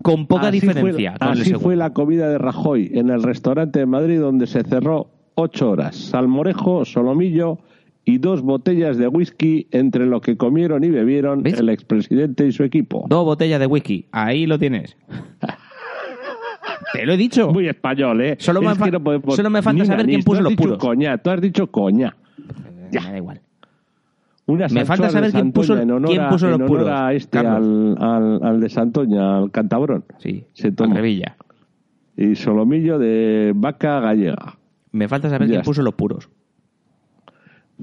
con 0.02 0.28
poca 0.28 0.47
Así 0.47 0.60
diferencia. 0.60 1.15
Fue, 1.17 1.28
así 1.32 1.54
fue 1.54 1.76
la 1.76 1.93
comida 1.93 2.30
de 2.30 2.38
Rajoy 2.38 2.91
en 2.93 3.10
el 3.10 3.23
restaurante 3.23 3.80
de 3.80 3.86
Madrid 3.86 4.19
donde 4.19 4.47
se 4.47 4.63
cerró 4.63 5.10
ocho 5.36 5.71
horas. 5.71 5.95
Salmorejo, 5.95 6.86
solomillo 6.86 7.60
y 8.06 8.17
dos 8.17 8.41
botellas 8.41 8.97
de 8.97 9.08
whisky 9.08 9.67
entre 9.71 10.06
lo 10.06 10.21
que 10.21 10.36
comieron 10.36 10.84
y 10.84 10.89
bebieron 10.89 11.43
¿Ves? 11.43 11.60
el 11.60 11.69
expresidente 11.69 12.45
y 12.47 12.52
su 12.52 12.63
equipo. 12.63 13.06
Dos 13.08 13.23
botellas 13.23 13.60
de 13.60 13.67
whisky, 13.67 14.08
ahí 14.12 14.45
lo 14.45 14.60
tienes. 14.60 14.97
Te 16.93 17.06
lo 17.06 17.13
he 17.13 17.17
dicho. 17.17 17.51
Muy 17.51 17.67
español, 17.67 18.21
¿eh? 18.21 18.36
Solo 18.39 18.62
me 18.62 18.71
Es 18.71 18.77
fa- 18.77 18.86
que 18.86 18.91
no 18.91 18.99
podemos- 19.03 19.36
solo 19.36 19.49
me 19.49 19.62
falta 19.62 19.84
saber 19.86 20.06
quién 20.06 20.23
puso 20.23 20.41
los 20.41 20.53
puros. 20.53 20.77
Coña, 20.77 21.17
tú 21.17 21.29
has 21.32 21.41
dicho 21.41 21.67
coña. 21.67 22.15
Me 22.91 22.99
da 22.99 23.17
igual. 23.17 23.41
Me 24.45 24.86
falta 24.86 25.10
saber 25.10 25.32
quién 25.32 25.51
puso- 25.51 25.73
honor 25.73 26.03
quién 26.06 26.27
puso 26.29 26.49
los 26.49 26.62
puros, 26.67 26.88
a 26.89 27.13
este, 27.13 27.39
al, 27.39 27.95
al, 27.99 28.43
al 28.43 28.60
de 28.60 28.69
Santoña, 28.69 29.38
al 29.39 29.51
cantabrón. 29.51 30.03
Sí, 30.19 30.45
Se 30.53 30.71
tomó. 30.71 30.93
a 30.93 30.97
Revilla. 30.97 31.36
Y 32.15 32.36
solomillo 32.36 32.99
de 32.99 33.53
vaca 33.56 33.99
gallega. 33.99 34.58
Me 34.91 35.08
falta 35.08 35.29
saber 35.29 35.47
Ya 35.47 35.51
quién 35.53 35.62
está. 35.62 35.69
puso 35.69 35.82
los 35.82 35.95
puros. 35.95 36.29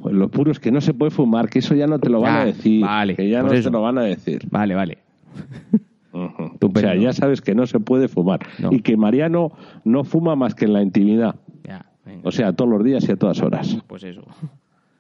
Pues 0.01 0.15
los 0.15 0.31
puros 0.31 0.61
que 0.61 0.71
no 0.71 0.81
se 0.81 0.95
puede 0.95 1.11
fumar, 1.11 1.49
que 1.49 1.59
eso 1.59 1.75
ya 1.75 1.87
no 1.89 1.99
te 1.99 2.09
lo 2.11 2.21
van 2.21 2.35
Ya, 2.35 2.41
a 2.43 2.45
decir. 2.45 2.81
vale, 2.83 3.17
que 3.17 3.29
ya 3.29 3.43
no 3.43 3.53
eso. 3.53 3.71
te 3.71 3.73
lo 3.73 3.83
van 3.83 3.99
a 3.99 4.03
decir. 4.03 4.43
Vale, 4.51 4.75
vale. 4.77 4.99
Ujú. 6.13 6.43
O 6.43 6.47
Estupendo. 6.55 6.81
sea, 6.81 6.95
ya 6.97 7.13
sabes 7.13 7.41
que 7.41 7.55
no 7.55 7.67
se 7.67 7.81
puede 7.81 8.09
fumar. 8.09 8.41
No. 8.59 8.73
Y 8.73 8.81
que 8.81 8.97
Mariano 8.97 9.53
no 9.85 10.05
fuma 10.05 10.37
más 10.37 10.55
que 10.55 10.65
en 10.65 10.73
la 10.73 10.83
intimidad. 10.83 11.37
Ya, 11.65 11.87
venga. 12.05 12.23
O 12.25 12.31
sea, 12.33 12.53
todos 12.53 12.71
los 12.71 12.83
días 12.85 13.09
y 13.09 13.13
a 13.13 13.17
todas 13.17 13.41
horas. 13.43 13.79
Pues 13.87 14.03
eso. 14.05 14.23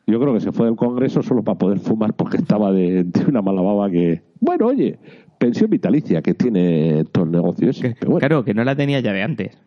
Yo 0.07 0.18
creo 0.20 0.35
que 0.35 0.40
se 0.40 0.51
fue 0.53 0.66
del 0.66 0.77
Congreso 0.77 1.23
solo 1.23 1.42
para 1.44 1.59
poder 1.59 1.79
fumar 1.79 2.14
porque 2.14 2.37
estaba 2.37 2.73
de, 2.73 3.05
de 3.05 3.25
una 3.27 3.42
mala 3.42 3.61
baba 3.62 3.88
que... 3.90 4.23
Bueno, 4.40 4.66
oye, 4.66 4.99
pensión 5.38 5.70
vitalicia 5.70 6.20
que 6.23 6.35
tiene 6.35 7.05
todo 7.12 7.25
el 7.25 7.31
negocio 7.31 7.70
ese. 7.70 7.94
Pero 7.99 8.12
bueno, 8.12 8.18
Claro, 8.27 8.44
que 8.44 8.55
no 8.55 8.64
la 8.64 8.75
tenía 8.75 8.99
ya 9.01 9.12
de 9.12 9.23
antes. 9.23 9.59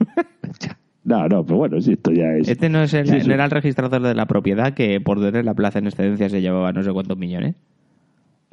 no, 1.04 1.28
no, 1.28 1.44
pero 1.44 1.58
bueno, 1.58 1.80
si 1.80 1.92
esto 1.92 2.10
ya 2.12 2.32
es... 2.36 2.48
Este 2.48 2.68
no, 2.68 2.82
es 2.82 2.94
el, 2.94 3.06
Sí, 3.08 3.20
sí. 3.20 3.28
no 3.28 3.34
era 3.34 3.44
el 3.44 3.50
registrador 3.50 4.02
de 4.02 4.14
la 4.14 4.26
propiedad 4.26 4.74
que 4.74 5.00
por 5.00 5.20
tener 5.20 5.44
la 5.44 5.54
plaza 5.54 5.78
en 5.78 5.86
excedencia 5.86 6.28
se 6.28 6.40
llevaba 6.40 6.72
no 6.72 6.82
sé 6.82 6.92
cuántos 6.92 7.16
millones. 7.18 7.54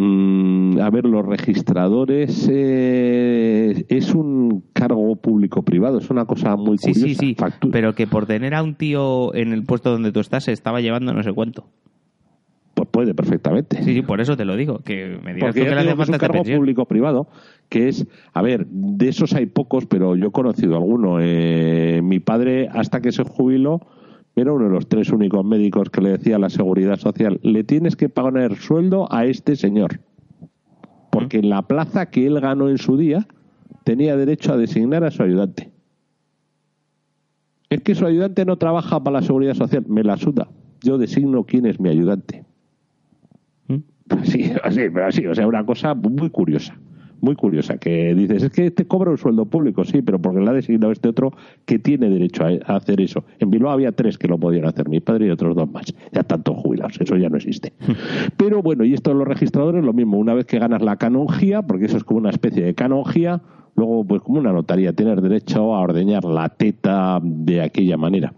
Mm, 0.04 0.80
a 0.80 0.90
ver, 0.90 1.06
los 1.06 1.24
registradores 1.24 2.50
eh, 2.52 3.86
es 3.88 4.16
un 4.16 4.64
cargo 4.74 5.16
público-privado, 5.16 6.00
es 6.00 6.10
una 6.10 6.26
cosa 6.26 6.56
muy 6.56 6.80
Sí, 6.80 6.88
curiosa. 6.94 7.08
sí, 7.08 7.14
sí. 7.16 7.36
Factura. 7.38 7.72
Pero 7.72 7.94
que 7.94 8.08
por 8.08 8.26
tener 8.26 8.56
a 8.56 8.64
un 8.64 8.74
tío 8.74 9.32
en 9.36 9.54
el 9.54 9.64
puesto 9.64 9.92
donde 9.92 10.12
tú 10.12 10.20
estás 10.20 10.46
se 10.46 10.54
estaba 10.54 10.82
llevando 10.82 11.14
no 11.14 11.22
sé 11.22 11.32
cuánto. 11.34 11.68
Pues 12.74 12.90
puede 12.90 13.14
perfectamente. 13.14 13.84
Sí, 13.84 13.94
sí, 13.94 14.02
por 14.02 14.22
eso 14.22 14.36
te 14.36 14.44
lo 14.44 14.56
digo. 14.56 14.80
Que 14.80 15.20
me 15.24 15.36
digas 15.36 15.50
Porque 15.50 15.60
tú 15.60 15.66
que 15.66 15.76
que 15.76 16.02
es 16.02 16.10
un 16.10 16.18
cargo 16.18 16.44
público-privado, 16.44 17.28
que 17.70 17.90
es, 17.90 18.08
a 18.34 18.42
ver, 18.42 18.66
de 18.66 19.08
esos 19.08 19.36
hay 19.36 19.46
pocos, 19.46 19.86
pero 19.86 20.16
yo 20.16 20.30
he 20.30 20.32
conocido 20.32 20.78
alguno. 20.78 21.18
Eh, 21.22 22.02
mi 22.04 22.20
padre, 22.20 22.70
hasta 22.74 23.02
que 23.02 23.12
se 23.12 23.24
jubiló, 23.24 23.82
era 24.36 24.54
uno 24.54 24.66
de 24.66 24.72
los 24.72 24.88
tres 24.88 25.10
únicos 25.12 25.44
médicos 25.44 25.90
que 25.90 26.02
le 26.02 26.12
decía 26.12 26.38
a 26.38 26.40
la 26.40 26.50
Seguridad 26.50 26.98
Social, 26.98 27.40
le 27.44 27.64
tienes 27.64 27.96
que 27.96 28.10
pagar 28.10 28.56
sueldo 28.56 29.12
a 29.12 29.26
este 29.26 29.56
señor. 29.56 30.00
Porque 31.12 31.40
en 31.40 31.50
la 31.50 31.64
plaza 31.64 32.10
que 32.10 32.26
él 32.28 32.40
ganó 32.40 32.70
en 32.70 32.78
su 32.78 32.96
día, 32.98 33.28
tenía 33.84 34.16
derecho 34.16 34.54
a 34.54 34.58
designar 34.58 35.04
a 35.04 35.12
su 35.12 35.24
ayudante. 35.24 35.72
Es 37.70 37.82
que 37.82 37.96
su 37.96 38.06
ayudante 38.06 38.46
no 38.46 38.58
trabaja 38.58 39.04
para 39.04 39.20
la 39.20 39.26
Seguridad 39.26 39.54
Social, 39.54 39.86
me 39.88 40.04
la 40.04 40.18
suda. 40.18 40.48
Yo 40.82 40.98
designo 40.98 41.46
quién 41.46 41.66
es 41.66 41.80
mi 41.80 41.90
ayudante. 41.90 42.46
¿Mm? 43.68 43.78
Sí, 44.24 44.52
así, 44.64 44.82
pero 44.94 45.08
así, 45.08 45.26
o 45.26 45.36
sea, 45.36 45.48
una 45.48 45.66
cosa 45.66 45.94
muy 45.94 46.30
curiosa. 46.30 46.78
Muy 47.22 47.36
curiosa, 47.36 47.78
que 47.78 48.14
dices, 48.16 48.44
es 48.44 48.52
que 48.52 48.66
este 48.68 48.86
cobra 48.86 49.12
un 49.12 49.18
sueldo 49.18 49.46
público, 49.46 49.86
sí, 49.86 50.02
pero 50.02 50.20
porque 50.20 50.42
le 50.42 50.50
ha 50.50 50.54
designado 50.54 50.92
este 50.92 51.10
otro 51.10 51.34
que 51.66 51.80
tiene 51.80 52.10
derecho 52.10 52.44
a, 52.44 52.76
hacer 52.76 53.00
eso. 53.00 53.24
En 53.40 53.52
Bilbao 53.52 53.72
había 53.72 53.92
tres 53.92 54.18
que 54.18 54.28
lo 54.28 54.38
podían 54.38 54.66
hacer, 54.66 54.90
mi 54.90 55.00
padre 55.00 55.28
y 55.28 55.30
otros 55.30 55.56
dos 55.56 55.72
más. 55.72 55.94
Ya 56.12 56.24
todos 56.24 56.60
jubilados, 56.60 57.00
eso 57.00 57.16
ya 57.18 57.30
no 57.30 57.38
existe. 57.38 57.74
pero 58.38 58.62
bueno, 58.62 58.84
y 58.84 58.94
esto 58.94 59.12
de 59.12 59.18
los 59.18 59.28
registradores, 59.28 59.84
lo 59.84 59.94
mismo, 59.94 60.18
una 60.18 60.34
vez 60.34 60.46
que 60.46 60.60
ganas 60.60 60.82
la 60.82 60.98
canonjía, 60.98 61.62
porque 61.62 61.86
eso 61.86 61.98
es 61.98 62.04
como 62.04 62.20
una 62.20 62.32
especie 62.32 62.64
de 62.64 62.74
canonjía, 62.74 63.42
luego 63.76 64.04
pues 64.06 64.22
como 64.22 64.40
una 64.40 64.52
notaría, 64.52 64.94
tienes 64.94 65.22
derecho 65.22 65.76
a 65.76 65.82
ordeñar 65.82 66.26
la 66.26 66.50
teta 66.50 67.20
de 67.24 67.62
aquella 67.62 67.98
manera. 67.98 68.34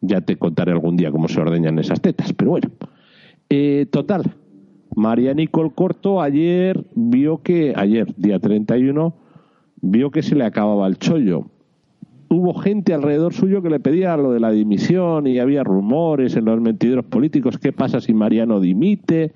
Ya 0.00 0.20
te 0.20 0.36
contaré 0.36 0.72
algún 0.72 0.96
día 0.96 1.10
cómo 1.10 1.28
se 1.28 1.40
ordeñan 1.40 1.78
esas 1.78 2.00
tetas, 2.00 2.32
pero 2.32 2.52
bueno. 2.52 2.70
Eh, 3.50 3.86
total, 3.90 4.34
María 4.98 5.32
Nicole 5.32 5.70
Corto 5.74 6.20
ayer 6.20 6.84
vio 6.94 7.40
que, 7.42 7.72
ayer, 7.76 8.12
día 8.16 8.38
31, 8.40 9.14
vio 9.80 10.10
que 10.10 10.22
se 10.22 10.34
le 10.34 10.44
acababa 10.44 10.86
el 10.88 10.98
chollo. 10.98 11.46
Hubo 12.30 12.52
gente 12.52 12.92
alrededor 12.92 13.32
suyo 13.32 13.62
que 13.62 13.70
le 13.70 13.80
pedía 13.80 14.16
lo 14.16 14.32
de 14.32 14.40
la 14.40 14.50
dimisión 14.50 15.26
y 15.26 15.38
había 15.38 15.64
rumores 15.64 16.36
en 16.36 16.44
los 16.44 16.60
mentideros 16.60 17.06
políticos. 17.06 17.56
¿Qué 17.58 17.72
pasa 17.72 18.00
si 18.00 18.12
Mariano 18.12 18.60
dimite? 18.60 19.32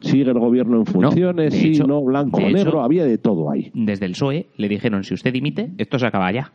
¿Sigue 0.00 0.30
el 0.30 0.38
gobierno 0.38 0.78
en 0.78 0.86
funciones? 0.86 1.54
sí, 1.54 1.78
no, 1.86 2.02
blanco 2.02 2.38
o 2.38 2.50
negro. 2.50 2.82
había 2.82 3.04
de 3.04 3.18
todo 3.18 3.50
ahí. 3.50 3.70
Desde 3.74 4.06
el 4.06 4.12
PSOE 4.12 4.46
le 4.56 4.68
dijeron, 4.68 5.04
si 5.04 5.14
usted 5.14 5.32
dimite, 5.32 5.70
esto 5.78 5.98
se 5.98 6.06
acaba 6.06 6.32
ya. 6.32 6.50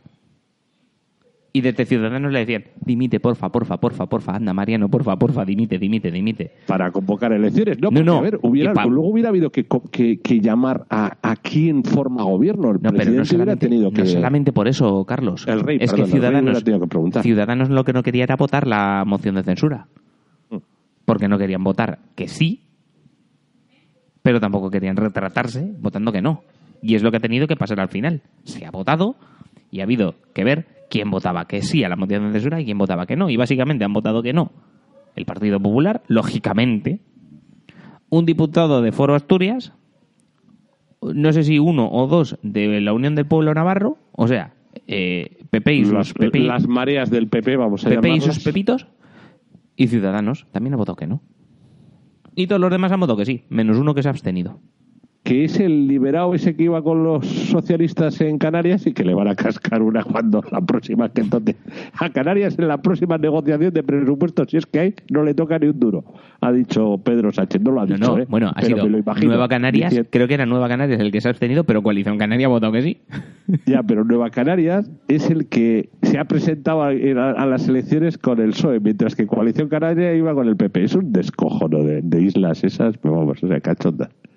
Y 1.51 1.61
desde 1.61 1.85
Ciudadanos 1.85 2.31
le 2.31 2.39
decían, 2.39 2.65
dimite, 2.85 3.19
porfa, 3.19 3.49
porfa, 3.49 3.77
porfa, 3.77 4.05
porfa, 4.05 4.35
anda, 4.35 4.53
Mariano, 4.53 4.87
porfa, 4.87 5.17
porfa, 5.17 5.43
dimite, 5.45 5.79
dimite, 5.79 6.11
dimite. 6.11 6.51
Para 6.67 6.91
convocar 6.91 7.33
elecciones. 7.33 7.79
No, 7.79 7.89
no, 7.89 8.17
a 8.17 8.21
ver, 8.21 8.39
hubiera, 8.43 8.73
luego 8.85 9.09
hubiera 9.09 9.29
habido 9.29 9.49
que, 9.49 9.65
que, 9.65 10.39
llamar 10.41 10.85
a, 10.91 11.17
a 11.23 11.35
quién 11.37 11.83
forma 11.83 12.23
gobierno. 12.23 12.69
El 12.69 12.81
no, 12.83 12.91
presidente 12.91 13.27
pero 13.29 13.37
no 13.37 13.43
hubiera 13.43 13.55
tenido 13.55 13.91
que... 13.91 14.01
No 14.01 14.07
solamente 14.07 14.53
por 14.53 14.67
eso, 14.67 15.03
Carlos. 15.05 15.47
El 15.47 15.61
rey, 15.61 15.79
es 15.81 15.91
que 15.91 16.05
Ciudadanos, 16.05 16.63
que 16.63 16.87
preguntar. 16.87 17.23
Ciudadanos 17.23 17.69
lo 17.69 17.83
que 17.83 17.93
no 17.93 18.03
quería 18.03 18.25
era 18.25 18.35
votar 18.35 18.67
la 18.67 19.03
moción 19.07 19.33
de 19.33 19.43
censura. 19.43 19.87
Mm. 20.51 20.57
Porque 21.05 21.27
no 21.27 21.39
querían 21.39 21.63
votar 21.63 21.97
que 22.15 22.27
sí, 22.27 22.61
pero 24.21 24.39
tampoco 24.39 24.69
querían 24.69 24.97
retratarse 24.97 25.73
votando 25.79 26.11
que 26.11 26.21
no. 26.21 26.43
Y 26.81 26.93
es 26.93 27.01
lo 27.01 27.09
que 27.09 27.17
ha 27.17 27.21
tenido 27.21 27.47
que 27.47 27.55
pasar 27.55 27.79
al 27.79 27.89
final. 27.89 28.21
Se 28.43 28.65
ha 28.67 28.71
votado 28.71 29.15
y 29.71 29.79
ha 29.79 29.83
habido 29.83 30.15
que 30.33 30.43
ver 30.43 30.67
quién 30.89 31.11
votaba 31.11 31.45
que 31.45 31.61
sí 31.61 31.83
a 31.83 31.89
la 31.89 31.95
moción 31.95 32.27
de 32.27 32.31
censura 32.33 32.59
y 32.59 32.65
quién 32.65 32.77
votaba 32.77 33.05
que 33.05 33.15
no. 33.15 33.29
Y 33.29 33.37
básicamente 33.37 33.85
han 33.85 33.93
votado 33.93 34.23
que 34.23 34.33
no. 34.33 34.51
El 35.15 35.25
Partido 35.25 35.59
Popular, 35.59 36.03
lógicamente, 36.07 36.99
un 38.09 38.25
diputado 38.25 38.81
de 38.81 38.91
Foro 38.91 39.15
Asturias, 39.15 39.73
no 41.01 41.31
sé 41.33 41.43
si 41.43 41.59
uno 41.59 41.89
o 41.91 42.07
dos 42.07 42.37
de 42.41 42.81
la 42.81 42.93
Unión 42.93 43.15
del 43.15 43.25
Pueblo 43.25 43.53
Navarro, 43.53 43.97
o 44.11 44.27
sea, 44.27 44.53
eh, 44.87 45.37
PP 45.49 45.73
y 45.73 45.85
sus 45.85 46.13
las 46.33 46.67
mareas 46.67 47.09
del 47.09 47.27
PP, 47.27 47.57
vamos 47.57 47.85
a 47.85 47.89
PP 47.89 48.09
y 48.09 48.21
sus 48.21 48.39
pepitos, 48.39 48.87
y 49.75 49.87
Ciudadanos 49.87 50.47
también 50.51 50.73
han 50.73 50.79
votado 50.79 50.95
que 50.95 51.07
no. 51.07 51.21
Y 52.35 52.47
todos 52.47 52.61
los 52.61 52.71
demás 52.71 52.91
han 52.91 52.99
votado 52.99 53.17
que 53.17 53.25
sí, 53.25 53.43
menos 53.49 53.77
uno 53.77 53.93
que 53.93 54.03
se 54.03 54.09
ha 54.09 54.11
abstenido 54.11 54.59
que 55.23 55.43
es 55.43 55.59
el 55.59 55.87
liberado 55.87 56.33
ese 56.33 56.55
que 56.55 56.63
iba 56.63 56.81
con 56.81 57.03
los 57.03 57.25
socialistas 57.25 58.21
en 58.21 58.37
Canarias 58.37 58.87
y 58.87 58.93
que 58.93 59.03
le 59.03 59.13
van 59.13 59.27
a 59.27 59.35
cascar 59.35 59.81
una 59.81 60.03
cuando 60.03 60.41
la 60.51 60.61
próxima 60.61 61.09
que 61.09 61.21
entonces 61.21 61.55
a 61.93 62.09
Canarias 62.09 62.57
en 62.57 62.67
la 62.67 62.81
próxima 62.81 63.17
negociación 63.17 63.73
de 63.73 63.83
presupuestos 63.83 64.47
si 64.49 64.57
es 64.57 64.65
que 64.65 64.79
hay 64.79 64.95
no 65.09 65.23
le 65.23 65.33
toca 65.33 65.59
ni 65.59 65.67
un 65.67 65.79
duro 65.79 66.05
ha 66.39 66.51
dicho 66.51 66.99
Pedro 67.03 67.31
Sánchez 67.31 67.61
no 67.61 67.71
lo 67.71 67.81
ha 67.81 67.85
dicho 67.85 68.17
¿eh? 68.17 68.25
bueno 68.29 68.51
ha 68.55 68.61
sido 68.61 68.87
Nueva 68.87 69.47
Canarias 69.49 69.93
creo 70.09 70.27
que 70.27 70.33
era 70.33 70.45
Nueva 70.45 70.69
Canarias 70.69 70.99
el 70.99 71.11
que 71.11 71.19
se 71.19 71.27
ha 71.27 71.31
abstenido 71.31 71.65
pero 71.65 71.83
Coalición 71.83 72.17
Canaria 72.17 72.47
ha 72.47 72.49
votado 72.49 72.71
que 72.71 72.81
sí. 72.81 73.01
Ya 73.65 73.83
pero 73.83 74.03
Nueva 74.03 74.29
Canarias 74.29 74.89
es 75.07 75.29
el 75.29 75.47
que 75.47 75.89
se 76.01 76.17
ha 76.17 76.25
presentado 76.25 76.83
a, 76.83 76.93
las 76.93 77.67
elecciones 77.67 78.17
con 78.17 78.39
el 78.39 78.51
PSOE 78.51 78.79
mientras 78.79 79.15
que 79.15 79.27
Coalición 79.27 79.69
Canaria 79.69 80.13
iba 80.13 80.33
con 80.33 80.47
el 80.47 80.55
PP 80.55 80.83
es 80.83 80.95
un 80.95 81.11
descojono 81.11 81.83
de, 81.83 82.01
de 82.01 82.21
islas 82.21 82.63
esas 82.63 82.97
pero 82.97 83.15
vamos 83.15 83.43
o 83.43 83.47
sea 83.47 83.59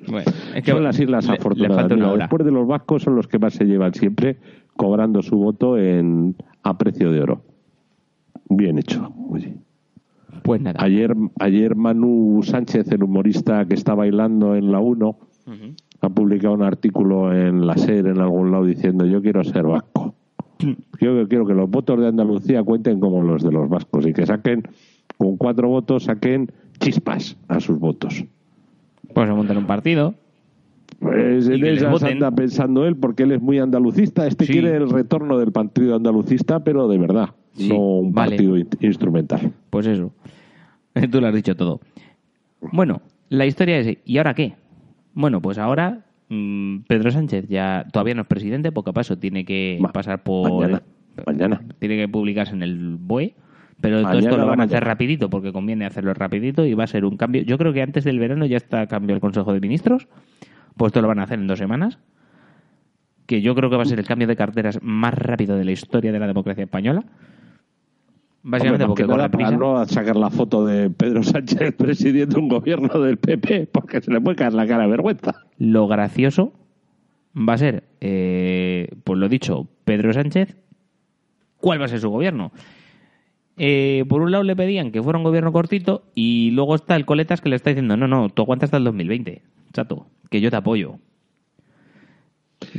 cachonda 0.03 0.65
son 0.65 0.83
las 0.85 1.01
islas 1.01 1.29
afortunadas. 1.29 2.19
después 2.19 2.45
de 2.45 2.51
los 2.51 2.67
vascos 2.67 3.03
son 3.03 3.17
los 3.17 3.29
que 3.29 3.39
más 3.39 3.55
se 3.55 3.65
llevan 3.65 3.95
siempre 3.95 4.39
cobrando 4.77 5.23
su 5.23 5.37
voto 5.37 5.79
en 5.79 6.37
a 6.63 6.79
precio 6.79 7.11
de 7.11 7.21
oro. 7.21 7.43
Bien 8.49 8.79
hecho. 8.79 9.13
Pues 10.43 10.61
nada. 10.61 10.83
Ayer, 10.83 11.15
ayer 11.39 11.77
Manu 11.77 12.41
Sánchez, 12.43 12.91
el 12.93 13.03
humorista 13.03 13.65
que 13.67 13.75
está 13.75 13.95
bailando 13.95 14.57
en 14.57 14.73
la 14.73 14.81
1, 14.81 15.19
ha 16.01 16.09
publicado 16.09 16.55
un 16.55 16.63
artículo 16.63 17.33
en 17.33 17.67
la 17.67 17.77
SER 17.77 18.07
en 18.09 18.21
algún 18.21 18.51
lado 18.51 18.65
diciendo 18.65 19.07
yo 19.07 19.23
quiero 19.23 19.45
ser 19.45 19.65
vasco. 19.65 20.15
Yo 21.01 21.29
quiero 21.29 21.47
que 21.47 21.55
los 21.55 21.69
votos 21.69 21.99
de 21.99 22.07
Andalucía 22.07 22.63
cuenten 22.63 23.01
como 23.01 23.23
los 23.23 23.43
de 23.43 23.51
los 23.51 23.69
vascos 23.69 24.07
y 24.07 24.13
que 24.13 24.27
saquen, 24.27 24.63
con 25.17 25.37
cuatro 25.37 25.69
votos, 25.69 26.05
saquen 26.05 26.53
chispas 26.79 27.37
a 27.49 27.61
sus 27.61 27.79
votos. 27.79 28.25
Pues 29.13 29.29
se 29.29 29.35
montan 29.35 29.59
un 29.59 29.67
partido. 29.67 30.15
Pues 30.99 31.49
en 31.49 31.65
esas 31.65 32.03
anda 32.05 32.31
pensando 32.31 32.87
él, 32.87 32.97
porque 32.97 33.25
él 33.25 33.33
es 33.33 33.43
muy 33.43 33.59
andalucista. 33.59 34.27
Este 34.27 34.47
quiere 34.47 34.77
el 34.77 34.89
retorno 34.89 35.39
del 35.39 35.51
partido 35.51 35.97
andalucista, 35.97 36.63
pero 36.63 36.87
de 36.87 36.99
verdad, 36.99 37.31
no 37.59 37.99
un 37.99 38.13
partido 38.13 38.57
instrumental. 38.81 39.53
Pues 39.71 39.87
eso. 39.87 40.13
Tú 41.11 41.21
lo 41.21 41.27
has 41.27 41.35
dicho 41.35 41.57
todo. 41.57 41.81
Bueno, 42.73 43.03
la 43.29 43.47
historia 43.47 43.79
es, 43.79 43.99
¿y 44.05 44.19
ahora 44.19 44.35
qué? 44.35 44.55
Bueno, 45.15 45.41
pues 45.43 45.59
ahora 45.59 46.05
mm, 46.29 46.81
Pedro 46.87 47.11
Sánchez 47.11 47.49
ya 47.49 47.87
todavía 47.93 48.15
no 48.15 48.23
es 48.23 48.29
presidente, 48.29 48.71
porque 48.71 48.93
para 48.93 49.03
eso 49.03 49.19
tiene 49.19 49.45
que 49.45 49.81
pasar 49.93 50.23
por... 50.23 50.53
Mañana. 50.53 50.83
mañana. 51.27 51.63
Tiene 51.79 51.97
que 51.97 52.09
publicarse 52.09 52.55
en 52.55 52.63
el 52.63 52.97
BOE 52.97 53.35
pero 53.81 54.03
todo 54.03 54.19
esto 54.19 54.37
lo 54.37 54.47
van 54.47 54.61
a 54.61 54.65
hacer 54.65 54.85
rapidito 54.85 55.31
porque 55.31 55.53
conviene 55.53 55.87
hacerlo 55.87 56.15
rapidito 56.15 56.65
y 56.65 56.75
va 56.75 56.85
a 56.85 56.87
ser 56.87 57.05
un 57.05 57.17
cambio. 57.17 57.43
Yo 57.43 57.59
creo 57.59 57.73
que 57.73 57.83
antes 57.83 58.05
del 58.05 58.19
verano 58.19 58.47
ya 58.47 58.57
está 58.57 58.87
cambio 58.87 59.15
el 59.15 59.21
Consejo 59.21 59.53
de 59.53 59.61
Ministros. 59.61 60.09
Pues 60.77 60.91
esto 60.91 61.03
lo 61.03 61.09
van 61.09 61.19
a 61.19 61.25
hacer 61.25 61.39
en 61.39 61.47
dos 61.47 61.59
semanas. 61.59 61.99
Que 63.27 63.43
yo 63.43 63.55
creo 63.55 63.71
que 63.71 63.77
va 63.77 63.83
a 63.83 63.87
ser 63.87 63.99
el 63.99 64.07
cambio 64.07 64.27
de 64.29 64.37
carteras 64.37 64.79
más 64.83 65.15
rápido 65.15 65.57
de 65.57 65.65
la 65.65 65.73
historia 65.73 66.13
de 66.13 66.19
la 66.19 66.27
democracia 66.27 66.65
española. 66.65 67.05
Básicamente 68.45 68.87
porque 68.87 69.05
con 69.05 69.19
la 69.19 69.31
prisa... 69.31 69.53
no 69.53 69.79
a 69.79 69.87
sacar 69.87 70.17
la 70.17 70.31
foto 70.31 70.67
de 70.67 70.91
Pedro 70.91 71.23
Sánchez 71.23 71.75
presidiendo 71.77 72.39
un 72.39 72.49
gobierno 72.49 73.01
del 73.01 73.17
PP 73.17 73.69
porque 73.73 74.01
se 74.01 74.11
le 74.11 74.21
puede 74.21 74.37
caer 74.37 74.55
la 74.55 74.67
cara 74.67 74.85
de 74.85 74.91
vergüenza. 74.91 75.45
Lo 75.59 75.87
gracioso 75.87 76.53
va 77.37 77.55
a 77.55 77.59
ser, 77.59 77.85
eh, 78.01 78.89
pues 79.05 79.19
lo 79.19 79.29
dicho, 79.29 79.69
Pedro 79.85 80.13
Sánchez, 80.13 80.57
¿cuál 81.59 81.81
va 81.81 81.87
a 81.87 81.89
ser 81.89 82.01
su 82.01 82.11
gobierno? 82.11 82.53
Eh, 83.59 84.05
por 84.09 84.23
un 84.23 84.31
lado 84.31 84.45
le 84.45 84.57
pedían 84.57 84.93
que 84.93 85.03
fuera 85.03 85.19
un 85.19 85.25
gobierno 85.25 85.53
cortito 85.53 86.05
y 86.15 86.51
luego 86.53 86.75
está 86.75 86.97
el 86.97 87.05
Coletas 87.05 87.41
que 87.41 87.49
le 87.49 87.57
está 87.57 87.71
diciendo, 87.71 87.97
no, 87.97 88.09
no, 88.09 88.29
tú 88.31 88.43
aguantas 88.43 88.69
hasta 88.69 88.79
el 88.79 88.85
2020, 88.85 89.43
chato, 89.73 90.07
que 90.31 90.41
yo 90.41 90.51
te 90.51 90.57
apoyo. 90.57 90.99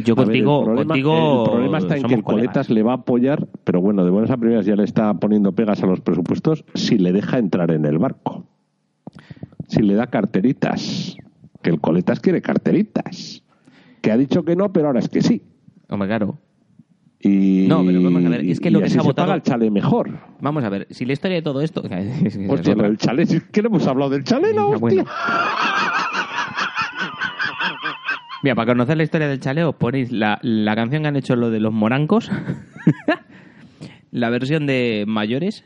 Yo 0.04 0.16
contigo, 0.16 0.60
el 0.60 0.66
problema, 0.66 0.88
contigo 0.88 1.44
el 1.44 1.52
problema 1.52 1.78
está 1.78 1.98
en 1.98 2.04
que 2.04 2.14
el 2.16 2.24
Coletas 2.24 2.70
le 2.70 2.84
va 2.84 2.94
a 2.94 2.96
apoyar, 2.96 3.48
pero 3.64 3.82
bueno, 3.82 4.04
de 4.04 4.12
buenas 4.12 4.32
a 4.32 4.38
primeras 4.38 4.66
ya 4.66 4.76
le 4.76 4.84
está 4.84 5.14
poniendo 5.16 5.52
pegas 5.52 5.84
a 5.84 5.86
los 5.86 6.02
presupuestos 6.02 6.66
si 6.74 6.98
le 6.98 7.12
deja 7.12 7.38
entrar 7.38 7.72
en 7.72 7.86
el 7.86 7.98
barco. 7.98 8.46
Si 9.68 9.82
le 9.82 9.96
da 9.96 10.08
carteritas. 10.08 11.18
Que 11.62 11.70
el 11.70 11.80
Coletas 11.80 12.20
quiere 12.20 12.42
carteritas. 12.42 13.44
Que 14.02 14.12
ha 14.12 14.18
dicho 14.18 14.44
que 14.44 14.56
no, 14.56 14.74
pero 14.74 14.88
ahora 14.88 15.00
es 15.00 15.08
que 15.08 15.22
sí. 15.22 15.42
Hombre, 15.90 16.10
claro. 16.10 16.38
Y, 17.26 17.68
no, 17.70 17.86
pero 17.86 18.04
vamos 18.04 18.26
a 18.26 18.30
ver, 18.30 18.42
es 18.42 18.60
que 18.60 18.70
lo 18.70 18.82
que 18.82 18.90
se 18.90 19.00
ha 19.00 19.02
votado. 19.02 19.34
el 19.34 19.42
chale 19.42 19.72
mejor. 19.72 20.12
Vamos 20.42 20.62
a 20.66 20.70
ver, 20.70 20.88
si 20.90 21.06
la 21.06 21.14
historia 21.14 21.38
de 21.38 21.42
todo 21.42 21.62
esto. 21.62 21.82
Hostia, 22.50 22.74
el 22.74 22.98
chale, 22.98 23.26
¿qué 23.52 23.62
le 23.62 23.68
hemos 23.70 23.88
hablado 23.88 24.12
del 24.12 24.26
chale? 24.26 24.54
No, 24.54 24.72
hostia. 24.72 25.06
Mira, 28.44 28.56
para 28.56 28.74
conocer 28.74 28.98
la 28.98 29.04
historia 29.04 29.30
del 29.30 29.40
chale, 29.40 29.64
os 29.64 29.76
ponéis 29.76 30.12
la, 30.12 30.38
la 30.42 30.76
canción 30.76 31.04
que 31.04 31.08
han 31.08 31.16
hecho 31.16 31.38
lo 31.38 31.50
de 31.50 31.62
los 31.62 31.72
morancos, 31.72 32.30
la 34.12 34.30
versión 34.30 34.66
de 34.66 35.06
mayores, 35.08 35.64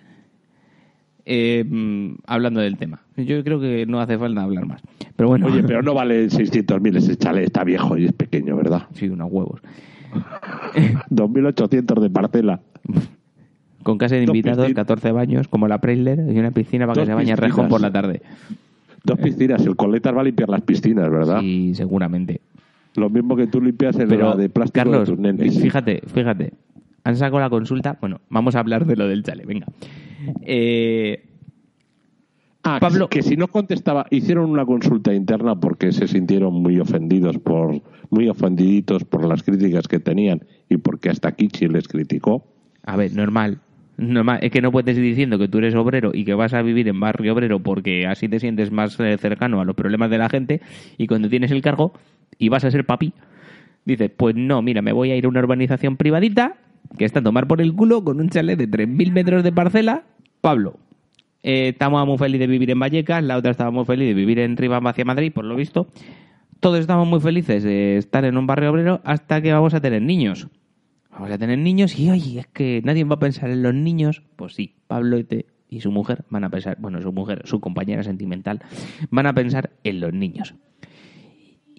eh, 1.26 1.66
hablando 2.28 2.60
del 2.60 2.78
tema. 2.78 3.02
Yo 3.16 3.44
creo 3.44 3.60
que 3.60 3.88
no 3.88 4.00
hace 4.00 4.20
falta 4.20 4.44
hablar 4.44 4.68
más. 4.68 4.84
Pero 5.16 5.30
bueno. 5.30 5.48
Oye, 5.48 5.64
pero 5.64 5.82
no 5.82 5.94
vale 5.96 6.28
600.000 6.28 6.98
ese 6.98 7.18
chale, 7.18 7.46
está 7.46 7.64
viejo 7.64 7.98
y 7.98 8.06
es 8.06 8.14
pequeño, 8.14 8.56
¿verdad? 8.56 8.84
Sí, 8.94 9.10
unos 9.10 9.32
huevos. 9.32 9.60
2.800 11.10 12.00
de 12.00 12.10
parcela. 12.10 12.62
Con 13.84 13.98
casa 13.98 14.16
de 14.16 14.24
invitados, 14.24 14.74
14 14.74 15.12
baños, 15.12 15.48
como 15.48 15.68
la 15.68 15.80
Preisler, 15.80 16.20
y 16.30 16.38
una 16.38 16.52
piscina 16.52 16.86
para 16.86 17.02
que 17.02 17.06
se 17.06 17.14
bañe 17.14 17.36
rejón 17.36 17.70
por 17.70 17.80
la 17.80 17.92
tarde. 17.92 18.22
Dos 19.04 19.20
piscinas. 19.20 19.66
El 19.66 19.78
Coletas 19.78 20.16
va 20.16 20.22
a 20.22 20.24
limpiar 20.26 20.50
las 20.50 20.62
piscinas, 20.62 21.10
¿verdad? 21.10 21.40
Sí, 21.40 21.74
seguramente. 21.74 22.42
Lo 22.96 23.10
mismo 23.10 23.36
que 23.36 23.48
tú 23.48 23.62
limpias 23.62 23.98
en 24.00 24.10
la 24.20 24.36
de 24.36 24.50
plástico 24.50 24.92
Carlos, 24.92 25.14
fíjate, 25.62 26.02
fíjate. 26.14 26.52
Han 27.04 27.16
sacado 27.16 27.40
la 27.40 27.50
consulta. 27.50 27.98
Bueno, 28.02 28.20
vamos 28.30 28.56
a 28.56 28.60
hablar 28.60 28.86
de 28.86 28.98
lo 28.98 29.08
del 29.08 29.24
chale, 29.24 29.46
venga. 29.46 29.68
Eh, 30.42 31.24
Ah, 32.70 32.80
Pablo- 32.82 33.08
que 33.08 33.22
si 33.22 33.38
no 33.38 33.48
contestaba, 33.48 34.08
hicieron 34.10 34.50
una 34.50 34.66
consulta 34.66 35.14
interna 35.14 35.58
porque 35.58 35.94
se 35.94 36.06
sintieron 36.06 36.54
muy 36.54 36.78
ofendidos 36.82 37.38
por, 37.38 37.82
muy 38.10 38.28
ofendiditos 38.28 39.06
por 39.06 39.26
las 39.26 39.42
críticas 39.42 39.88
que 39.88 40.02
tenían 40.02 40.42
y 40.68 40.76
porque 40.76 41.10
hasta 41.10 41.32
Kichi 41.32 41.70
les 41.70 41.88
criticó. 41.88 42.46
A 42.84 42.98
ver, 42.98 43.14
normal. 43.14 43.60
Normal. 43.96 44.40
Es 44.42 44.52
que 44.52 44.62
no 44.62 44.74
puedes 44.74 44.98
ir 44.98 45.04
diciendo 45.04 45.40
que 45.40 45.48
tú 45.48 45.60
eres 45.60 45.76
obrero 45.76 46.12
y 46.14 46.26
que 46.26 46.34
vas 46.34 46.54
a 46.54 46.62
vivir 46.62 46.90
en 46.90 47.00
barrio 47.00 47.32
obrero 47.32 47.60
porque 47.60 48.06
así 48.06 48.28
te 48.28 48.38
sientes 48.42 48.70
más 48.70 49.00
eh, 49.00 49.18
cercano 49.18 49.62
a 49.62 49.66
los 49.66 49.76
problemas 49.76 50.10
de 50.10 50.18
la 50.18 50.28
gente 50.28 50.60
y 50.98 51.08
cuando 51.08 51.30
tienes 51.30 51.52
el 51.52 51.62
cargo 51.62 51.94
y 52.38 52.50
vas 52.50 52.66
a 52.66 52.72
ser 52.72 52.86
papi, 52.86 53.14
dices, 53.86 54.12
pues 54.16 54.36
no, 54.36 54.62
mira, 54.62 54.82
me 54.82 54.92
voy 54.92 55.12
a 55.12 55.16
ir 55.16 55.24
a 55.24 55.30
una 55.30 55.40
urbanización 55.40 55.96
privadita 55.96 56.58
que 56.98 57.06
está 57.06 57.20
a 57.22 57.24
tomar 57.24 57.48
por 57.48 57.62
el 57.62 57.74
culo 57.74 58.04
con 58.04 58.20
un 58.20 58.30
chalet 58.30 58.60
de 58.60 58.68
3.000 58.68 59.14
metros 59.14 59.42
de 59.44 59.54
parcela. 59.54 60.04
Pablo, 60.42 60.78
eh, 61.44 61.70
estamos 61.70 62.06
muy 62.06 62.18
felices 62.18 62.42
de 62.42 62.48
vivir 62.48 62.72
en 62.72 62.80
Vallecas, 62.80 63.24
la 63.24 63.38
otra 63.38 63.52
estaba 63.52 63.72
muy 63.72 63.86
feliz 63.86 64.08
de 64.08 64.14
vivir 64.14 64.40
en 64.40 64.58
Rivas 64.58 64.82
hacia 64.86 65.06
Madrid, 65.06 65.32
por 65.34 65.46
lo 65.46 65.56
visto. 65.56 65.88
Todos 66.60 66.80
estamos 66.80 67.08
muy 67.08 67.20
felices 67.20 67.64
de 67.64 67.98
estar 67.98 68.26
en 68.26 68.38
un 68.38 68.48
barrio 68.48 68.72
obrero 68.72 69.02
hasta 69.04 69.42
que 69.42 69.54
vamos 69.54 69.74
a 69.74 69.82
tener 69.82 70.02
niños. 70.02 70.48
Vamos 71.12 71.32
a 71.32 71.38
tener 71.38 71.58
niños 71.58 71.98
y, 72.00 72.10
oye, 72.10 72.40
es 72.40 72.48
que 72.48 72.82
nadie 72.84 73.04
va 73.04 73.16
a 73.16 73.20
pensar 73.20 73.50
en 73.50 73.64
los 73.64 73.74
niños. 73.74 74.24
Pues 74.36 74.54
sí, 74.54 74.76
Pablo 74.88 75.18
y 75.70 75.82
su 75.82 75.92
mujer 75.92 76.26
van 76.30 76.44
a 76.44 76.50
pensar, 76.50 76.78
bueno, 76.80 77.02
su 77.02 77.12
mujer, 77.12 77.42
su 77.46 77.60
compañera 77.60 78.04
sentimental, 78.04 78.62
van 79.10 79.26
a 79.26 79.34
pensar 79.34 79.72
en 79.84 80.00
los 80.00 80.14
niños. 80.14 80.56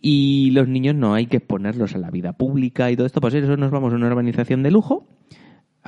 Y 0.01 0.51
los 0.53 0.69
niños 0.69 0.95
no 0.95 1.15
hay 1.15 1.27
que 1.27 1.39
exponerlos 1.39 1.95
a 1.95 1.99
la 1.99 2.11
vida 2.11 2.33
pública 2.33 2.91
y 2.91 2.97
todo 2.97 3.07
esto, 3.07 3.21
pues 3.21 3.35
eso 3.35 3.57
nos 3.57 3.71
vamos 3.71 3.93
a 3.93 3.97
una 3.97 4.07
urbanización 4.07 4.63
de 4.63 4.71
lujo, 4.71 5.07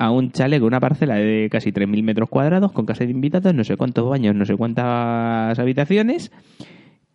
a 0.01 0.09
un 0.09 0.31
chalet 0.31 0.59
con 0.59 0.65
una 0.65 0.79
parcela 0.79 1.13
de 1.13 1.47
casi 1.51 1.71
3.000 1.71 2.01
metros 2.01 2.27
cuadrados, 2.27 2.71
con 2.71 2.87
casa 2.87 3.05
de 3.05 3.11
invitados, 3.11 3.53
no 3.53 3.63
sé 3.63 3.77
cuántos 3.77 4.09
baños, 4.09 4.33
no 4.33 4.47
sé 4.47 4.57
cuántas 4.57 5.59
habitaciones 5.59 6.31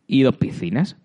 y 0.06 0.22
dos 0.22 0.36
piscinas, 0.36 0.96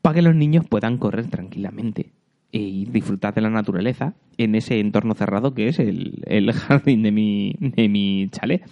para 0.00 0.14
que 0.14 0.22
los 0.22 0.36
niños 0.36 0.64
puedan 0.64 0.98
correr 0.98 1.26
tranquilamente 1.26 2.12
y 2.52 2.84
disfrutar 2.84 3.34
de 3.34 3.40
la 3.40 3.50
naturaleza 3.50 4.14
en 4.38 4.54
ese 4.54 4.78
entorno 4.78 5.14
cerrado 5.14 5.54
que 5.54 5.66
es 5.66 5.80
el, 5.80 6.22
el 6.24 6.52
jardín 6.52 7.02
de 7.02 7.10
mi, 7.10 7.56
de 7.58 7.88
mi 7.88 8.28
chalet. 8.30 8.62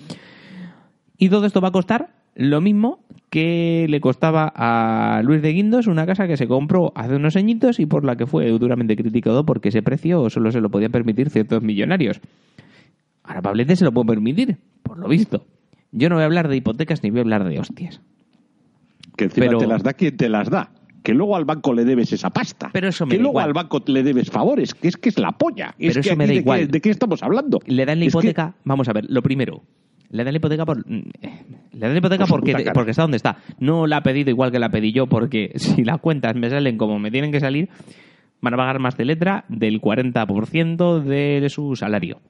Y 1.19 1.31
todo 1.31 1.47
esto 1.47 1.61
va 1.61 1.69
a 1.69 1.73
costar 1.73 2.15
lo 2.35 2.61
mismo 2.61 3.01
que 3.31 3.87
le 3.89 4.01
costaba 4.01 4.53
a 4.55 5.23
Luis 5.25 5.43
de 5.43 5.53
Guindos 5.53 5.87
una 5.87 6.07
casa 6.07 6.27
que 6.27 6.37
se 6.37 6.47
compró 6.47 6.93
hace 6.95 7.17
unos 7.17 7.37
añitos 7.37 7.81
y 7.81 7.87
por 7.87 8.05
la 8.05 8.17
que 8.17 8.27
fue 8.27 8.49
duramente 8.51 8.97
criticado 8.97 9.45
porque 9.45 9.71
ese 9.71 9.83
precio 9.83 10.31
solo 10.31 10.53
se 10.53 10.61
lo 10.61 10.71
podían 10.71 10.93
permitir 10.93 11.31
ciertos 11.31 11.63
millonarios. 11.63 12.21
Ahora 13.23 13.43
Pablete 13.43 13.77
se 13.77 13.85
lo 13.85 13.93
puede 13.93 14.07
permitir, 14.09 14.57
por 14.83 14.99
lo 14.99 15.09
visto. 15.09 15.47
Yo 15.93 16.09
no 16.09 16.17
voy 16.17 16.23
a 16.23 16.27
hablar 16.27 16.49
de 16.49 16.57
hipotecas 16.57 17.03
ni 17.03 17.11
voy 17.11 17.21
a 17.21 17.23
hablar 17.23 17.45
de 17.45 17.59
hostias. 17.59 18.01
Que 19.17 19.25
encima 19.25 19.47
Pero- 19.47 19.59
te 19.59 19.67
las 19.67 19.83
da 19.83 19.93
quien 19.95 20.17
te 20.17 20.29
las 20.29 20.51
da. 20.51 20.71
Que 21.03 21.13
luego 21.13 21.37
al 21.37 21.45
banco 21.45 21.75
le 21.75 21.85
debes 21.85 22.13
esa 22.13 22.31
pasta. 22.31 22.71
Pero 22.73 22.89
eso 22.89 23.05
me 23.05 23.11
que 23.11 23.17
da 23.19 23.23
luego 23.23 23.33
igual. 23.35 23.45
al 23.47 23.53
banco 23.53 23.83
le 23.87 24.03
debes 24.03 24.31
favores. 24.31 24.75
Que 24.75 24.89
es 24.89 24.97
que 24.97 25.11
es 25.11 25.19
la 25.19 25.33
polla. 25.33 25.75
Pero 25.79 25.91
es 25.91 25.95
que 25.99 26.01
eso 26.01 26.17
me 26.17 26.25
aquí 26.25 26.31
da 26.31 26.35
de, 26.35 26.41
igual. 26.41 26.61
Qué, 26.61 26.67
¿De 26.69 26.81
qué 26.81 26.91
estamos 26.91 27.23
hablando? 27.23 27.61
Le 27.67 27.85
dan 27.85 27.99
la 28.01 28.07
Es 28.07 28.13
que- 28.13 28.19
hipoteca, 28.19 28.55
vamos 28.65 28.89
a 28.89 28.93
ver, 28.95 29.05
lo 29.09 29.23
primero, 29.23 29.63
le 30.15 30.23
dan 30.23 30.33
la 30.33 30.37
hipoteca 30.39 30.65
por 30.65 30.79
eh, 30.79 30.85
le 31.73 31.81
dan 31.81 31.93
la 31.93 31.99
hipoteca 31.99 32.27
Por 32.27 32.41
porque, 32.41 32.71
porque 32.73 32.93
está 32.93 33.03
donde 33.03 33.17
está. 33.17 33.39
No 33.59 33.89
la 33.89 33.97
ha 33.99 34.03
pedido 34.03 34.31
igual 34.31 34.53
que 34.53 34.61
la 34.61 34.69
pedí 34.69 34.93
yo, 34.93 35.09
porque 35.09 35.53
si 35.57 35.83
las 35.83 36.01
cuentas 36.01 36.37
me 36.37 36.49
salen 36.49 36.79
como 36.79 37.01
me 37.01 37.11
tienen 37.11 37.33
que 37.33 37.41
salir, 37.41 37.69
van 38.41 38.55
a 38.55 38.57
pagar 38.57 38.79
más 38.79 38.97
de 38.97 39.07
letra 39.07 39.45
del 39.49 39.81
40% 39.81 41.03
de 41.03 41.49
su 41.51 41.75
salario. 41.75 42.21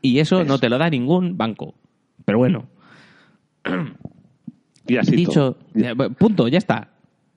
Y 0.00 0.20
eso 0.20 0.42
no 0.42 0.58
te 0.58 0.70
lo 0.70 0.78
da 0.78 0.88
ningún 0.88 1.36
banco. 1.36 1.74
Pero 2.24 2.38
bueno, 2.38 2.66
y 4.88 4.96
así 4.96 5.14
dicho, 5.14 5.58
todo. 5.74 6.06
eh, 6.06 6.10
punto, 6.18 6.48
ya 6.48 6.58
está. 6.58 6.88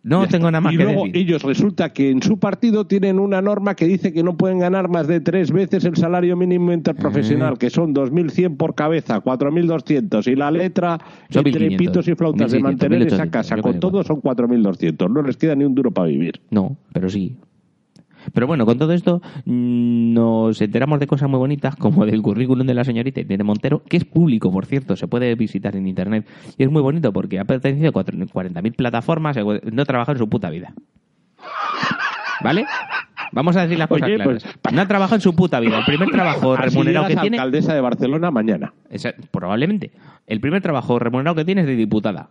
No 0.08 0.28
tengo 0.28 0.52
nada 0.52 0.62
más 0.62 0.74
y 0.74 0.78
que 0.78 0.84
luego 0.84 1.06
decir. 1.06 1.18
ellos 1.18 1.42
resulta 1.42 1.92
que 1.92 2.12
en 2.12 2.22
su 2.22 2.38
partido 2.38 2.86
tienen 2.86 3.18
una 3.20 3.42
norma 3.42 3.74
que 3.76 3.86
dice 3.88 4.14
que 4.14 4.22
no 4.22 4.38
pueden 4.38 4.60
ganar 4.60 4.88
más 4.88 5.08
de 5.08 5.20
tres 5.20 5.52
veces 5.52 5.84
el 5.84 5.96
salario 5.96 6.38
mínimo 6.38 6.72
interprofesional, 6.72 7.54
Eh. 7.54 7.58
que 7.58 7.70
son 7.72 7.94
2.100 7.96 8.56
por 8.56 8.76
cabeza, 8.76 9.20
4.200. 9.20 10.28
Y 10.28 10.36
la 10.36 10.52
letra, 10.52 11.00
Son 11.32 11.46
entre 11.48 11.70
1.500, 11.70 11.78
pitos 11.78 12.08
y 12.08 12.14
flautas 12.16 12.52
de 12.52 12.60
1.600, 12.60 12.62
mantener 12.62 13.02
esa 13.02 13.24
1.800, 13.26 13.30
casa 13.32 13.58
con 13.58 13.80
todo 13.80 14.04
son 14.04 14.22
4.200. 14.22 15.10
No 15.12 15.24
les 15.24 15.38
queda 15.38 15.56
ni 15.56 15.64
un 15.66 15.74
duro 15.74 15.90
para 15.90 16.08
vivir. 16.08 16.40
No, 16.52 16.78
pero 16.94 17.10
sí. 17.10 17.36
Pero 18.34 18.48
bueno, 18.48 18.66
con 18.66 18.78
todo 18.78 18.94
esto 18.94 19.22
nos 19.46 20.62
enteramos 20.62 21.00
de 21.00 21.08
cosas 21.08 21.30
muy 21.30 21.38
bonitas, 21.40 21.76
como 21.76 22.06
del 22.06 22.22
currículum 22.22 22.66
de 22.66 22.74
la 22.74 22.84
señorita 22.84 23.22
de 23.24 23.44
Montero, 23.44 23.84
que 23.84 23.98
es 23.98 24.06
público, 24.06 24.52
por 24.52 24.66
cierto, 24.66 24.96
se 24.96 25.08
puede 25.08 25.34
visitar 25.36 25.76
en 25.76 25.88
internet. 25.88 26.28
Y 26.58 26.64
es 26.64 26.72
muy 26.72 26.82
bonito 26.82 27.12
porque 27.14 27.40
ha 27.40 27.46
pertenecido 27.46 27.90
a 27.90 27.92
cuatro- 27.92 28.18
40.000 28.18 28.76
plataformas, 28.76 29.38
no 29.38 29.82
ha 29.82 29.86
trabajado 29.86 30.14
en 30.14 30.20
su 30.20 30.30
puta 30.30 30.50
vida. 30.50 30.74
¿Vale? 32.44 32.66
Vamos 33.32 33.56
a 33.58 33.62
decir 33.64 33.78
las 33.78 33.88
cosas 33.88 34.08
Oye, 34.08 34.16
claras. 34.16 34.44
pues, 34.62 34.74
No 34.74 34.82
ha 34.82 34.88
trabajado 34.88 35.16
en 35.16 35.22
su 35.22 35.36
puta 35.36 35.60
vida. 35.60 35.80
El 35.80 35.86
primer 35.86 36.10
trabajo 36.10 36.56
remunerado 36.56 37.08
que 37.08 37.16
tiene... 37.16 37.38
alcaldesa 37.38 37.74
de 37.74 37.82
Barcelona 37.82 38.32
mañana. 38.32 38.74
Esa- 38.90 39.14
probablemente. 39.32 39.92
El 40.28 40.40
primer 40.40 40.62
trabajo 40.62 41.00
remunerado 41.00 41.36
que 41.36 41.46
tiene 41.46 41.62
es 41.62 41.68
de 41.68 41.76
diputada. 41.76 42.30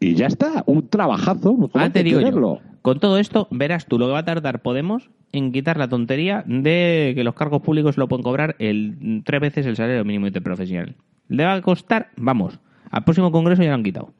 Y 0.00 0.14
ya 0.14 0.26
está, 0.26 0.62
un 0.66 0.88
trabajazo. 0.88 1.40
¿cómo 1.54 1.70
Ahora 1.72 1.84
hay 1.86 1.90
te 1.90 2.02
digo 2.02 2.20
yo, 2.20 2.60
con 2.84 3.00
todo 3.00 3.16
esto, 3.16 3.48
verás 3.50 3.86
tú 3.86 3.98
lo 3.98 4.08
que 4.08 4.12
va 4.12 4.18
a 4.18 4.24
tardar 4.26 4.60
Podemos 4.60 5.08
en 5.32 5.52
quitar 5.52 5.78
la 5.78 5.88
tontería 5.88 6.44
de 6.46 7.14
que 7.16 7.24
los 7.24 7.34
cargos 7.34 7.62
públicos 7.62 7.96
lo 7.96 8.08
pueden 8.08 8.22
cobrar 8.22 8.56
el 8.58 9.22
tres 9.24 9.40
veces 9.40 9.64
el 9.64 9.74
salario 9.74 10.04
mínimo 10.04 10.26
interprofesional. 10.26 10.94
Le 11.28 11.46
va 11.46 11.54
a 11.54 11.62
costar, 11.62 12.10
vamos, 12.18 12.60
al 12.90 13.02
próximo 13.04 13.32
congreso 13.32 13.62
ya 13.62 13.70
lo 13.70 13.76
han 13.76 13.84
quitado. 13.84 14.10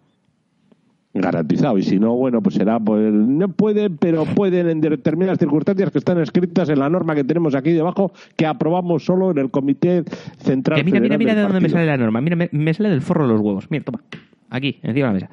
Garantizado. 1.13 1.77
Y 1.77 1.83
si 1.83 1.99
no, 1.99 2.15
bueno, 2.15 2.41
pues 2.41 2.55
será, 2.55 2.81
pues 2.81 3.13
no 3.13 3.49
pueden, 3.49 3.99
pero 3.99 4.25
pueden 4.25 4.71
en 4.71 4.81
determinadas 4.81 5.39
circunstancias 5.39 5.91
que 5.91 5.99
están 5.99 6.19
escritas 6.23 6.71
en 6.71 6.79
la 6.79 6.89
norma 6.89 7.15
que 7.15 7.23
tenemos 7.23 7.55
aquí 7.55 7.73
debajo, 7.73 8.15
que 8.35 8.47
aprobamos 8.47 9.05
solo 9.05 9.31
en 9.31 9.37
el 9.37 9.51
Comité 9.51 10.05
Central. 10.39 10.79
Que 10.79 10.85
mira, 10.85 11.01
mira, 11.01 11.19
mira 11.19 11.35
de 11.35 11.43
dónde 11.43 11.61
me 11.61 11.69
sale 11.69 11.85
la 11.85 11.99
norma. 11.99 12.23
Mira, 12.23 12.37
me, 12.37 12.49
me 12.51 12.73
sale 12.73 12.89
del 12.89 13.03
forro 13.03 13.27
de 13.27 13.35
los 13.35 13.43
huevos. 13.43 13.71
Mira, 13.71 13.85
toma. 13.85 14.01
Aquí, 14.49 14.79
encima 14.83 15.09
de 15.09 15.13
la 15.13 15.13
mesa. 15.13 15.31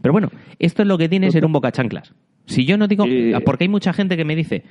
Pero 0.00 0.12
bueno, 0.12 0.30
esto 0.58 0.82
es 0.82 0.88
lo 0.88 0.98
que 0.98 1.08
tiene 1.08 1.30
ser 1.30 1.46
un 1.46 1.52
boca 1.52 1.70
chanclas. 1.70 2.12
Si 2.46 2.64
yo 2.64 2.76
no 2.76 2.88
digo. 2.88 3.04
Eh, 3.06 3.34
Porque 3.44 3.64
hay 3.64 3.68
mucha 3.68 3.92
gente 3.92 4.16
que 4.16 4.24
me 4.24 4.36
dice. 4.36 4.64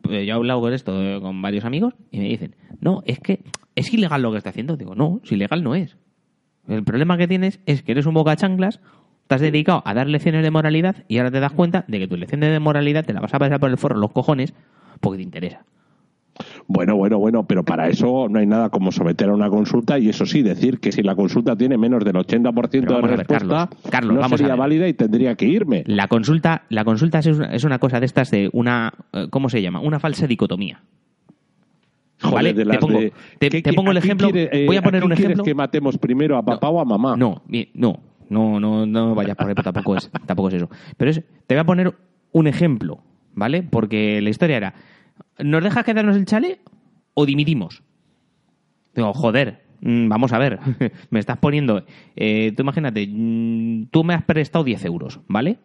pues 0.00 0.26
yo 0.26 0.32
he 0.32 0.36
hablado 0.36 0.60
con 0.60 0.72
esto 0.72 1.02
eh, 1.02 1.20
con 1.20 1.40
varios 1.42 1.64
amigos 1.64 1.94
y 2.10 2.18
me 2.18 2.28
dicen, 2.28 2.56
no, 2.80 3.02
es 3.06 3.18
que 3.20 3.42
es 3.74 3.92
ilegal 3.92 4.22
lo 4.22 4.32
que 4.32 4.38
está 4.38 4.50
haciendo. 4.50 4.76
Digo, 4.76 4.94
no, 4.94 5.20
si 5.24 5.34
ilegal 5.34 5.62
no 5.62 5.74
es. 5.74 5.96
El 6.68 6.84
problema 6.84 7.16
que 7.18 7.26
tienes 7.26 7.60
es 7.66 7.82
que 7.82 7.92
eres 7.92 8.06
un 8.06 8.14
boca 8.14 8.36
chanclas, 8.36 8.80
te 9.26 9.34
has 9.34 9.40
dedicado 9.40 9.82
a 9.84 9.94
dar 9.94 10.08
lecciones 10.08 10.42
de 10.42 10.50
moralidad 10.50 11.04
y 11.08 11.18
ahora 11.18 11.30
te 11.30 11.40
das 11.40 11.52
cuenta 11.52 11.84
de 11.88 11.98
que 11.98 12.08
tu 12.08 12.16
lección 12.16 12.40
de 12.40 12.58
moralidad 12.60 13.04
te 13.04 13.12
la 13.12 13.20
vas 13.20 13.34
a 13.34 13.38
pasar 13.38 13.58
por 13.58 13.70
el 13.70 13.78
forro 13.78 13.98
los 13.98 14.12
cojones 14.12 14.54
porque 15.00 15.18
te 15.18 15.22
interesa. 15.24 15.64
Bueno, 16.68 16.96
bueno, 16.96 17.18
bueno, 17.18 17.44
pero 17.46 17.64
para 17.64 17.88
eso 17.88 18.28
no 18.30 18.38
hay 18.38 18.46
nada 18.46 18.70
como 18.70 18.92
someter 18.92 19.28
a 19.28 19.34
una 19.34 19.50
consulta 19.50 19.98
y 19.98 20.08
eso 20.08 20.24
sí, 20.24 20.42
decir 20.42 20.78
que 20.80 20.92
si 20.92 21.02
la 21.02 21.14
consulta 21.14 21.56
tiene 21.56 21.76
menos 21.76 22.04
del 22.04 22.14
80% 22.14 22.68
Pero 22.70 22.80
de 22.82 22.86
vamos 22.86 23.04
a 23.04 23.06
ver, 23.08 23.18
respuesta, 23.18 23.46
Carlos, 23.48 23.68
Carlos, 23.90 24.14
no 24.14 24.20
vamos 24.20 24.32
a 24.34 24.36
sería 24.38 24.52
ver. 24.54 24.60
válida 24.60 24.88
y 24.88 24.94
tendría 24.94 25.34
que 25.34 25.44
irme. 25.46 25.82
La 25.86 26.08
consulta, 26.08 26.62
la 26.68 26.84
consulta 26.84 27.18
es 27.18 27.26
una, 27.26 27.46
es 27.52 27.64
una 27.64 27.78
cosa 27.78 28.00
de 28.00 28.06
estas 28.06 28.30
de 28.30 28.48
una, 28.52 28.92
eh, 29.12 29.26
¿cómo 29.30 29.48
se 29.48 29.60
llama? 29.60 29.80
Una 29.80 29.98
falsa 30.00 30.26
dicotomía. 30.26 30.82
Joder, 32.20 32.34
Vale, 32.34 32.54
te 32.54 32.78
pongo- 32.78 33.00
de- 33.00 33.12
te- 33.40 33.48
¿qué- 33.50 33.62
te 33.62 33.72
pongo 33.72 33.90
el 33.90 33.96
ejemplo- 33.96 34.30
quiere- 34.30 34.62
eh, 34.62 34.66
voy 34.66 34.76
a 34.76 34.82
poner 34.82 34.98
aquí 35.02 35.06
un 35.06 35.12
ejemplo- 35.12 35.42
que 35.44 35.54
matemos 35.54 35.98
primero 35.98 36.36
a 36.36 36.44
papá 36.44 36.68
o 36.68 36.80
a 36.80 36.84
mamá? 36.84 37.16
No, 37.16 37.42
no, 37.74 37.98
no, 38.30 38.60
no, 38.60 38.86
no 38.86 39.14
vayas 39.16 39.36
por 39.36 39.48
ahí, 39.48 39.54
pero 39.54 39.72
tampoco 39.72 39.96
es, 39.96 40.08
tampoco 40.24 40.48
es 40.48 40.54
eso. 40.54 40.70
Pero 40.96 41.10
es, 41.10 41.20
te 41.46 41.54
voy 41.56 41.60
a 41.60 41.64
poner 41.64 41.92
un 42.30 42.46
ejemplo, 42.46 43.00
¿vale? 43.34 43.64
Porque 43.64 44.20
la 44.22 44.30
historia 44.30 44.56
era, 44.56 44.74
¿nos 45.38 45.62
dejas 45.62 45.84
quedarnos 45.84 46.16
el 46.16 46.24
chale 46.24 46.60
o 47.14 47.26
dimitimos? 47.26 47.82
Digo, 48.94 49.12
joder, 49.12 49.62
mm, 49.80 50.08
vamos 50.08 50.32
a 50.32 50.38
ver, 50.38 50.58
me 51.10 51.20
estás 51.20 51.38
poniendo, 51.38 51.84
eh, 52.16 52.52
tú 52.56 52.62
imagínate, 52.62 53.06
mm, 53.10 53.86
tú 53.90 54.04
me 54.04 54.14
has 54.14 54.24
prestado 54.24 54.64
10 54.64 54.84
euros, 54.84 55.20
¿vale? 55.28 55.58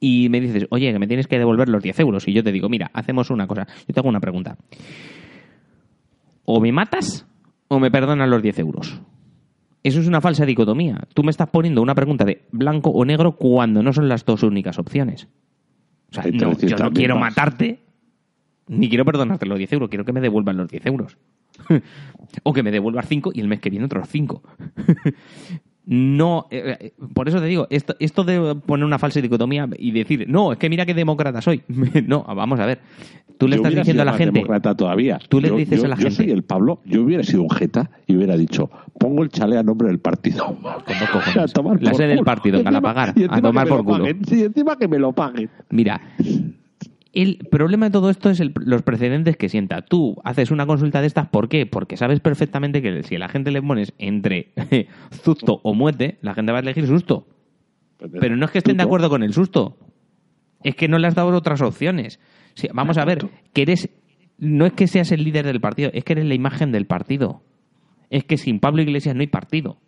Y 0.00 0.28
me 0.28 0.40
dices, 0.40 0.66
oye, 0.70 0.92
que 0.92 0.98
me 0.98 1.06
tienes 1.06 1.26
que 1.26 1.38
devolver 1.38 1.68
los 1.68 1.82
10 1.82 2.00
euros. 2.00 2.26
Y 2.28 2.32
yo 2.32 2.42
te 2.42 2.52
digo, 2.52 2.68
mira, 2.68 2.90
hacemos 2.92 3.30
una 3.30 3.46
cosa. 3.46 3.66
Yo 3.86 3.94
te 3.94 4.00
hago 4.00 4.08
una 4.08 4.20
pregunta. 4.20 4.56
O 6.44 6.60
me 6.60 6.72
matas 6.72 7.26
o 7.68 7.78
me 7.78 7.90
perdonas 7.90 8.28
los 8.28 8.42
10 8.42 8.58
euros. 8.60 9.00
Eso 9.82 10.00
es 10.00 10.06
una 10.06 10.20
falsa 10.20 10.46
dicotomía. 10.46 11.00
Tú 11.14 11.24
me 11.24 11.30
estás 11.30 11.48
poniendo 11.50 11.82
una 11.82 11.94
pregunta 11.94 12.24
de 12.24 12.46
blanco 12.52 12.90
o 12.90 13.04
negro 13.04 13.36
cuando 13.36 13.82
no 13.82 13.92
son 13.92 14.08
las 14.08 14.24
dos 14.24 14.42
únicas 14.42 14.78
opciones. 14.78 15.28
O 16.10 16.14
sea, 16.14 16.24
no, 16.24 16.52
yo 16.52 16.76
300.000 16.76 16.78
no 16.78 16.90
quiero 16.92 17.16
más. 17.16 17.30
matarte, 17.30 17.81
ni 18.68 18.88
quiero 18.88 19.04
perdonarte 19.04 19.46
los 19.46 19.58
10 19.58 19.72
euros, 19.74 19.88
quiero 19.88 20.04
que 20.04 20.12
me 20.12 20.20
devuelvan 20.20 20.56
los 20.56 20.68
10 20.68 20.86
euros. 20.86 21.16
o 22.44 22.52
que 22.52 22.62
me 22.62 22.70
devuelvas 22.70 23.06
5 23.08 23.32
y 23.34 23.40
el 23.40 23.48
mes 23.48 23.60
que 23.60 23.70
viene 23.70 23.84
otros 23.86 24.08
5. 24.08 24.42
no. 25.86 26.46
eh, 26.50 26.76
eh, 26.80 26.92
por 27.14 27.28
eso 27.28 27.40
te 27.40 27.46
digo, 27.46 27.66
esto, 27.70 27.94
esto 27.98 28.24
de 28.24 28.54
poner 28.54 28.84
una 28.86 28.98
falsa 28.98 29.20
dicotomía 29.20 29.68
y 29.78 29.90
decir, 29.90 30.26
no, 30.28 30.52
es 30.52 30.58
que 30.58 30.70
mira 30.70 30.86
qué 30.86 30.94
demócrata 30.94 31.40
soy. 31.42 31.62
no, 32.06 32.22
vamos 32.24 32.58
a 32.60 32.66
ver. 32.66 32.80
Tú 33.38 33.48
le 33.48 33.56
Yo 33.56 33.62
estás 33.62 33.74
diciendo 33.74 34.02
a 34.02 34.04
la 34.04 34.12
gente. 34.12 34.32
demócrata 34.38 34.76
todavía. 34.76 35.18
Tú 35.28 35.40
le 35.40 35.48
Yo- 35.48 35.56
dices 35.56 35.80
yo- 35.80 35.86
a 35.86 35.88
la 35.88 35.96
yo 35.96 36.02
gente- 36.02 36.16
soy 36.16 36.30
el 36.30 36.44
Pablo. 36.44 36.80
Yo 36.84 37.02
hubiera 37.02 37.24
sido 37.24 37.42
un 37.42 37.50
jeta 37.50 37.90
y 38.06 38.14
hubiera 38.16 38.36
dicho, 38.36 38.70
pongo 38.98 39.24
el 39.24 39.30
chale 39.30 39.58
a 39.58 39.62
nombre 39.64 39.88
del 39.88 39.98
partido. 39.98 40.56
A 41.36 41.46
tomar 41.48 41.82
La 41.82 41.92
sede 41.94 42.08
del 42.14 42.24
partido, 42.24 42.58
en 42.58 42.64
Galapagar, 42.64 43.14
a 43.28 43.40
tomar 43.40 43.66
por 43.66 43.78
lo 43.78 43.84
culo. 43.84 43.98
paguen. 44.04 44.24
Sí, 44.24 44.44
encima 44.44 44.76
que 44.76 44.86
me 44.86 44.98
lo 45.00 45.12
paguen. 45.12 45.50
Mira, 45.70 46.00
el 47.12 47.38
problema 47.50 47.86
de 47.86 47.92
todo 47.92 48.10
esto 48.10 48.30
es 48.30 48.40
el- 48.40 48.52
los 48.56 48.82
precedentes 48.82 49.36
que 49.36 49.48
sienta. 49.48 49.82
Tú 49.82 50.16
haces 50.24 50.50
una 50.50 50.66
consulta 50.66 51.00
de 51.00 51.06
estas, 51.06 51.28
¿por 51.28 51.48
qué? 51.48 51.66
Porque 51.66 51.96
sabes 51.96 52.20
perfectamente 52.20 52.80
que 52.82 53.02
si 53.02 53.16
a 53.16 53.18
la 53.18 53.28
gente 53.28 53.50
le 53.50 53.60
pones 53.62 53.92
entre 53.98 54.52
susto 55.24 55.60
o 55.62 55.74
muerte, 55.74 56.18
la 56.22 56.34
gente 56.34 56.52
va 56.52 56.58
a 56.58 56.62
elegir 56.62 56.86
susto. 56.86 57.26
Pero 58.20 58.36
no 58.36 58.46
es 58.46 58.50
que 58.50 58.58
estén 58.58 58.76
de 58.76 58.82
acuerdo 58.82 59.08
con 59.10 59.22
el 59.22 59.32
susto. 59.32 59.76
Es 60.64 60.74
que 60.74 60.88
no 60.88 60.98
le 60.98 61.06
has 61.06 61.14
dado 61.14 61.28
otras 61.36 61.60
opciones. 61.60 62.18
Sí, 62.54 62.68
vamos 62.72 62.98
a 62.98 63.04
ver, 63.04 63.26
que 63.52 63.62
eres. 63.62 63.88
No 64.38 64.66
es 64.66 64.72
que 64.72 64.86
seas 64.88 65.12
el 65.12 65.22
líder 65.22 65.46
del 65.46 65.60
partido, 65.60 65.90
es 65.92 66.02
que 66.04 66.14
eres 66.14 66.24
la 66.24 66.34
imagen 66.34 66.72
del 66.72 66.86
partido. 66.86 67.42
Es 68.10 68.24
que 68.24 68.36
sin 68.38 68.58
Pablo 68.58 68.82
Iglesias 68.82 69.14
no 69.14 69.20
hay 69.20 69.28
partido. 69.28 69.78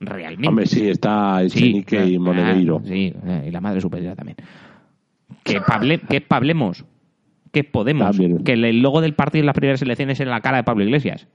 Realmente. 0.00 0.48
Hombre, 0.48 0.66
sí, 0.66 0.88
está 0.88 1.42
Echenique 1.42 2.04
y 2.06 2.16
ah. 2.16 2.80
Sí, 2.84 3.12
eh, 3.26 3.44
y 3.48 3.50
la 3.50 3.60
madre 3.60 3.80
superiora 3.80 4.16
también. 4.16 4.36
Que, 5.44 5.60
Pable, 5.60 5.98
que 5.98 6.20
Pablemos. 6.20 6.84
Que 7.52 7.64
Podemos. 7.64 8.16
También. 8.16 8.44
Que 8.44 8.52
el 8.52 8.80
logo 8.80 9.00
del 9.00 9.14
partido 9.14 9.40
en 9.40 9.46
las 9.46 9.56
primeras 9.56 9.82
elecciones 9.82 10.20
era 10.20 10.30
la 10.30 10.40
cara 10.40 10.58
de 10.58 10.64
Pablo 10.64 10.84
Iglesias. 10.84 11.26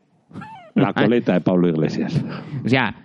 La 0.73 0.93
coleta 0.93 1.33
de 1.33 1.41
Pablo 1.41 1.67
Iglesias. 1.67 2.23
O 2.63 2.69
sea, 2.69 2.95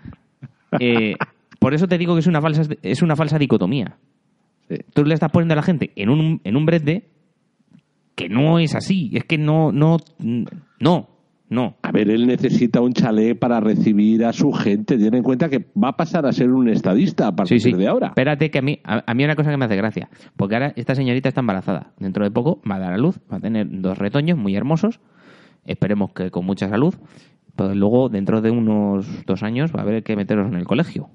eh, 0.78 1.14
por 1.58 1.74
eso 1.74 1.88
te 1.88 1.98
digo 1.98 2.14
que 2.14 2.20
es 2.20 2.26
una 2.26 2.40
falsa, 2.40 2.62
es 2.82 3.02
una 3.02 3.16
falsa 3.16 3.38
dicotomía. 3.38 3.96
Sí. 4.68 4.76
Tú 4.94 5.04
le 5.04 5.14
estás 5.14 5.30
poniendo 5.30 5.54
a 5.54 5.56
la 5.56 5.62
gente 5.62 5.92
en 5.96 6.10
un, 6.10 6.40
en 6.44 6.56
un 6.56 6.66
brete 6.66 7.08
que 8.14 8.28
no 8.28 8.58
es 8.58 8.74
así. 8.74 9.10
Es 9.14 9.24
que 9.24 9.38
no, 9.38 9.72
no, 9.72 9.98
no, 10.78 11.09
no. 11.50 11.76
A 11.82 11.90
ver, 11.92 12.08
él 12.08 12.26
necesita 12.26 12.80
un 12.80 12.92
chalet 12.92 13.38
para 13.38 13.60
recibir 13.60 14.24
a 14.24 14.32
su 14.32 14.52
gente. 14.52 14.96
Tiene 14.96 15.18
en 15.18 15.22
cuenta 15.24 15.48
que 15.48 15.66
va 15.76 15.88
a 15.88 15.96
pasar 15.96 16.24
a 16.24 16.32
ser 16.32 16.50
un 16.50 16.68
estadista 16.68 17.26
a 17.26 17.32
partir 17.36 17.60
Sí, 17.60 17.72
sí. 17.72 17.76
de 17.76 17.88
ahora. 17.88 18.06
Espérate 18.08 18.50
que 18.50 18.58
a 18.60 18.62
mí, 18.62 18.78
a, 18.84 19.02
a 19.04 19.14
mí 19.14 19.24
una 19.24 19.34
cosa 19.36 19.50
que 19.50 19.56
me 19.56 19.64
hace 19.64 19.76
gracia. 19.76 20.08
Porque 20.36 20.54
ahora 20.54 20.72
esta 20.76 20.94
señorita 20.94 21.28
está 21.28 21.40
embarazada. 21.40 21.92
Dentro 21.98 22.24
de 22.24 22.30
poco 22.30 22.62
va 22.70 22.76
a 22.76 22.78
dar 22.78 22.92
a 22.92 22.98
luz. 22.98 23.18
Va 23.30 23.38
a 23.38 23.40
tener 23.40 23.66
dos 23.68 23.98
retoños 23.98 24.38
muy 24.38 24.54
hermosos. 24.54 25.00
Esperemos 25.66 26.12
que 26.12 26.30
con 26.30 26.46
mucha 26.46 26.68
salud. 26.68 26.94
Pero 27.56 27.74
luego, 27.74 28.08
dentro 28.08 28.40
de 28.40 28.50
unos 28.52 29.26
dos 29.26 29.42
años, 29.42 29.72
va 29.74 29.80
a 29.80 29.82
haber 29.82 30.02
que 30.04 30.14
meterlos 30.16 30.46
en 30.48 30.54
el 30.54 30.64
colegio. 30.64 31.10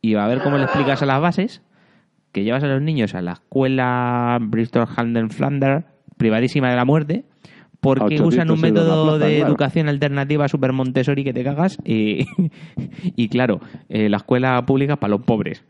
Y 0.00 0.14
va 0.14 0.24
a 0.24 0.28
ver 0.28 0.42
cómo 0.42 0.56
le 0.58 0.64
explicas 0.64 1.02
a 1.02 1.06
las 1.06 1.20
bases 1.20 1.62
que 2.32 2.44
llevas 2.44 2.64
a 2.64 2.68
los 2.68 2.80
niños 2.80 3.14
a 3.14 3.20
la 3.20 3.32
escuela 3.32 4.38
Bristol 4.40 4.86
Handen 4.96 5.30
Flanders, 5.30 5.84
privadísima 6.16 6.70
de 6.70 6.76
la 6.76 6.84
muerte, 6.84 7.24
porque 7.82 8.14
800 8.14 8.28
usan 8.28 8.50
un 8.52 8.60
método 8.60 9.02
plaza, 9.02 9.26
de 9.26 9.36
claro. 9.38 9.48
educación 9.48 9.88
alternativa 9.88 10.46
super 10.46 10.72
Montessori 10.72 11.24
que 11.24 11.32
te 11.32 11.42
cagas. 11.42 11.78
Y, 11.84 12.26
y 13.16 13.28
claro, 13.28 13.60
eh, 13.88 14.08
la 14.08 14.18
escuela 14.18 14.64
pública 14.64 14.94
para 14.94 15.10
los 15.10 15.22
pobres. 15.22 15.64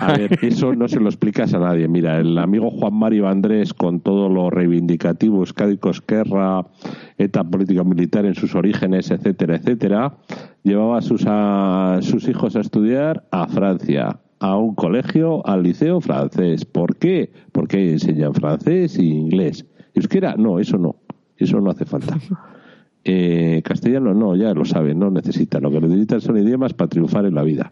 A 0.00 0.14
ver, 0.16 0.38
eso 0.42 0.74
no 0.74 0.88
se 0.88 1.00
lo 1.00 1.10
explicas 1.10 1.52
a 1.52 1.58
nadie. 1.58 1.88
Mira, 1.88 2.18
el 2.18 2.38
amigo 2.38 2.70
Juan 2.70 2.94
Mario 2.94 3.28
Andrés, 3.28 3.74
con 3.74 4.00
todo 4.00 4.30
lo 4.30 4.48
reivindicativo, 4.48 5.40
Euskadi 5.40 5.78
Esquerra, 5.90 6.64
ETA 7.18 7.44
política 7.44 7.84
militar 7.84 8.24
en 8.24 8.34
sus 8.34 8.54
orígenes, 8.54 9.10
etcétera, 9.10 9.56
etcétera, 9.56 10.16
llevaba 10.62 10.96
a 10.96 11.02
sus, 11.02 11.24
a 11.26 11.98
sus 12.00 12.26
hijos 12.28 12.56
a 12.56 12.60
estudiar 12.60 13.24
a 13.30 13.46
Francia, 13.46 14.20
a 14.38 14.56
un 14.56 14.74
colegio, 14.74 15.46
al 15.46 15.64
liceo 15.64 16.00
francés. 16.00 16.64
¿Por 16.64 16.96
qué? 16.96 17.30
Porque 17.52 17.92
enseñan 17.92 18.32
francés 18.32 18.98
e 18.98 19.04
inglés. 19.04 19.66
¿Euskera? 19.94 20.34
No, 20.36 20.58
eso 20.58 20.76
no. 20.78 20.96
Eso 21.36 21.60
no 21.60 21.70
hace 21.70 21.84
falta. 21.84 22.18
Eh, 23.06 23.60
castellano 23.62 24.14
no, 24.14 24.34
ya 24.34 24.54
lo 24.54 24.64
saben, 24.64 24.98
no 24.98 25.10
necesitan. 25.10 25.62
Lo 25.62 25.70
que 25.70 25.78
necesitan 25.78 26.22
son 26.22 26.38
idiomas 26.38 26.72
para 26.72 26.88
triunfar 26.88 27.26
en 27.26 27.34
la 27.34 27.42
vida. 27.42 27.70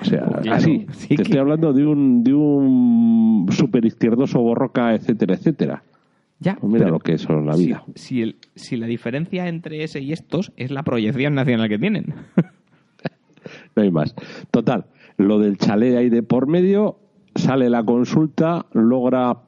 O 0.00 0.04
sea, 0.04 0.24
Claro, 0.42 0.52
así. 0.52 0.86
sí 0.92 1.08
te 1.08 1.16
que- 1.16 1.22
estoy 1.22 1.38
hablando 1.38 1.72
de 1.72 1.86
un, 1.86 2.22
de 2.22 2.34
un 2.34 3.46
super 3.50 3.86
izquierdoso 3.86 4.40
borroca, 4.40 4.94
etcétera, 4.94 5.36
etcétera. 5.36 5.82
Ya, 6.40 6.56
Pues 6.60 6.70
mira 6.70 6.90
lo 6.90 6.98
que 7.00 7.14
es 7.14 7.26
la 7.30 7.56
vida. 7.56 7.82
Si, 7.94 8.02
si 8.16 8.22
el- 8.22 8.36
si 8.54 8.76
la 8.76 8.86
diferencia 8.86 9.48
entre 9.48 9.82
ese 9.84 10.00
y 10.00 10.12
estos 10.12 10.52
es 10.58 10.70
la 10.70 10.82
proyección 10.82 11.34
nacional 11.34 11.70
que 11.70 11.78
tienen. 11.78 12.14
No 13.74 13.82
hay 13.82 13.90
más. 13.90 14.14
Total, 14.50 14.84
lo 15.16 15.38
del 15.38 15.56
chalet 15.56 15.96
ahí 15.96 16.10
de 16.10 16.22
por 16.22 16.46
medio, 16.46 16.98
sale 17.34 17.70
la 17.70 17.82
consulta, 17.82 18.66
logra 18.74 19.38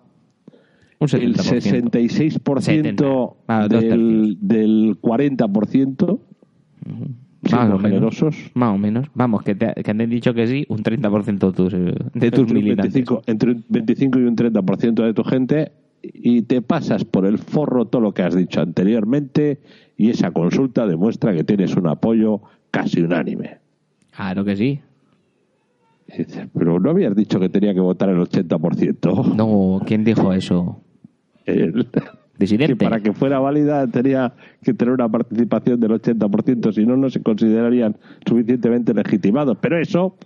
Un 1.00 1.08
el 1.12 1.34
70%. 1.34 1.90
66% 1.90 2.60
70. 2.60 3.04
Ah, 3.48 3.66
del, 3.68 4.36
del 4.40 5.00
40%. 5.00 6.20
Más 7.42 7.52
o 7.52 7.56
siendo 7.56 7.78
menos. 7.78 7.82
generosos. 7.82 8.50
Más 8.52 8.74
o 8.74 8.78
menos. 8.78 9.08
Vamos, 9.14 9.42
que 9.42 9.54
te, 9.54 9.72
que 9.82 9.90
han 9.90 9.98
dicho 10.10 10.34
que 10.34 10.46
sí, 10.46 10.66
un 10.68 10.82
30% 10.82 11.38
de 11.38 11.52
tus, 11.52 11.72
de 11.72 12.30
tus 12.30 12.40
entre, 12.40 12.42
un 12.42 12.52
militantes. 12.52 12.94
25, 12.94 13.22
entre 13.26 13.50
un 13.52 13.64
25 13.68 14.18
y 14.18 14.22
un 14.24 14.36
30% 14.36 15.04
de 15.04 15.14
tu 15.14 15.24
gente 15.24 15.72
y 16.02 16.42
te 16.42 16.60
pasas 16.62 17.04
por 17.04 17.26
el 17.26 17.38
forro 17.38 17.86
todo 17.86 18.02
lo 18.02 18.12
que 18.12 18.22
has 18.22 18.34
dicho 18.34 18.60
anteriormente 18.60 19.60
y 19.96 20.10
esa 20.10 20.30
consulta 20.32 20.86
demuestra 20.86 21.34
que 21.34 21.44
tienes 21.44 21.76
un 21.76 21.88
apoyo 21.88 22.42
casi 22.70 23.00
unánime. 23.00 23.58
Claro 24.14 24.44
que 24.44 24.56
sí. 24.56 24.80
Dices, 26.06 26.48
pero 26.52 26.80
no 26.80 26.90
habías 26.90 27.14
dicho 27.14 27.38
que 27.38 27.48
tenía 27.48 27.72
que 27.72 27.80
votar 27.80 28.08
el 28.10 28.18
80%. 28.18 29.34
No, 29.34 29.80
¿quién 29.86 30.04
dijo 30.04 30.32
eso? 30.32 30.82
El- 31.52 31.86
Disidente. 32.40 32.72
que 32.74 32.76
para 32.84 33.00
que 33.00 33.12
fuera 33.12 33.38
válida 33.38 33.86
tenía 33.86 34.32
que 34.62 34.72
tener 34.72 34.94
una 34.94 35.10
participación 35.10 35.78
del 35.78 35.90
80%, 35.90 36.72
si 36.72 36.86
no, 36.86 36.96
no 36.96 37.10
se 37.10 37.22
considerarían 37.22 37.98
suficientemente 38.26 38.94
legitimados. 38.94 39.58
Pero 39.60 39.78
eso 39.78 40.16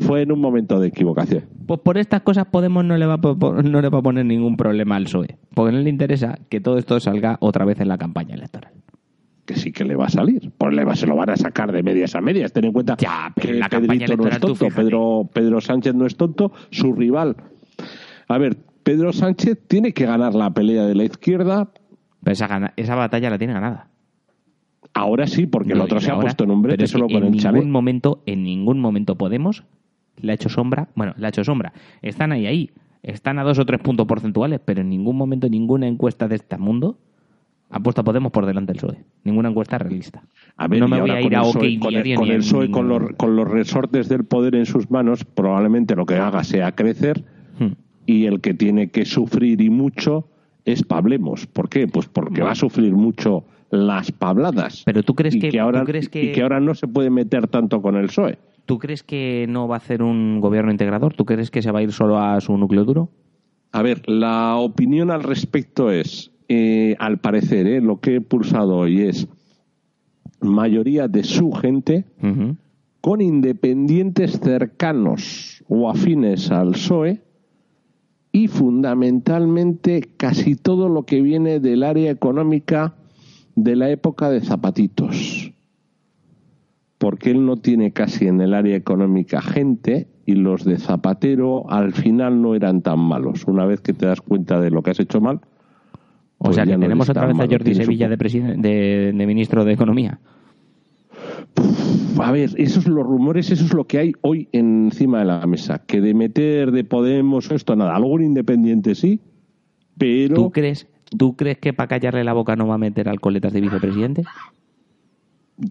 fue 0.00 0.20
en 0.20 0.30
un 0.32 0.40
momento 0.42 0.78
de 0.78 0.88
equivocación. 0.88 1.44
Pues 1.66 1.80
por 1.80 1.96
estas 1.96 2.20
cosas 2.20 2.44
Podemos 2.48 2.84
no 2.84 2.98
le, 2.98 3.06
va 3.06 3.14
a, 3.14 3.62
no 3.62 3.80
le 3.80 3.88
va 3.88 3.98
a 3.98 4.02
poner 4.02 4.26
ningún 4.26 4.58
problema 4.58 4.96
al 4.96 5.04
PSOE. 5.04 5.38
Porque 5.54 5.72
no 5.72 5.78
le 5.80 5.88
interesa 5.88 6.38
que 6.50 6.60
todo 6.60 6.76
esto 6.76 7.00
salga 7.00 7.38
otra 7.40 7.64
vez 7.64 7.80
en 7.80 7.88
la 7.88 7.96
campaña 7.96 8.34
electoral. 8.34 8.72
que 9.46 9.56
sí 9.56 9.72
que 9.72 9.84
le 9.86 9.96
va 9.96 10.04
a 10.04 10.10
salir. 10.10 10.50
Pues 10.58 10.74
le 10.74 10.84
va, 10.84 10.94
se 10.94 11.06
lo 11.06 11.16
van 11.16 11.30
a 11.30 11.36
sacar 11.38 11.72
de 11.72 11.82
medias 11.82 12.14
a 12.14 12.20
medias. 12.20 12.52
Ten 12.52 12.66
en 12.66 12.72
cuenta 12.74 12.98
Ya, 12.98 13.32
pero 13.34 13.48
que 13.54 13.58
la 13.58 13.68
Pedrito 13.70 14.16
no 14.18 14.28
es 14.28 14.38
tonto. 14.38 14.68
Pedro, 14.68 15.30
Pedro 15.32 15.62
Sánchez 15.62 15.94
no 15.94 16.04
es 16.04 16.14
tonto. 16.14 16.52
Su 16.70 16.92
rival. 16.92 17.36
A 18.28 18.36
ver, 18.36 18.58
Pedro 18.84 19.12
Sánchez 19.12 19.58
tiene 19.66 19.92
que 19.92 20.06
ganar 20.06 20.34
la 20.34 20.50
pelea 20.54 20.84
de 20.86 20.94
la 20.94 21.04
izquierda. 21.04 21.70
Pero 22.22 22.32
esa, 22.32 22.46
gana- 22.46 22.72
esa 22.76 22.94
batalla 22.94 23.28
la 23.30 23.38
tiene 23.38 23.52
ganada. 23.52 23.88
Ahora 24.94 25.26
sí, 25.26 25.46
porque 25.46 25.72
el 25.72 25.78
No, 25.78 25.84
otro 25.84 25.98
y 25.98 26.00
se 26.02 26.10
ha 26.10 26.14
ahora- 26.14 26.22
puesto 26.26 26.44
en 26.44 26.50
un 26.52 26.62
brete 26.62 26.86
solo 26.86 27.06
con 27.08 27.16
en 27.24 27.34
el 27.34 27.40
chalet. 27.40 27.60
ningún 27.60 27.72
momento, 27.72 28.22
en 28.26 28.44
ningún 28.44 28.78
momento 28.80 29.16
Podemos 29.16 29.64
le 30.16 30.30
ha 30.32 30.34
hecho 30.36 30.48
sombra. 30.48 30.88
Bueno, 30.94 31.14
le 31.16 31.26
ha 31.26 31.28
hecho 31.30 31.42
sombra. 31.42 31.72
Están 32.00 32.30
ahí, 32.32 32.46
ahí. 32.46 32.70
Están 33.02 33.38
a 33.38 33.42
dos 33.42 33.58
o 33.58 33.66
tres 33.66 33.80
puntos 33.80 34.06
porcentuales, 34.06 34.60
pero 34.64 34.80
en 34.82 34.88
ningún 34.88 35.16
momento 35.16 35.48
ninguna 35.48 35.86
encuesta 35.88 36.28
de 36.28 36.36
este 36.36 36.56
mundo 36.56 36.96
ha 37.68 37.80
puesto 37.80 38.02
a 38.02 38.04
Podemos 38.04 38.30
por 38.32 38.46
delante 38.46 38.72
del 38.72 38.80
PSOE. 38.80 39.04
Ninguna 39.24 39.48
encuesta 39.50 39.76
realista. 39.76 40.22
A 40.56 40.68
ver, 40.68 40.78
no 40.80 40.88
me 40.88 41.00
voy 41.00 41.10
a 41.10 41.20
ir 41.20 41.34
a 41.36 41.40
el 41.40 41.46
OK 41.46 41.54
con 41.80 41.94
el, 41.94 42.14
con 42.14 42.28
el 42.28 42.38
PSOE, 42.38 42.70
con 42.70 42.88
los, 42.88 43.02
con 43.16 43.34
los 43.36 43.48
resortes 43.50 44.08
del 44.08 44.24
poder 44.24 44.54
en 44.54 44.64
sus 44.66 44.90
manos, 44.90 45.24
probablemente 45.24 45.96
lo 45.96 46.06
que 46.06 46.14
haga 46.16 46.44
sea 46.44 46.72
crecer 46.72 47.24
Hmm. 47.58 47.72
Y 48.06 48.26
el 48.26 48.40
que 48.40 48.54
tiene 48.54 48.90
que 48.90 49.04
sufrir 49.04 49.60
y 49.60 49.70
mucho 49.70 50.28
es 50.64 50.82
Pablemos. 50.82 51.46
¿Por 51.46 51.68
qué? 51.68 51.86
Pues 51.88 52.06
porque 52.08 52.42
va 52.42 52.52
a 52.52 52.54
sufrir 52.54 52.92
mucho 52.94 53.44
las 53.70 54.12
pabladas. 54.12 54.82
Pero 54.86 55.02
tú 55.02 55.14
crees 55.14 55.34
y 55.34 55.40
que- 55.40 55.60
ahora, 55.60 55.80
tú 55.80 55.86
crees 55.86 56.08
que- 56.08 56.24
y 56.24 56.32
que 56.32 56.42
ahora 56.42 56.60
no 56.60 56.74
se 56.74 56.86
puede 56.86 57.10
meter 57.10 57.48
tanto 57.48 57.82
con 57.82 57.96
el 57.96 58.06
PSOE. 58.06 58.38
¿Tú 58.66 58.78
crees 58.78 59.02
que 59.02 59.46
no 59.48 59.68
va 59.68 59.76
a 59.76 59.78
hacer 59.78 60.02
un 60.02 60.40
gobierno 60.40 60.70
integrador? 60.70 61.12
¿Tú 61.14 61.24
crees 61.26 61.50
que 61.50 61.60
se 61.60 61.70
va 61.70 61.80
a 61.80 61.82
ir 61.82 61.92
solo 61.92 62.18
a 62.18 62.40
su 62.40 62.56
núcleo 62.56 62.84
duro? 62.84 63.10
A 63.72 63.82
ver, 63.82 64.08
la 64.08 64.56
opinión 64.56 65.10
al 65.10 65.22
respecto 65.22 65.90
es, 65.90 66.30
eh, 66.48 66.94
al 66.98 67.18
parecer, 67.18 67.66
eh, 67.66 67.80
lo 67.82 68.00
que 68.00 68.16
he 68.16 68.20
pulsado 68.20 68.76
hoy 68.76 69.02
es 69.02 69.28
mayoría 70.40 71.08
de 71.08 71.24
su 71.24 71.52
gente 71.52 72.04
con 73.00 73.20
independientes 73.20 74.38
cercanos 74.40 75.62
o 75.68 75.90
afines 75.90 76.50
al 76.50 76.72
PSOE 76.72 77.20
y 78.34 78.48
fundamentalmente 78.48 80.10
casi 80.16 80.56
todo 80.56 80.88
lo 80.88 81.04
que 81.04 81.22
viene 81.22 81.60
del 81.60 81.84
área 81.84 82.10
económica 82.10 82.96
de 83.54 83.76
la 83.76 83.90
época 83.90 84.28
de 84.28 84.40
Zapatitos. 84.40 85.52
Porque 86.98 87.30
él 87.30 87.46
no 87.46 87.58
tiene 87.58 87.92
casi 87.92 88.26
en 88.26 88.40
el 88.40 88.52
área 88.52 88.74
económica 88.74 89.40
gente 89.40 90.08
y 90.26 90.34
los 90.34 90.64
de 90.64 90.78
Zapatero 90.80 91.70
al 91.70 91.92
final 91.92 92.42
no 92.42 92.56
eran 92.56 92.82
tan 92.82 92.98
malos. 92.98 93.44
Una 93.46 93.66
vez 93.66 93.80
que 93.80 93.92
te 93.92 94.06
das 94.06 94.20
cuenta 94.20 94.60
de 94.60 94.72
lo 94.72 94.82
que 94.82 94.90
has 94.90 94.98
hecho 94.98 95.20
mal. 95.20 95.36
O 96.38 96.46
pues 96.46 96.56
sea 96.56 96.66
que 96.66 96.76
tenemos 96.76 97.08
otra 97.08 97.26
vez 97.26 97.38
a. 97.38 97.46
Jordi 97.46 97.76
Sevilla 97.76 98.08
de, 98.08 98.16
de, 98.16 99.12
de 99.14 99.26
ministro 99.28 99.64
de 99.64 99.74
Economía. 99.74 100.18
A 102.20 102.32
ver, 102.32 102.50
esos 102.56 102.86
los 102.86 103.04
rumores, 103.04 103.50
eso 103.50 103.64
es 103.64 103.72
lo 103.74 103.84
que 103.86 103.98
hay 103.98 104.12
hoy 104.22 104.48
encima 104.52 105.20
de 105.20 105.24
la 105.26 105.46
mesa. 105.46 105.82
Que 105.86 106.00
de 106.00 106.14
meter 106.14 106.70
de 106.72 106.84
Podemos 106.84 107.50
esto, 107.50 107.74
nada. 107.76 107.94
Algún 107.96 108.22
independiente 108.22 108.94
sí, 108.94 109.20
pero... 109.98 110.34
¿Tú 110.34 110.50
crees, 110.50 110.86
¿Tú 111.16 111.36
crees 111.36 111.58
que 111.58 111.72
para 111.72 111.88
callarle 111.88 112.24
la 112.24 112.32
boca 112.32 112.56
no 112.56 112.66
va 112.66 112.74
a 112.74 112.78
meter 112.78 113.08
al 113.08 113.20
coletas 113.20 113.52
de 113.52 113.60
vicepresidente? 113.60 114.24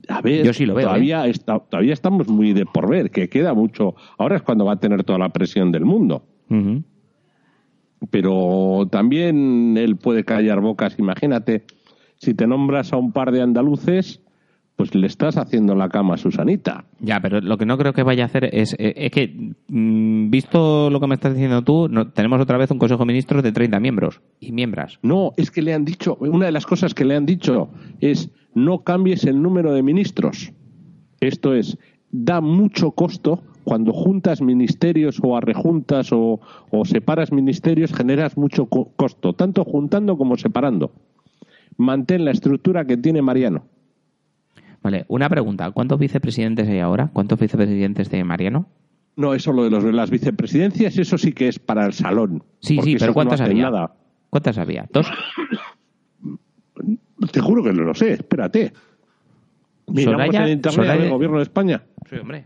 A 0.07 0.21
ver, 0.21 0.45
Yo 0.45 0.53
sí 0.53 0.65
lo 0.65 0.73
veo, 0.75 0.83
¿eh? 0.83 0.87
todavía, 0.87 1.27
está- 1.27 1.59
todavía 1.59 1.93
estamos 1.93 2.27
muy 2.29 2.53
de 2.53 2.65
por 2.65 2.89
ver, 2.89 3.11
que 3.11 3.27
queda 3.27 3.53
mucho. 3.53 3.95
Ahora 4.17 4.37
es 4.37 4.41
cuando 4.41 4.63
va 4.65 4.73
a 4.73 4.79
tener 4.79 5.03
toda 5.03 5.19
la 5.19 5.29
presión 5.29 5.71
del 5.71 5.83
mundo. 5.85 6.23
Pero 8.09 8.87
también 8.91 9.75
él 9.77 9.95
puede 9.97 10.23
callar 10.23 10.59
bocas. 10.61 10.97
Imagínate, 10.99 11.65
si 12.17 12.33
te 12.33 12.47
nombras 12.47 12.91
a 12.93 12.97
un 12.97 13.11
par 13.11 13.31
de 13.31 13.41
andaluces, 13.41 14.21
pues 14.75 14.95
le 14.95 15.05
estás 15.07 15.37
haciendo 15.37 15.75
la 15.75 15.87
cama 15.89 16.15
a 16.15 16.17
Susanita. 16.17 16.85
Ya, 16.99 17.19
pero 17.19 17.41
lo 17.41 17.57
que 17.57 17.65
no 17.65 17.77
creo 17.77 17.93
que 17.93 18.01
vaya 18.03 18.23
a 18.23 18.25
hacer 18.25 18.49
es, 18.53 18.73
eh, 18.79 18.93
es 18.97 19.11
que, 19.11 19.53
mm, 19.67 20.29
visto 20.31 20.89
lo 20.89 20.99
que 20.99 21.07
me 21.07 21.15
estás 21.15 21.33
diciendo 21.33 21.61
tú, 21.61 21.87
no- 21.89 22.07
tenemos 22.11 22.41
otra 22.41 22.57
vez 22.57 22.71
un 22.71 22.79
Consejo 22.79 23.01
de 23.03 23.07
Ministros 23.07 23.43
de 23.43 23.51
30 23.51 23.79
miembros 23.79 24.21
y 24.39 24.51
miembros. 24.51 24.99
No, 25.03 25.31
es 25.37 25.51
que 25.51 25.61
le 25.61 25.73
han 25.73 25.85
dicho, 25.85 26.17
una 26.19 26.47
de 26.47 26.51
las 26.51 26.65
cosas 26.65 26.93
que 26.93 27.05
le 27.05 27.15
han 27.15 27.25
dicho 27.25 27.69
es 28.01 28.29
no 28.55 28.79
cambies 28.79 29.25
el 29.25 29.41
número 29.41 29.73
de 29.73 29.83
ministros. 29.83 30.51
Esto 31.19 31.53
es, 31.53 31.77
da 32.11 32.41
mucho 32.41 32.91
costo 32.91 33.41
cuando 33.63 33.93
juntas 33.93 34.41
ministerios 34.41 35.19
o 35.23 35.37
arrejuntas 35.37 36.11
o, 36.11 36.41
o 36.71 36.83
separas 36.85 37.31
ministerios, 37.31 37.93
generas 37.93 38.37
mucho 38.37 38.65
co- 38.65 38.91
costo, 38.95 39.33
tanto 39.33 39.63
juntando 39.63 40.17
como 40.17 40.35
separando. 40.35 40.91
Mantén 41.77 42.25
la 42.25 42.31
estructura 42.31 42.85
que 42.85 42.97
tiene 42.97 43.21
Mariano. 43.21 43.63
Vale, 44.83 45.05
una 45.07 45.29
pregunta. 45.29 45.71
¿Cuántos 45.71 45.97
vicepresidentes 45.97 46.67
hay 46.67 46.79
ahora? 46.79 47.09
¿Cuántos 47.13 47.39
vicepresidentes 47.39 48.09
de 48.09 48.23
Mariano? 48.23 48.67
No, 49.15 49.33
eso 49.33 49.53
lo 49.53 49.63
de 49.63 49.69
los, 49.69 49.83
las 49.85 50.09
vicepresidencias, 50.09 50.97
eso 50.97 51.17
sí 51.17 51.31
que 51.33 51.47
es 51.47 51.59
para 51.59 51.85
el 51.85 51.93
salón. 51.93 52.43
Sí, 52.59 52.79
sí, 52.83 52.95
pero 52.95 53.07
no 53.07 53.13
¿cuántas 53.13 53.41
había? 53.41 53.63
Nada. 53.69 53.95
¿Cuántas 54.29 54.57
había? 54.57 54.87
¿Dos? 54.91 55.07
Te 57.31 57.39
juro 57.39 57.63
que 57.63 57.71
no 57.71 57.83
lo 57.83 57.95
sé, 57.95 58.13
espérate. 58.13 58.73
Miramos 59.87 60.25
Soraya- 60.27 60.45
en 60.45 60.51
internet 60.53 60.75
Soraya- 60.75 61.01
del 61.01 61.09
gobierno 61.11 61.37
de 61.37 61.43
España. 61.43 61.83
Sí, 62.09 62.17
hombre. 62.17 62.43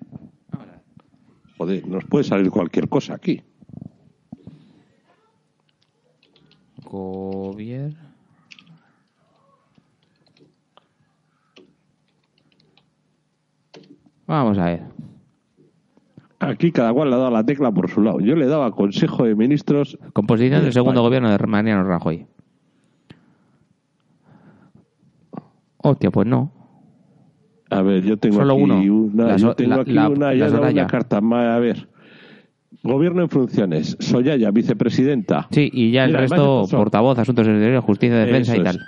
Joder, 1.57 1.87
nos 1.87 2.05
puede 2.05 2.23
salir 2.23 2.51
cualquier 2.51 2.87
cosa 2.87 3.15
aquí. 3.15 3.41
Gobierno. 6.83 8.06
Vamos 14.27 14.57
a 14.57 14.65
ver. 14.65 14.81
Aquí 16.39 16.71
cada 16.71 16.93
cual 16.93 17.09
le 17.09 17.15
ha 17.15 17.19
dado 17.19 17.31
la 17.31 17.43
tecla 17.43 17.71
por 17.71 17.89
su 17.89 18.01
lado. 18.01 18.19
Yo 18.19 18.35
le 18.35 18.45
daba 18.45 18.71
Consejo 18.71 19.23
de 19.23 19.33
Ministros. 19.35 19.97
Composición 20.13 20.59
de 20.59 20.65
del 20.65 20.73
segundo 20.73 21.01
gobierno 21.01 21.31
de 21.35 21.47
Mariano 21.47 21.83
Rajoy. 21.83 22.27
Hostia, 25.77 26.11
pues 26.11 26.27
no. 26.27 26.51
A 27.69 27.81
ver, 27.81 28.03
yo 28.03 28.17
tengo 28.17 28.37
Solo 28.37 28.53
aquí 28.53 28.63
uno. 28.63 29.05
una. 29.05 29.25
La 29.27 29.37
yo 29.37 29.53
tengo 29.55 29.75
la- 29.75 29.81
aquí 29.81 29.91
la- 29.93 30.09
una, 30.09 30.33
ya 30.33 30.47
una 30.47 30.87
carta. 30.87 31.21
Ma- 31.21 31.55
A 31.55 31.59
ver. 31.59 31.87
Gobierno 32.83 33.23
en 33.23 33.29
funciones. 33.29 33.97
Soyaya, 33.99 34.51
vicepresidenta. 34.51 35.47
Sí, 35.51 35.69
y 35.73 35.91
ya 35.91 36.03
el 36.05 36.11
Mira, 36.11 36.21
resto, 36.21 36.65
portavoz, 36.69 37.17
asuntos 37.17 37.47
exteriores, 37.47 37.83
justicia, 37.83 38.17
defensa 38.17 38.53
Eso 38.53 38.61
y 38.63 38.65
es. 38.67 38.71
tal. 38.77 38.85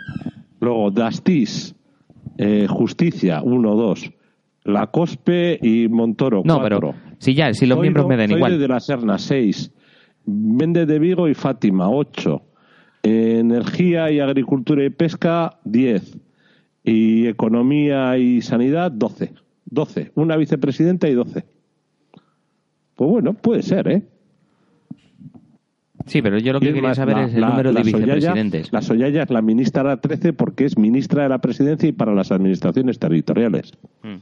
Luego, 0.62 0.92
Dastis, 0.92 1.76
eh, 2.38 2.68
Justicia, 2.70 3.42
1, 3.44 3.76
2. 3.76 4.12
La 4.70 4.88
Cospe 4.88 5.59
y 5.61 5.88
Montoro, 5.89 6.41
No, 6.45 6.59
4. 6.59 6.80
pero 6.80 6.95
si 7.17 7.34
ya, 7.34 7.53
si 7.53 7.65
los 7.65 7.80
miembros 7.80 8.07
me 8.07 8.15
den 8.17 8.28
Zoide 8.30 8.38
igual. 8.38 8.59
de 8.59 8.67
la 8.67 8.80
Serna, 8.80 9.17
6. 9.17 9.74
Méndez 10.26 10.88
de 10.88 10.99
Vigo 10.99 11.28
y 11.28 11.34
Fátima, 11.34 11.89
8. 11.89 12.41
Energía 13.03 14.11
y 14.11 14.20
Agricultura 14.20 14.84
y 14.86 14.89
Pesca, 14.89 15.59
10. 15.65 16.17
Y 16.84 17.28
Economía 17.28 18.17
y 18.17 18.41
Sanidad, 18.41 18.91
12. 18.91 19.34
12. 19.65 20.11
Una 20.15 20.36
vicepresidenta 20.38 21.07
y 21.09 21.13
12. 21.13 21.45
Pues 22.95 23.09
bueno, 23.09 23.34
puede 23.34 23.61
ser, 23.63 23.88
¿eh? 23.88 24.03
Sí, 26.05 26.22
pero 26.22 26.39
yo 26.39 26.53
lo 26.53 26.59
que 26.59 26.67
quería 26.67 26.82
más, 26.82 26.97
saber 26.97 27.15
la- 27.17 27.26
es 27.26 27.34
el 27.36 27.41
la- 27.41 27.49
número 27.49 27.72
la 27.72 27.82
de 27.84 27.91
Soyaya- 27.91 28.15
vicepresidentes. 28.15 28.74
la 28.74 28.82
Soyaya 28.82 29.24
es 29.24 29.30
la 29.30 29.41
ministra 29.41 29.97
13 30.01 30.34
porque 30.34 30.65
es 30.65 30.78
ministra 30.78 31.24
de 31.24 31.30
la 31.30 31.38
presidencia 31.39 31.88
y 31.88 31.91
para 31.91 32.13
las 32.15 32.32
administraciones 32.32 32.97
territoriales. 32.97 33.74
Mm. 34.01 34.15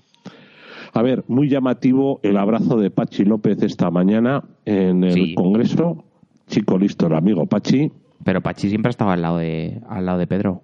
A 0.97 1.01
ver, 1.03 1.23
muy 1.27 1.47
llamativo 1.47 2.19
el 2.23 2.37
abrazo 2.37 2.77
de 2.77 2.89
Pachi 2.89 3.23
López 3.23 3.61
esta 3.61 3.91
mañana 3.91 4.43
en 4.65 5.03
el 5.03 5.11
Sí. 5.13 5.35
Congreso. 5.35 6.03
Chico 6.47 6.77
listo 6.77 7.07
el 7.07 7.13
amigo 7.13 7.45
Pachi, 7.45 7.91
Pero 8.23 8.41
Pachi 8.41 8.69
siempre 8.69 8.89
estaba 8.89 9.13
al 9.13 9.21
lado 9.21 9.37
de, 9.37 9.79
al 9.87 10.05
lado 10.05 10.17
de 10.17 10.25
Pedro. 10.27 10.63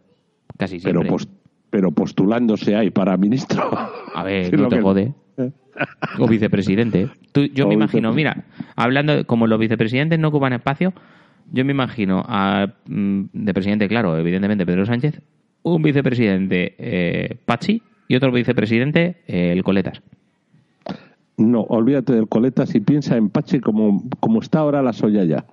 Casi 0.57 0.79
pero, 0.79 1.01
siempre. 1.01 1.09
pos- 1.11 1.29
pero 1.69 1.91
postulándose 1.91 2.75
ahí 2.75 2.89
para 2.89 3.15
ministro. 3.17 3.69
A 4.15 4.23
ver, 4.23 4.45
Sí, 4.49 4.55
no 4.55 4.69
te 4.69 4.77
que- 4.77 4.81
jode. 4.81 5.13
O 6.19 6.27
vicepresidente. 6.27 7.09
Tú- 7.31 7.45
yo 7.53 7.65
O 7.65 7.67
me 7.67 7.73
imagino, 7.75 8.11
mira, 8.13 8.45
hablando, 8.75 9.25
como 9.27 9.45
los 9.47 9.59
vicepresidentes 9.59 10.17
no 10.19 10.27
ocupan 10.29 10.53
espacio, 10.53 10.93
yo 11.51 11.63
me 11.65 11.71
imagino 11.73 12.23
a, 12.27 12.73
mm, 12.87 13.21
de 13.33 13.53
presidente, 13.53 13.87
claro, 13.87 14.17
evidentemente 14.17 14.65
Pedro 14.65 14.85
Sánchez, 14.85 15.21
un 15.63 15.81
vicepresidente 15.83 16.75
eh, 16.77 17.37
Pachi 17.45 17.81
y 18.07 18.15
otro 18.15 18.31
vicepresidente 18.31 19.17
eh, 19.27 19.51
el 19.51 19.63
Coletas. 19.63 20.01
No, 21.37 21.61
olvídate 21.61 22.13
del 22.13 22.27
Coletas 22.27 22.75
y 22.75 22.79
piensa 22.79 23.17
en 23.17 23.29
Pachi 23.29 23.59
como, 23.59 24.03
como 24.19 24.41
está 24.41 24.59
ahora 24.59 24.81
la 24.81 24.93
Soyaya. 24.93 25.45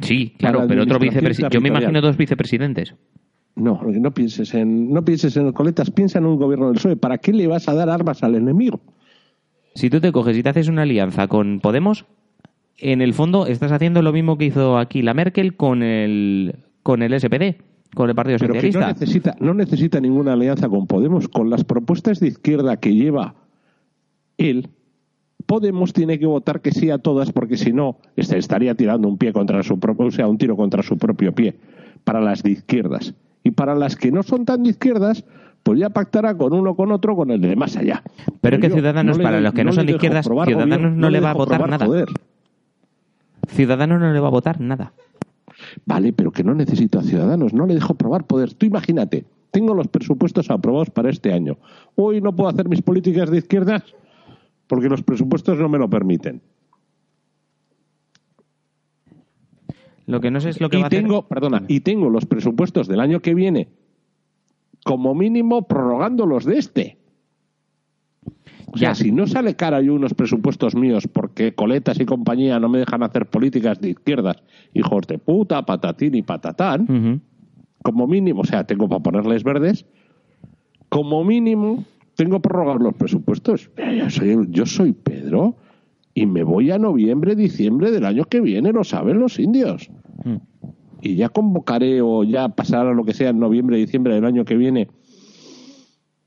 Sí, 0.00 0.34
claro, 0.38 0.64
pero 0.66 0.82
otro 0.82 0.98
vicepresidente. 0.98 1.54
Yo 1.54 1.60
me 1.60 1.68
imagino 1.68 2.00
dos 2.00 2.16
vicepresidentes. 2.16 2.94
No, 3.56 3.80
no 3.82 4.12
pienses 4.12 4.52
en 4.54 4.92
no 4.92 5.04
pienses 5.04 5.36
en 5.36 5.46
el 5.46 5.52
Coletas, 5.52 5.90
piensa 5.90 6.18
en 6.18 6.26
un 6.26 6.36
gobierno 6.36 6.66
del 6.66 6.74
PSOE. 6.74 6.96
¿Para 6.96 7.18
qué 7.18 7.32
le 7.32 7.46
vas 7.46 7.68
a 7.68 7.74
dar 7.74 7.88
armas 7.88 8.22
al 8.22 8.34
enemigo? 8.34 8.80
Si 9.74 9.90
tú 9.90 10.00
te 10.00 10.10
coges 10.10 10.36
y 10.36 10.42
te 10.42 10.48
haces 10.48 10.68
una 10.68 10.82
alianza 10.82 11.28
con 11.28 11.60
Podemos, 11.60 12.06
en 12.78 13.02
el 13.02 13.14
fondo 13.14 13.46
estás 13.46 13.72
haciendo 13.72 14.02
lo 14.02 14.12
mismo 14.12 14.38
que 14.38 14.46
hizo 14.46 14.78
aquí 14.78 15.02
la 15.02 15.14
Merkel 15.14 15.56
con 15.56 15.82
el, 15.82 16.56
con 16.82 17.02
el 17.02 17.18
SPD, 17.18 17.56
con 17.94 18.08
el 18.08 18.16
Partido 18.16 18.38
Pero 18.38 18.54
que 18.54 18.58
no 18.58 18.72
Socialista. 18.72 18.86
necesita, 18.88 19.36
no 19.40 19.54
necesita 19.54 20.00
ninguna 20.00 20.32
alianza 20.32 20.68
con 20.68 20.86
Podemos. 20.86 21.28
Con 21.28 21.50
las 21.50 21.64
propuestas 21.64 22.20
de 22.20 22.28
izquierda 22.28 22.78
que 22.78 22.94
lleva 22.94 23.34
él, 24.38 24.70
Podemos 25.46 25.92
tiene 25.92 26.18
que 26.18 26.26
votar 26.26 26.60
que 26.60 26.72
sí 26.72 26.90
a 26.90 26.98
todas, 26.98 27.32
porque 27.32 27.56
si 27.56 27.72
no, 27.72 27.98
este 28.16 28.38
estaría 28.38 28.74
tirando 28.74 29.08
un 29.08 29.18
pie 29.18 29.32
contra 29.32 29.62
su 29.62 29.78
propio, 29.78 30.06
o 30.06 30.10
sea, 30.10 30.26
un 30.26 30.38
tiro 30.38 30.56
contra 30.56 30.82
su 30.82 30.96
propio 30.96 31.34
pie, 31.34 31.56
para 32.04 32.20
las 32.20 32.42
de 32.42 32.52
izquierdas. 32.52 33.14
Y 33.42 33.50
para 33.50 33.74
las 33.74 33.96
que 33.96 34.10
no 34.10 34.22
son 34.22 34.46
tan 34.46 34.62
de 34.62 34.70
izquierdas, 34.70 35.24
pues 35.62 35.78
ya 35.78 35.90
pactará 35.90 36.36
con 36.36 36.52
uno 36.52 36.74
con 36.74 36.92
otro, 36.92 37.14
con 37.14 37.30
el 37.30 37.40
de 37.40 37.56
más 37.56 37.76
allá. 37.76 38.02
Pero 38.40 38.56
es 38.56 38.62
que 38.62 38.70
Ciudadanos, 38.70 39.18
para 39.18 39.40
los 39.40 39.52
que 39.52 39.64
no 39.64 39.72
son 39.72 39.86
de 39.86 39.92
izquierdas, 39.92 40.26
Ciudadanos 40.26 40.56
gobierno, 40.56 40.90
no 40.90 41.10
le 41.10 41.20
va 41.20 41.30
a 41.30 41.34
votar 41.34 41.68
nada. 41.68 41.84
poder. 41.84 42.08
Ciudadanos 43.48 44.00
no 44.00 44.12
le 44.12 44.20
va 44.20 44.28
a 44.28 44.30
votar 44.30 44.60
nada. 44.60 44.92
Vale, 45.84 46.12
pero 46.12 46.32
que 46.32 46.42
no 46.42 46.54
necesito 46.54 46.98
a 46.98 47.02
Ciudadanos, 47.02 47.52
no 47.52 47.66
le 47.66 47.74
dejo 47.74 47.94
probar 47.94 48.24
poder. 48.24 48.54
Tú 48.54 48.66
imagínate, 48.66 49.24
tengo 49.50 49.74
los 49.74 49.88
presupuestos 49.88 50.50
aprobados 50.50 50.90
para 50.90 51.10
este 51.10 51.32
año. 51.32 51.58
Hoy 51.96 52.20
no 52.20 52.34
puedo 52.34 52.48
hacer 52.48 52.68
mis 52.68 52.82
políticas 52.82 53.30
de 53.30 53.38
izquierdas 53.38 53.82
porque 54.66 54.88
los 54.88 55.02
presupuestos 55.02 55.58
no 55.58 55.68
me 55.68 55.78
lo 55.78 55.88
permiten. 55.90 56.40
Lo 60.06 60.20
que 60.20 60.30
no 60.30 60.40
sé 60.40 60.50
es 60.50 60.60
lo 60.60 60.68
que 60.68 60.76
va 60.76 60.80
Y 60.80 60.84
a 60.84 60.86
hacer. 60.88 61.02
tengo, 61.02 61.26
perdona, 61.26 61.64
y 61.68 61.80
tengo 61.80 62.10
los 62.10 62.26
presupuestos 62.26 62.88
del 62.88 63.00
año 63.00 63.20
que 63.20 63.34
viene 63.34 63.68
como 64.84 65.14
mínimo 65.14 65.66
prorrogando 65.66 66.26
los 66.26 66.44
de 66.44 66.58
este. 66.58 66.98
O 68.66 68.76
sea, 68.76 68.90
Ya. 68.90 68.94
si 68.94 69.12
no 69.12 69.26
sale 69.26 69.54
cara 69.56 69.80
yo 69.80 69.94
unos 69.94 70.12
presupuestos 70.14 70.74
míos 70.74 71.08
porque 71.10 71.54
coletas 71.54 71.98
y 72.00 72.04
compañía 72.04 72.58
no 72.60 72.68
me 72.68 72.80
dejan 72.80 73.02
hacer 73.02 73.26
políticas 73.30 73.80
de 73.80 73.90
izquierdas, 73.90 74.42
hijos 74.74 75.06
de 75.06 75.18
puta, 75.18 75.64
patatín 75.64 76.14
y 76.16 76.22
patatán, 76.22 77.22
como 77.82 78.06
mínimo, 78.06 78.40
o 78.42 78.44
sea, 78.44 78.64
tengo 78.66 78.88
para 78.88 79.02
ponerles 79.02 79.42
verdes, 79.44 79.86
como 80.90 81.24
mínimo 81.24 81.84
tengo 82.16 82.40
prorrogar 82.40 82.80
los 82.80 82.94
presupuestos. 82.94 83.70
Yo 83.76 84.10
soy, 84.10 84.46
yo 84.50 84.66
soy 84.66 84.92
Pedro 84.92 85.56
y 86.14 86.26
me 86.26 86.42
voy 86.42 86.70
a 86.70 86.78
noviembre, 86.78 87.34
diciembre 87.34 87.90
del 87.90 88.04
año 88.04 88.24
que 88.24 88.40
viene, 88.40 88.72
lo 88.72 88.84
saben 88.84 89.18
los 89.18 89.38
indios. 89.38 89.90
Mm. 90.24 90.36
Y 91.02 91.16
ya 91.16 91.28
convocaré 91.28 92.00
o 92.00 92.24
ya 92.24 92.48
pasará 92.48 92.94
lo 92.94 93.04
que 93.04 93.12
sea 93.12 93.30
en 93.30 93.38
noviembre, 93.38 93.76
diciembre 93.76 94.14
del 94.14 94.24
año 94.24 94.44
que 94.44 94.56
viene 94.56 94.88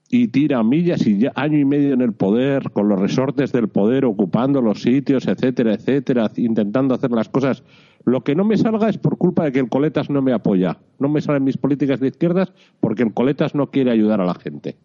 y 0.10 0.30
tira 0.30 0.64
millas 0.64 1.06
y 1.06 1.18
ya 1.20 1.32
año 1.36 1.58
y 1.58 1.66
medio 1.66 1.94
en 1.94 2.02
el 2.02 2.14
poder, 2.14 2.72
con 2.72 2.88
los 2.88 3.00
resortes 3.00 3.52
del 3.52 3.68
poder, 3.68 4.06
ocupando 4.06 4.62
los 4.62 4.82
sitios, 4.82 5.28
etcétera, 5.28 5.74
etcétera, 5.74 6.32
intentando 6.38 6.96
hacer 6.96 7.12
las 7.12 7.30
cosas. 7.30 7.64
Lo 8.06 8.24
que 8.24 8.36
no 8.36 8.46
me 8.46 8.58
salga 8.58 8.90
es 8.90 8.98
por 8.98 9.18
culpa 9.18 9.44
de 9.44 9.52
que 9.52 9.60
el 9.60 9.70
Coletas 9.70 10.10
no 10.10 10.22
me 10.22 10.32
apoya. 10.32 10.80
No 11.00 11.10
me 11.10 11.20
salen 11.20 11.44
mis 11.44 11.58
políticas 11.58 12.00
de 12.00 12.08
izquierdas 12.08 12.54
porque 12.80 13.04
el 13.04 13.14
Coletas 13.14 13.54
no 13.54 13.70
quiere 13.70 13.92
ayudar 13.92 14.22
a 14.22 14.26
la 14.26 14.36
gente. 14.36 14.78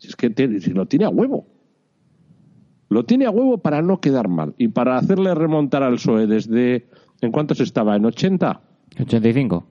Si 0.00 0.08
es 0.08 0.16
que 0.16 0.28
te- 0.30 0.60
si 0.60 0.72
lo 0.72 0.86
tiene 0.86 1.04
a 1.04 1.08
huevo. 1.10 1.46
lo 2.88 3.04
tiene 3.04 3.24
a 3.26 3.30
huevo 3.30 3.58
para 3.58 3.82
no 3.82 4.00
quedar 4.00 4.26
mal 4.28 4.52
y 4.58 4.66
para 4.66 4.96
hacerle 4.98 5.32
remontar 5.36 5.84
al 5.84 5.94
PSOE 5.94 6.26
desde... 6.26 6.88
¿En 7.20 7.30
cuántos 7.30 7.60
estaba? 7.60 7.94
¿En 7.94 8.04
80? 8.04 8.60
85. 9.00 9.64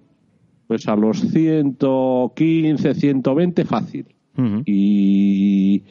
Pues 0.68 0.88
a 0.88 0.96
los 0.96 1.20
115, 1.20 2.94
120 2.96 3.66
fácil. 3.66 4.06
Ujú. 4.38 4.62
y, 4.66 5.84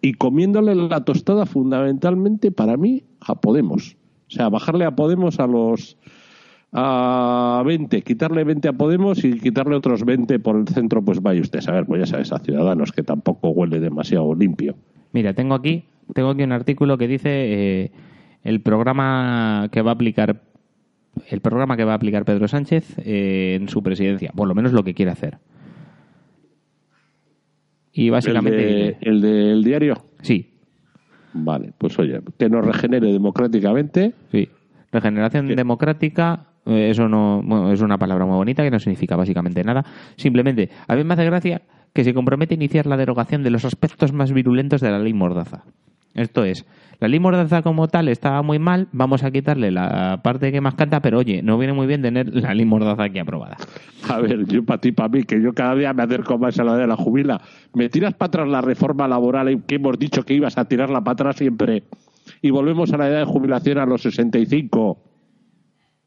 y 0.00 0.12
comiéndole 0.14 0.76
la 0.76 1.04
tostada 1.04 1.44
fundamentalmente 1.44 2.52
para 2.52 2.76
mí 2.76 3.02
a 3.18 3.34
Podemos. 3.40 3.96
O 4.28 4.30
sea, 4.30 4.48
bajarle 4.48 4.84
a 4.84 4.94
Podemos 4.94 5.40
a 5.40 5.48
los 5.48 5.96
a 6.78 7.62
20, 7.64 8.02
quitarle 8.02 8.44
20 8.44 8.68
a 8.68 8.72
Podemos 8.74 9.24
y 9.24 9.40
quitarle 9.40 9.74
otros 9.76 10.04
20 10.04 10.38
por 10.40 10.56
el 10.56 10.68
centro, 10.68 11.02
pues 11.02 11.22
vaya 11.22 11.40
usted 11.40 11.60
a 11.60 11.62
saber, 11.62 11.86
pues 11.86 12.00
ya 12.00 12.06
sabes, 12.06 12.32
a 12.32 12.38
Ciudadanos, 12.38 12.92
que 12.92 13.02
tampoco 13.02 13.48
huele 13.50 13.80
demasiado 13.80 14.34
limpio. 14.34 14.76
Mira, 15.12 15.32
tengo 15.32 15.54
aquí, 15.54 15.84
tengo 16.12 16.30
aquí 16.30 16.42
un 16.42 16.52
artículo 16.52 16.98
que 16.98 17.08
dice 17.08 17.30
eh, 17.30 17.92
el 18.44 18.60
programa 18.60 19.68
que 19.72 19.80
va 19.82 19.92
a 19.92 19.94
aplicar 19.94 20.42
el 21.30 21.40
programa 21.40 21.78
que 21.78 21.84
va 21.84 21.92
a 21.92 21.96
aplicar 21.96 22.26
Pedro 22.26 22.46
Sánchez 22.46 22.98
eh, 22.98 23.56
en 23.58 23.70
su 23.70 23.82
presidencia, 23.82 24.32
por 24.36 24.46
lo 24.46 24.54
menos 24.54 24.74
lo 24.74 24.84
que 24.84 24.92
quiere 24.92 25.10
hacer. 25.12 25.38
Y 27.92 28.10
básicamente 28.10 28.98
¿El, 29.00 29.22
de- 29.22 29.28
del 29.28 29.64
diario? 29.64 30.04
sí, 30.20 30.52
Vale, 31.38 31.72
pues 31.76 31.98
oye, 31.98 32.20
que 32.38 32.48
nos 32.48 32.64
regenere 32.64 33.12
democráticamente. 33.12 34.12
sí, 34.32 34.48
regeneración 34.92 35.48
democrática, 35.54 36.46
eso 36.66 37.08
no 37.08 37.72
es 37.72 37.80
una 37.80 37.98
palabra 37.98 38.26
muy 38.26 38.36
bonita 38.36 38.62
que 38.62 38.70
no 38.70 38.78
significa 38.78 39.16
básicamente 39.16 39.62
nada. 39.64 39.84
Simplemente, 40.16 40.70
a 40.88 40.96
mí 40.96 41.04
me 41.04 41.14
hace 41.14 41.24
gracia 41.24 41.62
que 41.92 42.04
se 42.04 42.12
compromete 42.12 42.54
a 42.54 42.56
iniciar 42.56 42.86
la 42.86 42.96
derogación 42.96 43.42
de 43.42 43.50
los 43.50 43.64
aspectos 43.64 44.12
más 44.12 44.32
virulentos 44.32 44.80
de 44.80 44.90
la 44.90 44.98
ley 44.98 45.14
Mordaza. 45.14 45.64
Esto 46.14 46.44
es, 46.44 46.66
la 46.98 47.08
ley 47.08 47.20
Mordaza 47.20 47.62
como 47.62 47.88
tal 47.88 48.08
estaba 48.08 48.42
muy 48.42 48.58
mal, 48.58 48.88
vamos 48.92 49.22
a 49.22 49.30
quitarle 49.30 49.70
la 49.70 50.20
parte 50.22 50.50
que 50.50 50.62
más 50.62 50.74
canta, 50.74 51.00
pero 51.00 51.18
oye, 51.18 51.42
no 51.42 51.58
viene 51.58 51.74
muy 51.74 51.86
bien 51.86 52.00
tener 52.00 52.34
la 52.34 52.54
ley 52.54 52.64
Mordaza 52.64 53.04
aquí 53.04 53.18
aprobada. 53.18 53.56
A 54.08 54.18
ver, 54.20 54.46
yo 54.46 54.64
para 54.64 54.80
ti, 54.80 54.92
para 54.92 55.10
mí, 55.10 55.24
que 55.24 55.42
yo 55.42 55.52
cada 55.52 55.74
día 55.74 55.92
me 55.92 56.02
acerco 56.02 56.38
más 56.38 56.58
a 56.58 56.64
la 56.64 56.76
de 56.76 56.86
la 56.86 56.96
jubila. 56.96 57.40
¿Me 57.74 57.88
tiras 57.88 58.14
para 58.14 58.28
atrás 58.28 58.48
la 58.48 58.60
reforma 58.62 59.06
laboral 59.06 59.62
que 59.66 59.74
hemos 59.74 59.98
dicho 59.98 60.22
que 60.22 60.34
ibas 60.34 60.56
a 60.56 60.64
tirarla 60.64 61.02
para 61.02 61.12
atrás 61.12 61.36
siempre? 61.36 61.82
Y 62.40 62.50
volvemos 62.50 62.92
a 62.92 62.96
la 62.96 63.08
edad 63.08 63.18
de 63.20 63.24
jubilación 63.24 63.78
a 63.78 63.86
los 63.86 64.02
65. 64.02 64.98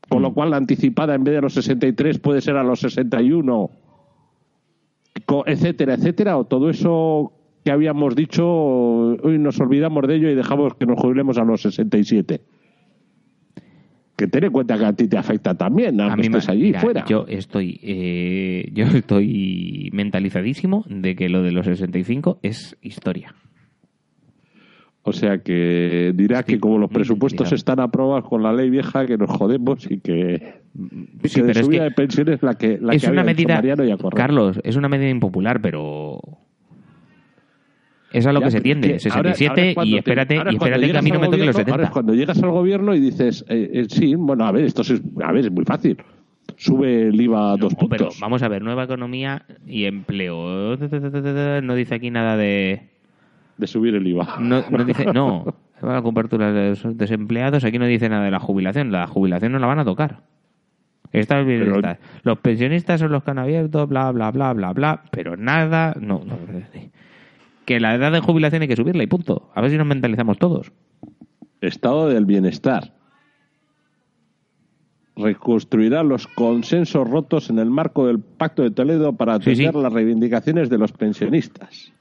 Con 0.10 0.22
lo 0.24 0.34
cual 0.34 0.49
la 0.49 0.57
anticipada 0.57 1.14
en 1.16 1.24
vez 1.24 1.34
de 1.34 1.38
a 1.38 1.41
los 1.41 1.53
63 1.53 2.20
puede 2.20 2.41
ser 2.41 2.57
a 2.57 2.64
los 2.64 2.80
61. 2.80 3.70
Co- 5.26 5.43
Etcétera, 5.45 5.93
etcétera. 5.95 6.38
O 6.38 6.45
todo 6.45 6.70
eso 6.70 7.32
que 7.64 7.72
habíamos 7.72 8.16
dicho, 8.16 8.45
hoy 8.47 9.38
nos 9.38 9.60
olvidamos 9.60 10.07
de 10.07 10.16
ello 10.16 10.30
y 10.30 10.36
dejamos 10.36 10.74
que 10.76 10.86
nos 10.86 10.99
jubilemos 10.99 11.38
a 11.38 11.43
los 11.43 11.62
67. 11.62 12.41
Que 14.18 14.28
ten 14.28 14.43
en 14.45 14.51
cuenta 14.51 14.78
que 14.78 14.86
a 14.86 14.93
ti 14.93 15.07
te 15.07 15.18
afecta 15.18 15.55
también, 15.55 15.99
aunque 16.01 16.30
me- 16.30 16.38
estés 16.39 16.49
allí 16.49 16.64
mira, 16.64 16.82
fuera. 16.82 17.05
Yo 17.07 17.26
estoy, 17.30 17.80
eh, 17.84 18.70
yo 18.74 18.86
estoy 18.86 19.89
mentalizadísimo 19.93 20.84
de 20.89 21.16
que 21.16 21.30
lo 21.30 21.41
de 21.41 21.51
los 21.51 21.66
65 21.66 22.39
es 22.43 22.76
historia. 22.82 23.34
O 25.03 25.13
sea 25.13 25.37
que 25.39 26.11
dirá 26.13 26.43
que 26.43 26.59
como 26.59 26.77
los 26.77 26.89
muy 26.89 26.95
presupuestos 26.95 27.51
están 27.53 27.79
aprobados 27.79 28.27
con 28.27 28.43
la 28.43 28.51
ley 28.53 28.69
vieja, 28.69 29.05
que 29.05 29.17
nos 29.17 29.29
jodemos 29.29 29.89
y 29.89 29.99
que, 30.01 30.59
Sí, 31.23 31.35
que 31.39 31.43
de 31.43 31.51
es 31.51 31.57
subida 31.65 31.79
que 31.79 31.83
de 31.85 31.91
pensiones 31.91 32.43
la 32.43 32.55
que, 32.55 32.77
la 32.81 32.93
es 32.93 33.03
que 33.03 33.09
una 33.09 33.21
había 33.21 33.33
medida, 33.33 33.53
y 33.85 33.91
a. 33.91 33.97
Carlos, 34.17 34.59
es 34.63 34.75
una 34.75 34.89
medida 34.89 35.09
impopular, 35.09 35.61
pero 35.61 36.19
es 38.11 38.25
a 38.25 38.33
lo 38.33 38.39
Ya, 38.39 38.45
que 38.47 38.51
se 38.51 38.61
tiende, 38.61 38.95
es 38.95 39.03
que 39.03 39.09
ahora- 39.09 39.33
67 39.33 39.61
ahora 39.61 39.73
cuando 39.75 39.89
y 39.89 39.91
te- 39.93 39.97
espérate, 39.99 40.37
ahora 40.37 40.49
es 40.49 40.53
y 40.53 40.57
espérate 40.57 40.91
que 40.91 40.97
a 40.97 41.01
mí 41.01 41.11
no 41.11 41.19
me 41.19 41.25
los 41.27 41.35
gobierno- 41.37 41.51
Ahora 41.51 41.61
es 41.61 41.65
70. 41.67 41.91
cuando 41.91 42.13
llegas 42.15 42.43
al 42.43 42.49
gobierno 42.51 42.95
y 42.95 42.99
dices, 42.99 43.45
eh, 43.49 43.69
eh, 43.73 43.85
sí, 43.89 44.15
bueno, 44.15 44.45
a 44.45 44.51
ver, 44.51 44.65
esto 44.65 44.81
es, 44.81 45.01
a 45.23 45.31
ver, 45.31 45.45
es 45.45 45.51
muy 45.51 45.63
fácil. 45.65 45.97
Sube 46.57 47.07
el 47.07 47.21
IVA 47.21 47.53
a 47.53 47.57
dos 47.57 47.73
No, 47.79 47.87
pero 47.87 48.05
puntos. 48.05 48.19
vamos 48.19 48.43
a 48.43 48.47
ver, 48.47 48.61
nueva 48.63 48.83
economía 48.83 49.43
y 49.65 49.85
empleo. 49.85 50.75
No 51.61 51.75
dice 51.75 51.95
aquí 51.95 52.09
nada 52.11 52.35
de 52.35 52.81
De 53.60 53.68
subir 53.68 53.93
el 53.93 54.07
IVA. 54.07 54.38
no, 54.39 54.64
no 54.70 54.86
dice 54.86 55.05
no, 55.14 55.53
la 55.82 56.01
cobertura 56.01 56.51
de 56.53 56.70
los 56.70 56.97
desempleados, 56.97 57.66
aquí 57.66 57.78
no 57.78 57.86
dice 57.86 58.07
nada 58.07 58.24
de 58.24 58.32
la 58.32 58.39
jubilación, 58.39 58.91
la 58.91 59.05
jubilación 59.05 59.51
no 59.51 59.60
la 59.60 59.68
van 59.68 59.80
a 59.80 59.86
tocar. 59.86 60.22
Estas 61.12 61.45
Pero-. 61.45 61.82
Los 62.24 62.38
pensionistas 62.39 63.01
son 63.01 63.12
los 63.12 63.24
que 63.24 63.32
han 63.32 63.39
abierto, 63.39 63.86
bla, 63.86 64.12
bla, 64.12 64.32
bla, 64.32 64.53
bla, 64.53 64.72
bla, 64.74 65.03
pero 65.12 65.36
nada, 65.36 65.93
no, 65.99 66.24
no. 66.26 66.38
Que 67.66 67.80
la 67.82 67.95
edad 67.95 68.12
de 68.14 68.22
jubilación 68.22 68.62
hay 68.62 68.68
que 68.70 68.76
subirla 68.78 69.03
y 69.03 69.07
punto. 69.07 69.51
A 69.53 69.62
ver 69.62 69.72
si 69.72 69.78
nos 69.78 69.86
mentalizamos 69.88 70.38
todos. 70.38 70.72
Estado 71.62 72.07
del 72.07 72.26
bienestar. 72.26 72.93
Reconstruirá 75.18 76.03
los 76.03 76.28
consensos 76.28 77.10
rotos 77.10 77.49
en 77.49 77.60
el 77.60 77.70
marco 77.70 78.07
del 78.07 78.20
Pacto 78.20 78.62
de 78.64 78.72
Toledo 78.72 79.14
para 79.18 79.36
Sí, 79.41 79.55
sí. 79.55 79.66
atender 79.66 79.84
las 79.84 79.91
reivindicaciones 79.93 80.70
de 80.70 80.78
los 80.78 80.93
pensionistas. 80.93 81.91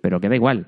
Pero 0.00 0.20
que 0.20 0.28
da 0.28 0.36
igual. 0.36 0.66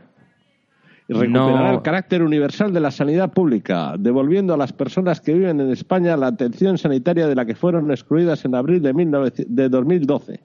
Recuperará 1.08 1.70
No. 1.70 1.72
el 1.72 1.82
carácter 1.82 2.22
universal 2.22 2.72
de 2.72 2.80
la 2.80 2.90
sanidad 2.90 3.32
pública, 3.32 3.96
devolviendo 3.98 4.54
a 4.54 4.56
las 4.56 4.72
personas 4.72 5.20
que 5.20 5.34
viven 5.34 5.60
en 5.60 5.70
España 5.70 6.16
la 6.16 6.28
atención 6.28 6.78
sanitaria 6.78 7.26
de 7.26 7.34
la 7.34 7.44
que 7.44 7.54
fueron 7.54 7.90
excluidas 7.90 8.44
en 8.44 8.54
abril 8.54 8.80
de, 8.82 8.92
19 8.92 9.32
de 9.46 9.68
2012. 9.68 10.40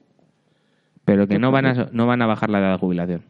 Pero 1.04 1.26
que 1.26 1.38
no 1.38 1.50
van, 1.50 1.66
a, 1.66 1.88
no 1.92 2.06
van 2.06 2.20
a 2.20 2.26
bajar 2.26 2.50
la 2.50 2.58
edad 2.58 2.72
de 2.72 2.78
jubilación. 2.78 3.22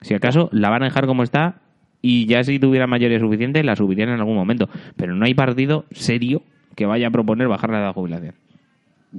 Si 0.00 0.14
acaso, 0.14 0.48
la 0.52 0.70
van 0.70 0.82
a 0.82 0.86
dejar 0.86 1.06
como 1.06 1.22
está 1.22 1.56
y 2.00 2.26
ya 2.26 2.42
si 2.44 2.58
tuviera 2.58 2.86
mayoría 2.86 3.18
suficiente, 3.20 3.62
la 3.62 3.76
subirían 3.76 4.08
en 4.08 4.20
algún 4.20 4.36
momento. 4.36 4.70
Pero 4.96 5.14
no 5.14 5.26
hay 5.26 5.34
partido 5.34 5.84
serio 5.90 6.42
que 6.76 6.86
vaya 6.86 7.08
a 7.08 7.10
proponer 7.10 7.48
bajar 7.48 7.70
la 7.70 7.80
edad 7.80 7.88
de 7.88 7.92
jubilación. 7.92 8.34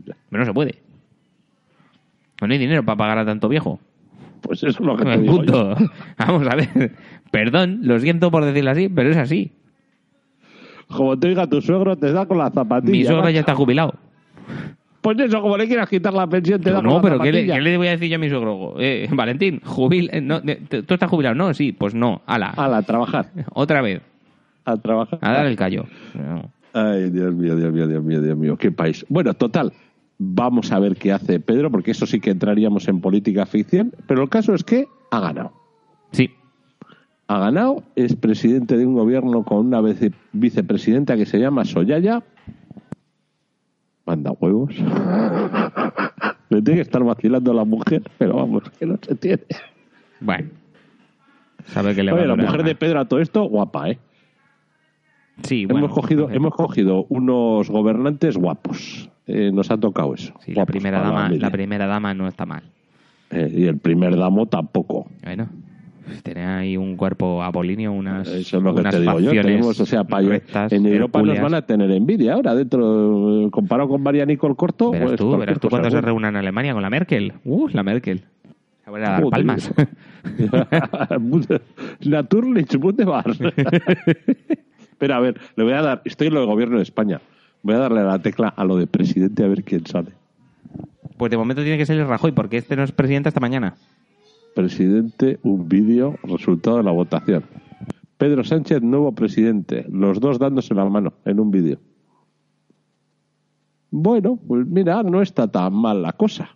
Pero 0.03 0.15
no 0.31 0.45
se 0.45 0.53
puede. 0.53 0.75
No 2.41 2.51
hay 2.51 2.57
dinero 2.57 2.83
para 2.83 2.97
pagar 2.97 3.19
a 3.19 3.25
tanto 3.25 3.47
viejo. 3.49 3.79
Pues 4.41 4.63
eso 4.63 4.69
es 4.69 4.79
lo 4.79 4.97
que 4.97 5.05
te 5.05 5.17
digo 5.17 5.43
yo. 5.43 5.75
Vamos 6.17 6.47
a 6.47 6.55
ver. 6.55 6.91
Perdón, 7.31 7.79
lo 7.83 7.99
siento 7.99 8.31
por 8.31 8.43
decirlo 8.43 8.71
así, 8.71 8.89
pero 8.89 9.09
es 9.11 9.17
así. 9.17 9.51
Como 10.87 11.17
te 11.17 11.29
diga 11.29 11.47
tu 11.47 11.61
suegro, 11.61 11.95
te 11.95 12.11
da 12.11 12.25
con 12.25 12.37
la 12.37 12.49
zapatilla. 12.49 12.91
Mi 12.91 13.03
suegro 13.05 13.21
macho. 13.23 13.33
ya 13.33 13.39
está 13.41 13.55
jubilado. 13.55 13.93
Pues 15.01 15.17
eso, 15.19 15.41
como 15.41 15.57
le 15.57 15.67
quieras 15.67 15.89
quitar 15.89 16.13
la 16.13 16.27
pensión, 16.27 16.61
te 16.61 16.69
da 16.69 16.77
con 16.77 16.85
No, 16.87 16.95
la 16.97 17.01
pero 17.01 17.19
¿qué 17.19 17.31
le, 17.31 17.39
zapatilla. 17.39 17.55
qué 17.55 17.61
le 17.61 17.77
voy 17.77 17.87
a 17.87 17.91
decir 17.91 18.09
yo 18.09 18.15
a 18.17 18.19
mi 18.19 18.29
suegro? 18.29 18.75
Eh, 18.77 19.07
Valentín, 19.13 19.61
jubil... 19.63 20.09
eh, 20.13 20.21
no, 20.21 20.41
eh, 20.45 20.61
¿tú 20.85 20.93
estás 20.93 21.09
jubilado? 21.09 21.35
No, 21.35 21.53
sí, 21.53 21.71
pues 21.71 21.95
no. 21.95 22.21
Ala. 22.25 22.49
Ala, 22.57 22.77
a 22.77 22.81
trabajar. 22.83 23.27
Otra 23.53 23.81
vez. 23.81 24.01
A 24.65 24.77
trabajar. 24.77 25.17
A 25.21 25.31
dar 25.31 25.45
el 25.47 25.55
callo. 25.55 25.85
No. 26.13 26.51
Ay, 26.73 27.09
Dios 27.09 27.33
mío, 27.33 27.55
Dios 27.55 27.73
mío, 27.73 27.87
Dios 27.87 28.03
mío, 28.03 28.21
Dios 28.21 28.37
mío, 28.37 28.57
qué 28.57 28.71
país. 28.71 29.05
Bueno, 29.09 29.33
total, 29.33 29.73
vamos 30.23 30.71
a 30.71 30.77
ver 30.77 30.97
qué 30.97 31.11
hace 31.11 31.39
Pedro, 31.39 31.71
porque 31.71 31.91
eso 31.91 32.05
sí 32.05 32.19
que 32.19 32.29
entraríamos 32.29 32.87
en 32.87 33.01
política 33.01 33.47
ficción, 33.47 33.91
pero 34.07 34.21
el 34.21 34.29
caso 34.29 34.53
es 34.53 34.63
que 34.63 34.85
ha 35.09 35.19
ganado. 35.19 35.51
Sí. 36.11 36.29
Ha 37.27 37.39
ganado, 37.39 37.83
es 37.95 38.15
presidente 38.15 38.77
de 38.77 38.85
un 38.85 38.93
gobierno 38.93 39.43
con 39.43 39.65
una 39.65 39.81
vice- 39.81 40.13
vicepresidenta 40.31 41.17
que 41.17 41.25
se 41.25 41.39
llama 41.39 41.65
Soyaya. 41.65 42.23
Manda 44.05 44.31
huevos. 44.39 44.75
Le 46.49 46.61
tiene 46.61 46.75
que 46.75 46.81
estar 46.81 47.03
vacilando 47.03 47.51
a 47.51 47.55
la 47.55 47.65
mujer, 47.65 48.03
pero 48.17 48.35
vamos, 48.35 48.69
que 48.77 48.85
no 48.85 48.97
se 49.01 49.15
tiene. 49.15 49.43
Bueno. 50.19 50.49
Sabe 51.65 51.95
que 51.95 52.03
le 52.03 52.11
va 52.11 52.21
a 52.21 52.25
la 52.25 52.35
mujer 52.35 52.63
de. 52.63 52.75
Pedro 52.75 52.99
a 52.99 53.05
todo 53.05 53.19
esto, 53.21 53.43
guapa, 53.45 53.89
¿eh? 53.89 53.99
Sí, 55.43 55.65
bueno. 55.65 55.85
hemos, 55.85 55.93
cogido, 55.95 56.29
hemos 56.29 56.53
cogido 56.53 57.05
unos 57.09 57.69
gobernantes 57.69 58.35
guapos. 58.37 59.09
Eh, 59.27 59.51
nos 59.53 59.71
ha 59.71 59.77
tocado 59.77 60.13
eso. 60.13 60.33
Sí, 60.39 60.53
la 60.53 60.65
primera 60.65 61.01
dama, 61.01 61.29
la 61.29 61.49
primera 61.49 61.87
dama 61.87 62.13
no 62.13 62.27
está 62.27 62.45
mal. 62.45 62.63
Eh, 63.29 63.51
y 63.53 63.65
el 63.65 63.77
primer 63.77 64.17
damo 64.17 64.47
tampoco. 64.47 65.07
Bueno. 65.23 65.47
Tiene 66.23 66.45
ahí 66.45 66.77
un 66.77 66.97
cuerpo 66.97 67.41
apolíneo, 67.41 67.93
unas, 67.93 68.27
Eso 68.27 68.57
es 68.57 68.63
lo 68.63 68.75
que 68.75 68.83
te 68.83 68.99
digo 68.99 69.19
yo. 69.19 69.31
Tenemos, 69.31 69.79
o 69.79 69.85
sea, 69.85 70.03
rectas, 70.03 70.73
en 70.73 70.85
Europa 70.85 71.21
nos 71.21 71.39
van 71.39 71.53
a 71.53 71.61
tener 71.61 71.89
envidia 71.91 72.33
ahora, 72.33 72.55
dentro, 72.55 73.45
eh, 73.45 73.51
comparado 73.51 73.89
con 73.89 74.01
María 74.01 74.25
Nicole 74.25 74.55
Corto. 74.55 74.91
Verás 74.91 75.07
pues, 75.09 75.19
tú, 75.19 75.37
verás 75.37 75.59
tú 75.59 75.69
cuando 75.69 75.89
se 75.89 76.01
reúnan 76.01 76.35
en 76.35 76.39
Alemania 76.39 76.73
con 76.73 76.81
la 76.81 76.89
Merkel. 76.89 77.33
Uh, 77.45 77.69
la 77.69 77.83
Merkel. 77.83 78.23
Se 78.83 78.89
van 78.89 79.05
a 79.05 79.11
dar 79.11 79.23
palmas. 79.29 79.71
Naturlich, 82.05 82.75
wunderbar. 82.75 83.25
Pero 84.97 85.15
a 85.15 85.19
ver, 85.19 85.39
le 85.55 85.63
voy 85.63 85.73
a 85.73 85.81
dar, 85.81 86.01
estoy 86.05 86.27
en 86.27 86.33
lo 86.33 86.41
del 86.41 86.49
gobierno 86.49 86.77
de 86.77 86.83
España. 86.83 87.21
Voy 87.63 87.75
a 87.75 87.79
darle 87.79 88.01
a 88.01 88.05
la 88.05 88.19
tecla 88.21 88.49
a 88.49 88.63
lo 88.65 88.77
de 88.77 88.87
presidente 88.87 89.43
a 89.43 89.47
ver 89.47 89.63
quién 89.63 89.85
sale. 89.85 90.11
Pues 91.17 91.29
de 91.29 91.37
momento 91.37 91.61
tiene 91.61 91.77
que 91.77 91.85
ser 91.85 91.99
el 91.99 92.07
Rajoy, 92.07 92.31
porque 92.31 92.57
este 92.57 92.75
no 92.75 92.83
es 92.83 92.91
presidente 92.91 93.29
hasta 93.29 93.39
mañana. 93.39 93.75
Presidente, 94.55 95.39
un 95.43 95.69
vídeo, 95.69 96.17
resultado 96.23 96.77
de 96.77 96.83
la 96.83 96.91
votación. 96.91 97.43
Pedro 98.17 98.43
Sánchez, 98.43 98.81
nuevo 98.81 99.11
presidente. 99.13 99.85
Los 99.89 100.19
dos 100.19 100.39
dándose 100.39 100.73
la 100.73 100.85
mano 100.85 101.13
en 101.25 101.39
un 101.39 101.51
vídeo. 101.51 101.79
Bueno, 103.91 104.39
pues 104.47 104.65
mira, 104.65 105.03
no 105.03 105.21
está 105.21 105.47
tan 105.47 105.73
mal 105.73 106.01
la 106.01 106.13
cosa. 106.13 106.49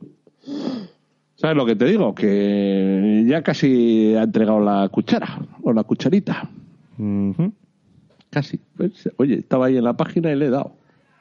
¿Sabes 1.36 1.58
lo 1.58 1.66
que 1.66 1.76
te 1.76 1.86
digo? 1.86 2.16
Que 2.16 3.26
ya 3.28 3.44
casi 3.44 4.16
ha 4.16 4.24
entregado 4.24 4.60
la 4.62 4.88
cuchara 4.90 5.40
o 5.62 5.74
la 5.74 5.84
cucharita. 5.84 6.50
Casi. 8.30 8.60
Pues, 8.78 9.10
oye, 9.18 9.40
estaba 9.40 9.66
ahí 9.68 9.78
en 9.78 9.84
la 9.84 9.98
página 9.98 10.32
y 10.32 10.36
le 10.36 10.46
he 10.46 10.50
dado. 10.50 10.74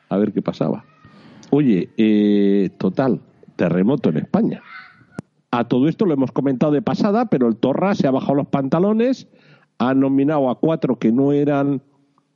A 0.09 0.17
ver 0.17 0.33
qué 0.33 0.43
pasaba. 0.43 0.85
Oye, 1.51 1.91
eh, 1.97 2.71
total, 2.79 3.21
terremoto 3.57 4.11
en 4.11 4.19
España. 4.19 4.63
A 5.51 5.69
todo 5.69 5.89
esto 5.89 6.05
lo 6.05 6.15
hemos 6.15 6.33
comentado 6.33 6.73
de 6.73 6.83
pasada, 6.83 7.27
pero 7.27 7.47
el 7.47 7.57
Torra 7.57 7.95
se 7.95 8.09
ha 8.09 8.11
bajado 8.11 8.35
los 8.35 8.49
pantalones, 8.49 9.29
ha 9.79 9.95
nominado 9.95 10.51
a 10.51 10.59
cuatro 10.59 10.99
que 10.99 11.13
no 11.13 11.33
eran 11.33 11.81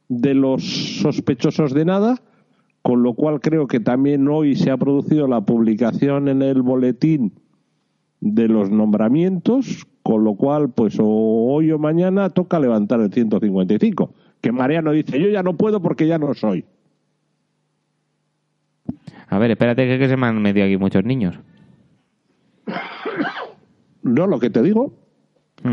de 0.09 0.35
los 0.35 0.63
sospechosos 1.01 1.75
de 1.75 1.85
nada, 1.85 2.23
con 2.83 3.03
lo 3.03 3.15
cual 3.15 3.41
creo 3.41 3.67
que 3.67 3.81
también 3.81 4.29
hoy 4.29 4.55
se 4.55 4.71
ha 4.71 4.77
producido 4.77 5.27
la 5.27 5.41
publicación 5.41 6.29
en 6.29 6.43
el 6.43 6.63
boletín 6.63 7.33
de 8.21 8.49
los 8.49 8.71
nombramientos, 8.71 9.87
con 10.03 10.25
lo 10.25 10.35
cual, 10.35 10.71
pues 10.71 10.97
hoy 11.01 11.71
o 11.73 11.79
mañana 11.79 12.31
toca 12.31 12.59
levantar 12.61 13.01
el 13.01 13.13
155. 13.13 14.15
Que 14.41 14.53
Mariano 14.53 14.93
dice, 14.93 15.21
yo 15.21 15.29
ya 15.29 15.43
no 15.43 15.57
puedo 15.57 15.83
porque 15.83 16.07
ya 16.07 16.19
no 16.19 16.33
soy. 16.35 16.65
A 19.31 19.39
ver, 19.39 19.51
espérate 19.51 19.87
que, 19.87 19.99
que 19.99 20.09
se 20.09 20.17
me 20.17 20.27
han 20.27 20.41
metido 20.41 20.67
aquí 20.67 20.77
muchos 20.77 21.05
niños. 21.05 21.39
No, 24.03 24.27
lo 24.27 24.39
que 24.39 24.51
te 24.51 24.63
digo, 24.63 24.93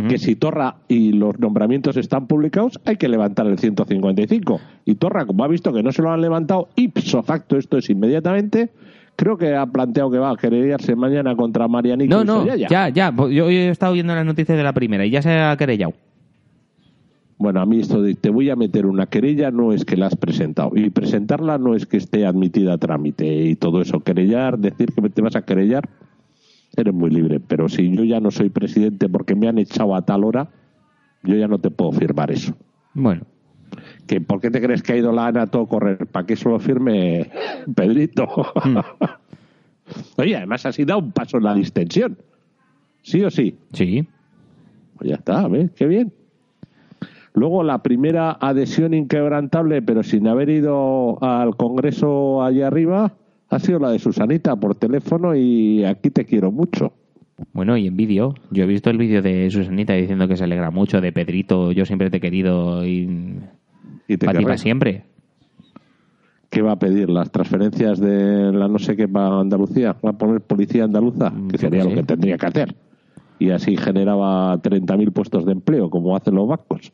que 0.10 0.18
si 0.18 0.36
Torra 0.36 0.78
y 0.88 1.14
los 1.14 1.40
nombramientos 1.40 1.96
están 1.96 2.28
publicados, 2.28 2.80
hay 2.86 2.98
que 2.98 3.08
levantar 3.08 3.46
el 3.48 3.60
155. 3.60 4.60
Y 4.86 4.96
Torra, 4.96 5.26
como 5.26 5.44
ha 5.44 5.48
visto 5.48 5.72
que 5.72 5.84
no 5.84 5.92
se 5.92 6.02
lo 6.02 6.12
han 6.12 6.22
levantado, 6.22 6.70
ipso 6.76 7.22
facto, 7.24 7.58
esto 7.58 7.78
es 7.78 7.90
inmediatamente, 7.90 8.70
creo 9.16 9.38
que 9.38 9.56
ha 9.56 9.66
planteado 9.68 10.12
que 10.12 10.18
va 10.18 10.32
a 10.32 10.36
querellarse 10.36 10.96
mañana 10.96 11.36
contra 11.36 11.68
Marianico 11.68 12.14
No, 12.16 12.24
no, 12.24 12.56
ya, 12.56 12.90
ya. 12.90 13.12
pues 13.12 13.34
Yo 13.34 13.50
he 13.50 13.70
estado 13.70 13.94
viendo 13.94 14.16
las 14.16 14.26
noticias 14.26 14.58
de 14.58 14.64
la 14.64 14.74
primera 14.74 15.06
y 15.06 15.12
ya 15.12 15.22
se 15.22 15.32
ha 15.32 15.56
querellado. 15.56 15.94
Bueno, 17.38 17.60
a 17.60 17.66
mí 17.66 17.80
esto 17.80 18.02
de 18.02 18.16
te 18.16 18.30
voy 18.30 18.50
a 18.50 18.56
meter 18.56 18.86
una 18.86 19.08
querella 19.08 19.52
no 19.52 19.74
es 19.74 19.84
que 19.84 19.98
la 19.98 20.08
has 20.08 20.16
presentado. 20.16 20.72
Y 20.74 20.90
presentarla 20.90 21.58
no 21.58 21.76
es 21.76 21.86
que 21.86 21.98
esté 21.98 22.26
admitida 22.26 22.74
a 22.74 22.78
trámite 22.78 23.26
y 23.26 23.56
todo 23.56 23.82
eso. 23.82 24.00
Querellar, 24.00 24.58
decir 24.58 24.94
que 24.94 25.10
te 25.10 25.22
vas 25.22 25.36
a 25.36 25.44
querellar, 25.44 25.90
eres 26.78 26.94
muy 26.94 27.10
libre. 27.10 27.42
Pero 27.42 27.68
si 27.68 27.94
yo 27.94 28.04
ya 28.04 28.20
no 28.20 28.32
soy 28.32 28.50
presidente 28.50 29.10
porque 29.10 29.36
me 29.36 29.50
han 29.50 29.58
echado 29.58 29.96
a 29.96 30.04
tal 30.04 30.24
hora, 30.24 30.50
yo 31.24 31.36
ya 31.36 31.48
no 31.48 31.60
te 31.60 31.72
puedo 31.72 31.92
firmar 31.92 32.32
eso. 32.32 32.56
Bueno, 32.94 33.24
que 34.08 34.22
¿Por 34.22 34.40
qué 34.40 34.52
te 34.52 34.62
crees 34.62 34.84
que 34.84 34.94
ha 34.94 34.98
ido 34.98 35.12
la 35.12 35.28
ANA 35.28 35.44
a 35.44 35.48
todo 35.48 35.68
correr? 35.68 36.08
¿Para 36.08 36.26
que 36.26 36.34
eso 36.34 36.50
lo 36.50 36.60
firme 36.60 37.32
Pedrito? 37.76 38.28
Oye, 40.18 40.38
además 40.38 40.66
así 40.66 40.86
da 40.86 40.98
un 40.98 41.12
paso 41.12 41.38
en 41.38 41.44
la 41.44 41.54
distensión. 41.54 42.18
¿Sí 43.02 43.24
o 43.24 43.30
sí? 43.30 43.58
sí. 43.74 44.08
Pues 44.98 45.10
ya 45.10 45.16
está, 45.16 45.48
¿ves? 45.48 45.72
Qué 45.76 45.86
bien. 45.86 46.14
Luego 47.36 47.64
la 47.64 47.84
primera 47.84 48.32
adhesión 48.32 48.94
inquebrantable, 48.94 49.82
pero 49.82 50.04
sin 50.04 50.28
haber 50.28 50.50
ido 50.50 51.22
al 51.22 51.58
Congreso 51.58 52.42
allá 52.42 52.68
arriba, 52.68 53.14
ha 53.50 53.60
sido 53.60 53.78
la 53.80 53.92
de 53.92 54.00
Susanita 54.00 54.56
por 54.56 54.76
teléfono 54.76 55.36
y 55.36 55.84
aquí 55.84 56.10
te 56.10 56.26
quiero 56.26 56.52
mucho. 56.52 56.94
Bueno, 57.52 57.76
y 57.76 57.88
en 57.88 57.98
vídeo. 57.98 58.36
Yo 58.52 58.64
he 58.64 58.68
visto 58.68 58.90
el 58.90 58.98
vídeo 58.98 59.22
de 59.22 59.50
Susanita 59.52 59.94
diciendo 59.94 60.30
que 60.30 60.38
se 60.38 60.46
alegra 60.46 60.72
mucho 60.72 61.02
de 61.02 61.12
Pedrito. 61.12 61.74
Yo 61.74 61.86
siempre 61.86 62.10
te 62.10 62.18
he 62.18 62.22
querido 62.22 62.86
y. 62.86 63.40
Y 64.08 64.18
te 64.18 64.26
Para 64.26 64.58
siempre. 64.58 65.04
¿Qué 66.50 66.62
va 66.62 66.74
a 66.74 66.80
pedir? 66.80 67.10
¿Las 67.10 67.32
transferencias 67.32 68.00
de 68.00 68.54
la 68.54 68.70
no 68.70 68.80
sé 68.80 68.96
qué 68.96 69.10
para 69.10 69.42
Andalucía? 69.42 69.98
¿Va 70.06 70.12
a 70.12 70.14
poner 70.14 70.40
policía 70.40 70.86
andaluza? 70.86 71.30
Mm, 71.30 71.50
Que 71.50 71.58
sería 71.58 71.84
lo 71.84 71.94
que 71.94 72.04
tendría 72.04 72.38
que 72.38 72.46
hacer. 72.46 72.76
Y 73.40 73.50
así 73.50 73.76
generaba 73.76 74.56
30.000 74.62 75.12
puestos 75.12 75.46
de 75.46 75.52
empleo, 75.52 75.90
como 75.90 76.16
hacen 76.16 76.36
los 76.36 76.48
bancos. 76.48 76.94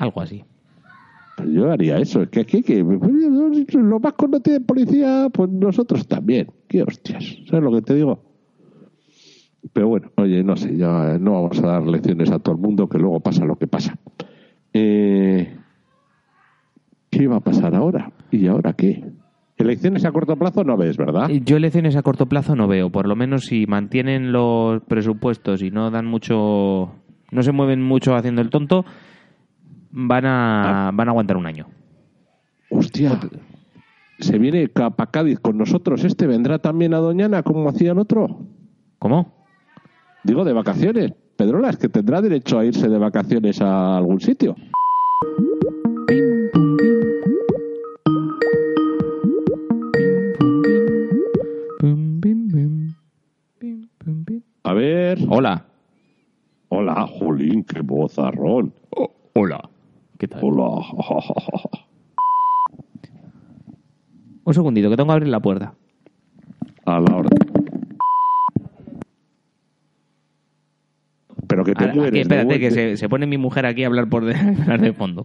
Algo 0.00 0.22
así. 0.22 0.42
Pues 1.36 1.48
yo 1.50 1.70
haría 1.70 1.98
eso. 1.98 2.22
Es 2.22 2.28
que 2.30 2.40
aquí, 2.40 2.62
que 2.62 2.82
los 2.82 4.00
vascos 4.00 4.30
no 4.30 4.40
tienen 4.40 4.64
policía, 4.64 5.28
pues 5.32 5.50
nosotros 5.50 6.08
también. 6.08 6.50
Qué 6.66 6.82
hostias. 6.82 7.36
¿Sabes 7.48 7.62
lo 7.62 7.70
que 7.72 7.82
te 7.82 7.94
digo? 7.94 8.22
Pero 9.74 9.88
bueno, 9.88 10.10
oye, 10.16 10.42
no 10.42 10.56
sé, 10.56 10.74
ya 10.74 11.18
no 11.18 11.32
vamos 11.32 11.62
a 11.62 11.66
dar 11.66 11.86
lecciones 11.86 12.30
a 12.30 12.38
todo 12.38 12.54
el 12.54 12.60
mundo, 12.62 12.88
que 12.88 12.98
luego 12.98 13.20
pasa 13.20 13.44
lo 13.44 13.56
que 13.56 13.66
pasa. 13.66 13.94
Eh, 14.72 15.54
¿Qué 17.10 17.26
va 17.26 17.36
a 17.36 17.40
pasar 17.40 17.74
ahora? 17.74 18.10
¿Y 18.30 18.46
ahora 18.46 18.72
qué? 18.72 19.04
Elecciones 19.58 20.06
a 20.06 20.12
corto 20.12 20.36
plazo 20.36 20.64
no 20.64 20.78
ves, 20.78 20.96
¿verdad? 20.96 21.28
Yo 21.28 21.58
elecciones 21.58 21.94
a 21.94 22.02
corto 22.02 22.24
plazo 22.24 22.56
no 22.56 22.68
veo. 22.68 22.88
Por 22.88 23.06
lo 23.06 23.16
menos 23.16 23.44
si 23.44 23.66
mantienen 23.66 24.32
los 24.32 24.82
presupuestos 24.84 25.62
y 25.62 25.70
no 25.70 25.90
dan 25.90 26.06
mucho. 26.06 26.94
No 27.30 27.42
se 27.42 27.52
mueven 27.52 27.82
mucho 27.82 28.14
haciendo 28.14 28.40
el 28.40 28.48
tonto, 28.48 28.86
van 29.90 30.24
a, 30.26 30.90
van 30.94 31.08
a 31.08 31.10
aguantar 31.10 31.36
un 31.36 31.46
año. 31.46 31.66
Hostia. 32.70 33.18
Se 34.18 34.38
viene 34.38 34.68
para 34.68 35.10
Cádiz 35.10 35.40
con 35.40 35.56
nosotros. 35.56 36.04
¿Este 36.04 36.26
vendrá 36.26 36.58
también 36.58 36.94
a 36.94 36.98
Doñana 36.98 37.42
como 37.42 37.68
hacía 37.68 37.92
el 37.92 37.98
otro? 37.98 38.40
¿Cómo? 38.98 39.46
Digo, 40.24 40.44
de 40.44 40.52
vacaciones. 40.52 41.12
Pedrola, 41.36 41.70
es 41.70 41.78
que 41.78 41.88
tendrá 41.88 42.20
derecho 42.20 42.58
a 42.58 42.66
irse 42.66 42.88
de 42.88 42.98
vacaciones 42.98 43.62
a 43.62 43.96
algún 43.96 44.20
sitio. 44.20 44.54
A 54.64 54.74
ver. 54.74 55.18
Hola. 55.28 55.64
Hola, 56.68 57.06
Jolín, 57.06 57.64
qué 57.64 57.80
bozarrón. 57.80 58.72
hola. 59.34 59.70
¿Qué 60.20 60.28
tal? 60.28 60.40
Hola. 60.44 60.68
Un 64.44 64.52
segundito, 64.54 64.90
que 64.90 64.96
tengo 64.96 65.06
que 65.08 65.12
abrir 65.14 65.28
la 65.28 65.40
puerta. 65.40 65.72
A 66.84 67.00
la 67.00 67.16
orden. 67.16 67.38
Pero 71.46 71.64
que 71.64 71.72
te 71.74 71.84
Ahora, 71.84 71.94
mueres. 71.94 72.10
aquí, 72.12 72.20
espérate, 72.20 72.60
que 72.60 72.70
se, 72.70 72.96
se 72.98 73.08
pone 73.08 73.26
mi 73.26 73.38
mujer 73.38 73.64
aquí 73.64 73.82
a 73.82 73.86
hablar 73.86 74.08
por 74.10 74.26
de, 74.26 74.34
hablar 74.62 74.82
de 74.82 74.92
fondo. 74.92 75.24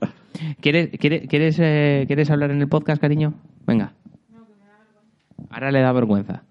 ¿Quieres, 0.62 0.92
quieres, 0.98 1.28
quieres, 1.28 1.58
eh, 1.60 2.06
¿Quieres 2.08 2.30
hablar 2.32 2.52
en 2.52 2.62
el 2.62 2.70
podcast, 2.70 3.02
cariño? 3.02 3.34
Venga. 3.68 3.92
Ahora 5.50 5.72
le 5.72 5.82
da 5.82 5.92
vergüenza. 5.92 6.44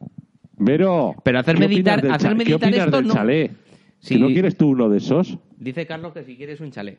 Vero. 0.58 1.14
Pero 1.24 1.38
hacer 1.38 1.56
¿qué 1.56 1.64
opinas 1.64 2.02
del 2.02 2.10
hacer 2.12 2.28
cha- 2.30 2.34
meditar 2.34 2.58
¿Qué 2.60 2.66
opinas 2.66 2.84
esto 2.86 2.96
del 2.98 3.06
no. 3.08 3.14
chalet? 3.14 3.52
Sí. 4.00 4.16
¿Que 4.16 4.20
¿No 4.20 4.26
quieres 4.28 4.56
tú 4.58 4.68
uno 4.68 4.90
de 4.90 4.98
esos? 4.98 5.38
Dice 5.58 5.86
Carlos 5.86 6.12
que 6.12 6.24
si 6.24 6.36
quieres 6.36 6.60
un 6.60 6.70
chalet. 6.70 6.98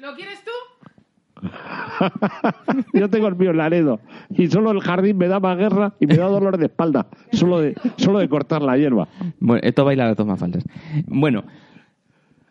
¿Lo 0.00 0.14
quieres 0.14 0.42
tú? 0.42 0.50
Yo 2.98 3.10
tengo 3.10 3.28
el 3.28 3.36
mío 3.36 3.50
en 3.50 3.58
Laredo. 3.58 4.00
Y 4.30 4.46
solo 4.46 4.70
el 4.70 4.80
jardín 4.80 5.18
me 5.18 5.28
da 5.28 5.40
más 5.40 5.58
guerra 5.58 5.92
y 6.00 6.06
me 6.06 6.16
da 6.16 6.26
dolor 6.26 6.56
de 6.56 6.66
espalda. 6.66 7.06
Solo 7.32 7.60
de, 7.60 7.74
solo 7.96 8.18
de 8.18 8.28
cortar 8.28 8.62
la 8.62 8.78
hierba. 8.78 9.08
Bueno, 9.38 9.60
esto 9.62 9.84
baila 9.84 10.06
las 10.06 10.16
tomas 10.16 10.40
faltas. 10.40 10.64
Bueno, 11.06 11.44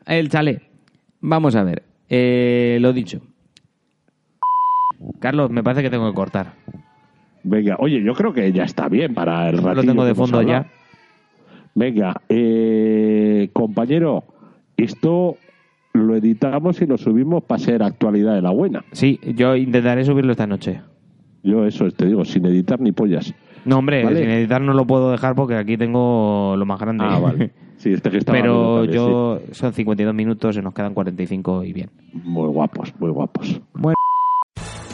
el 0.05 0.29
chalet. 0.29 0.61
Vamos 1.21 1.55
a 1.55 1.63
ver. 1.63 1.83
Eh, 2.07 2.77
lo 2.81 2.93
dicho. 2.93 3.19
Carlos, 5.19 5.49
me 5.49 5.63
parece 5.63 5.81
que 5.81 5.89
tengo 5.89 6.07
que 6.09 6.15
cortar. 6.15 6.53
Venga, 7.41 7.77
oye, 7.79 8.03
yo 8.03 8.13
creo 8.13 8.31
que 8.31 8.51
ya 8.51 8.63
está 8.63 8.89
bien 8.89 9.15
para 9.15 9.49
el 9.49 9.57
ratillo 9.57 9.73
Lo 9.73 9.83
tengo 9.83 10.05
de 10.05 10.13
fondo 10.13 10.41
ya. 10.43 10.69
Venga, 11.73 12.21
eh, 12.29 13.49
compañero, 13.53 14.25
esto 14.77 15.37
lo 16.03 16.15
editamos 16.15 16.81
y 16.81 16.85
lo 16.85 16.97
subimos 16.97 17.43
para 17.43 17.59
ser 17.59 17.83
actualidad 17.83 18.35
de 18.35 18.41
la 18.41 18.51
buena. 18.51 18.83
Sí, 18.91 19.19
yo 19.35 19.55
intentaré 19.55 20.03
subirlo 20.03 20.31
esta 20.31 20.47
noche. 20.47 20.81
Yo 21.43 21.65
eso 21.65 21.89
te 21.91 22.05
digo, 22.05 22.25
sin 22.25 22.45
editar 22.45 22.79
ni 22.81 22.91
pollas. 22.91 23.33
No, 23.65 23.77
hombre, 23.77 24.03
Vale. 24.03 24.19
sin 24.19 24.29
editar 24.29 24.61
no 24.61 24.73
lo 24.73 24.85
puedo 24.85 25.11
dejar 25.11 25.35
porque 25.35 25.55
aquí 25.55 25.77
tengo 25.77 26.55
lo 26.57 26.65
más 26.65 26.79
grande. 26.79 27.03
Ah, 27.07 27.19
vale. 27.19 27.51
Sí, 27.79 27.93
este 27.93 28.09
que 28.09 28.17
estaba 28.17 28.37
Pero 28.37 28.83
yo 28.83 29.39
son 29.53 29.71
52 29.71 30.13
minutos, 30.13 30.53
se 30.53 30.61
nos 30.61 30.73
quedan 30.73 30.93
45 30.93 31.63
y 31.63 31.71
bien. 31.71 31.89
sí. 32.11 32.19
Muy 32.25 32.49
guapos, 32.49 32.93
muy 32.99 33.09
guapos. 33.09 33.61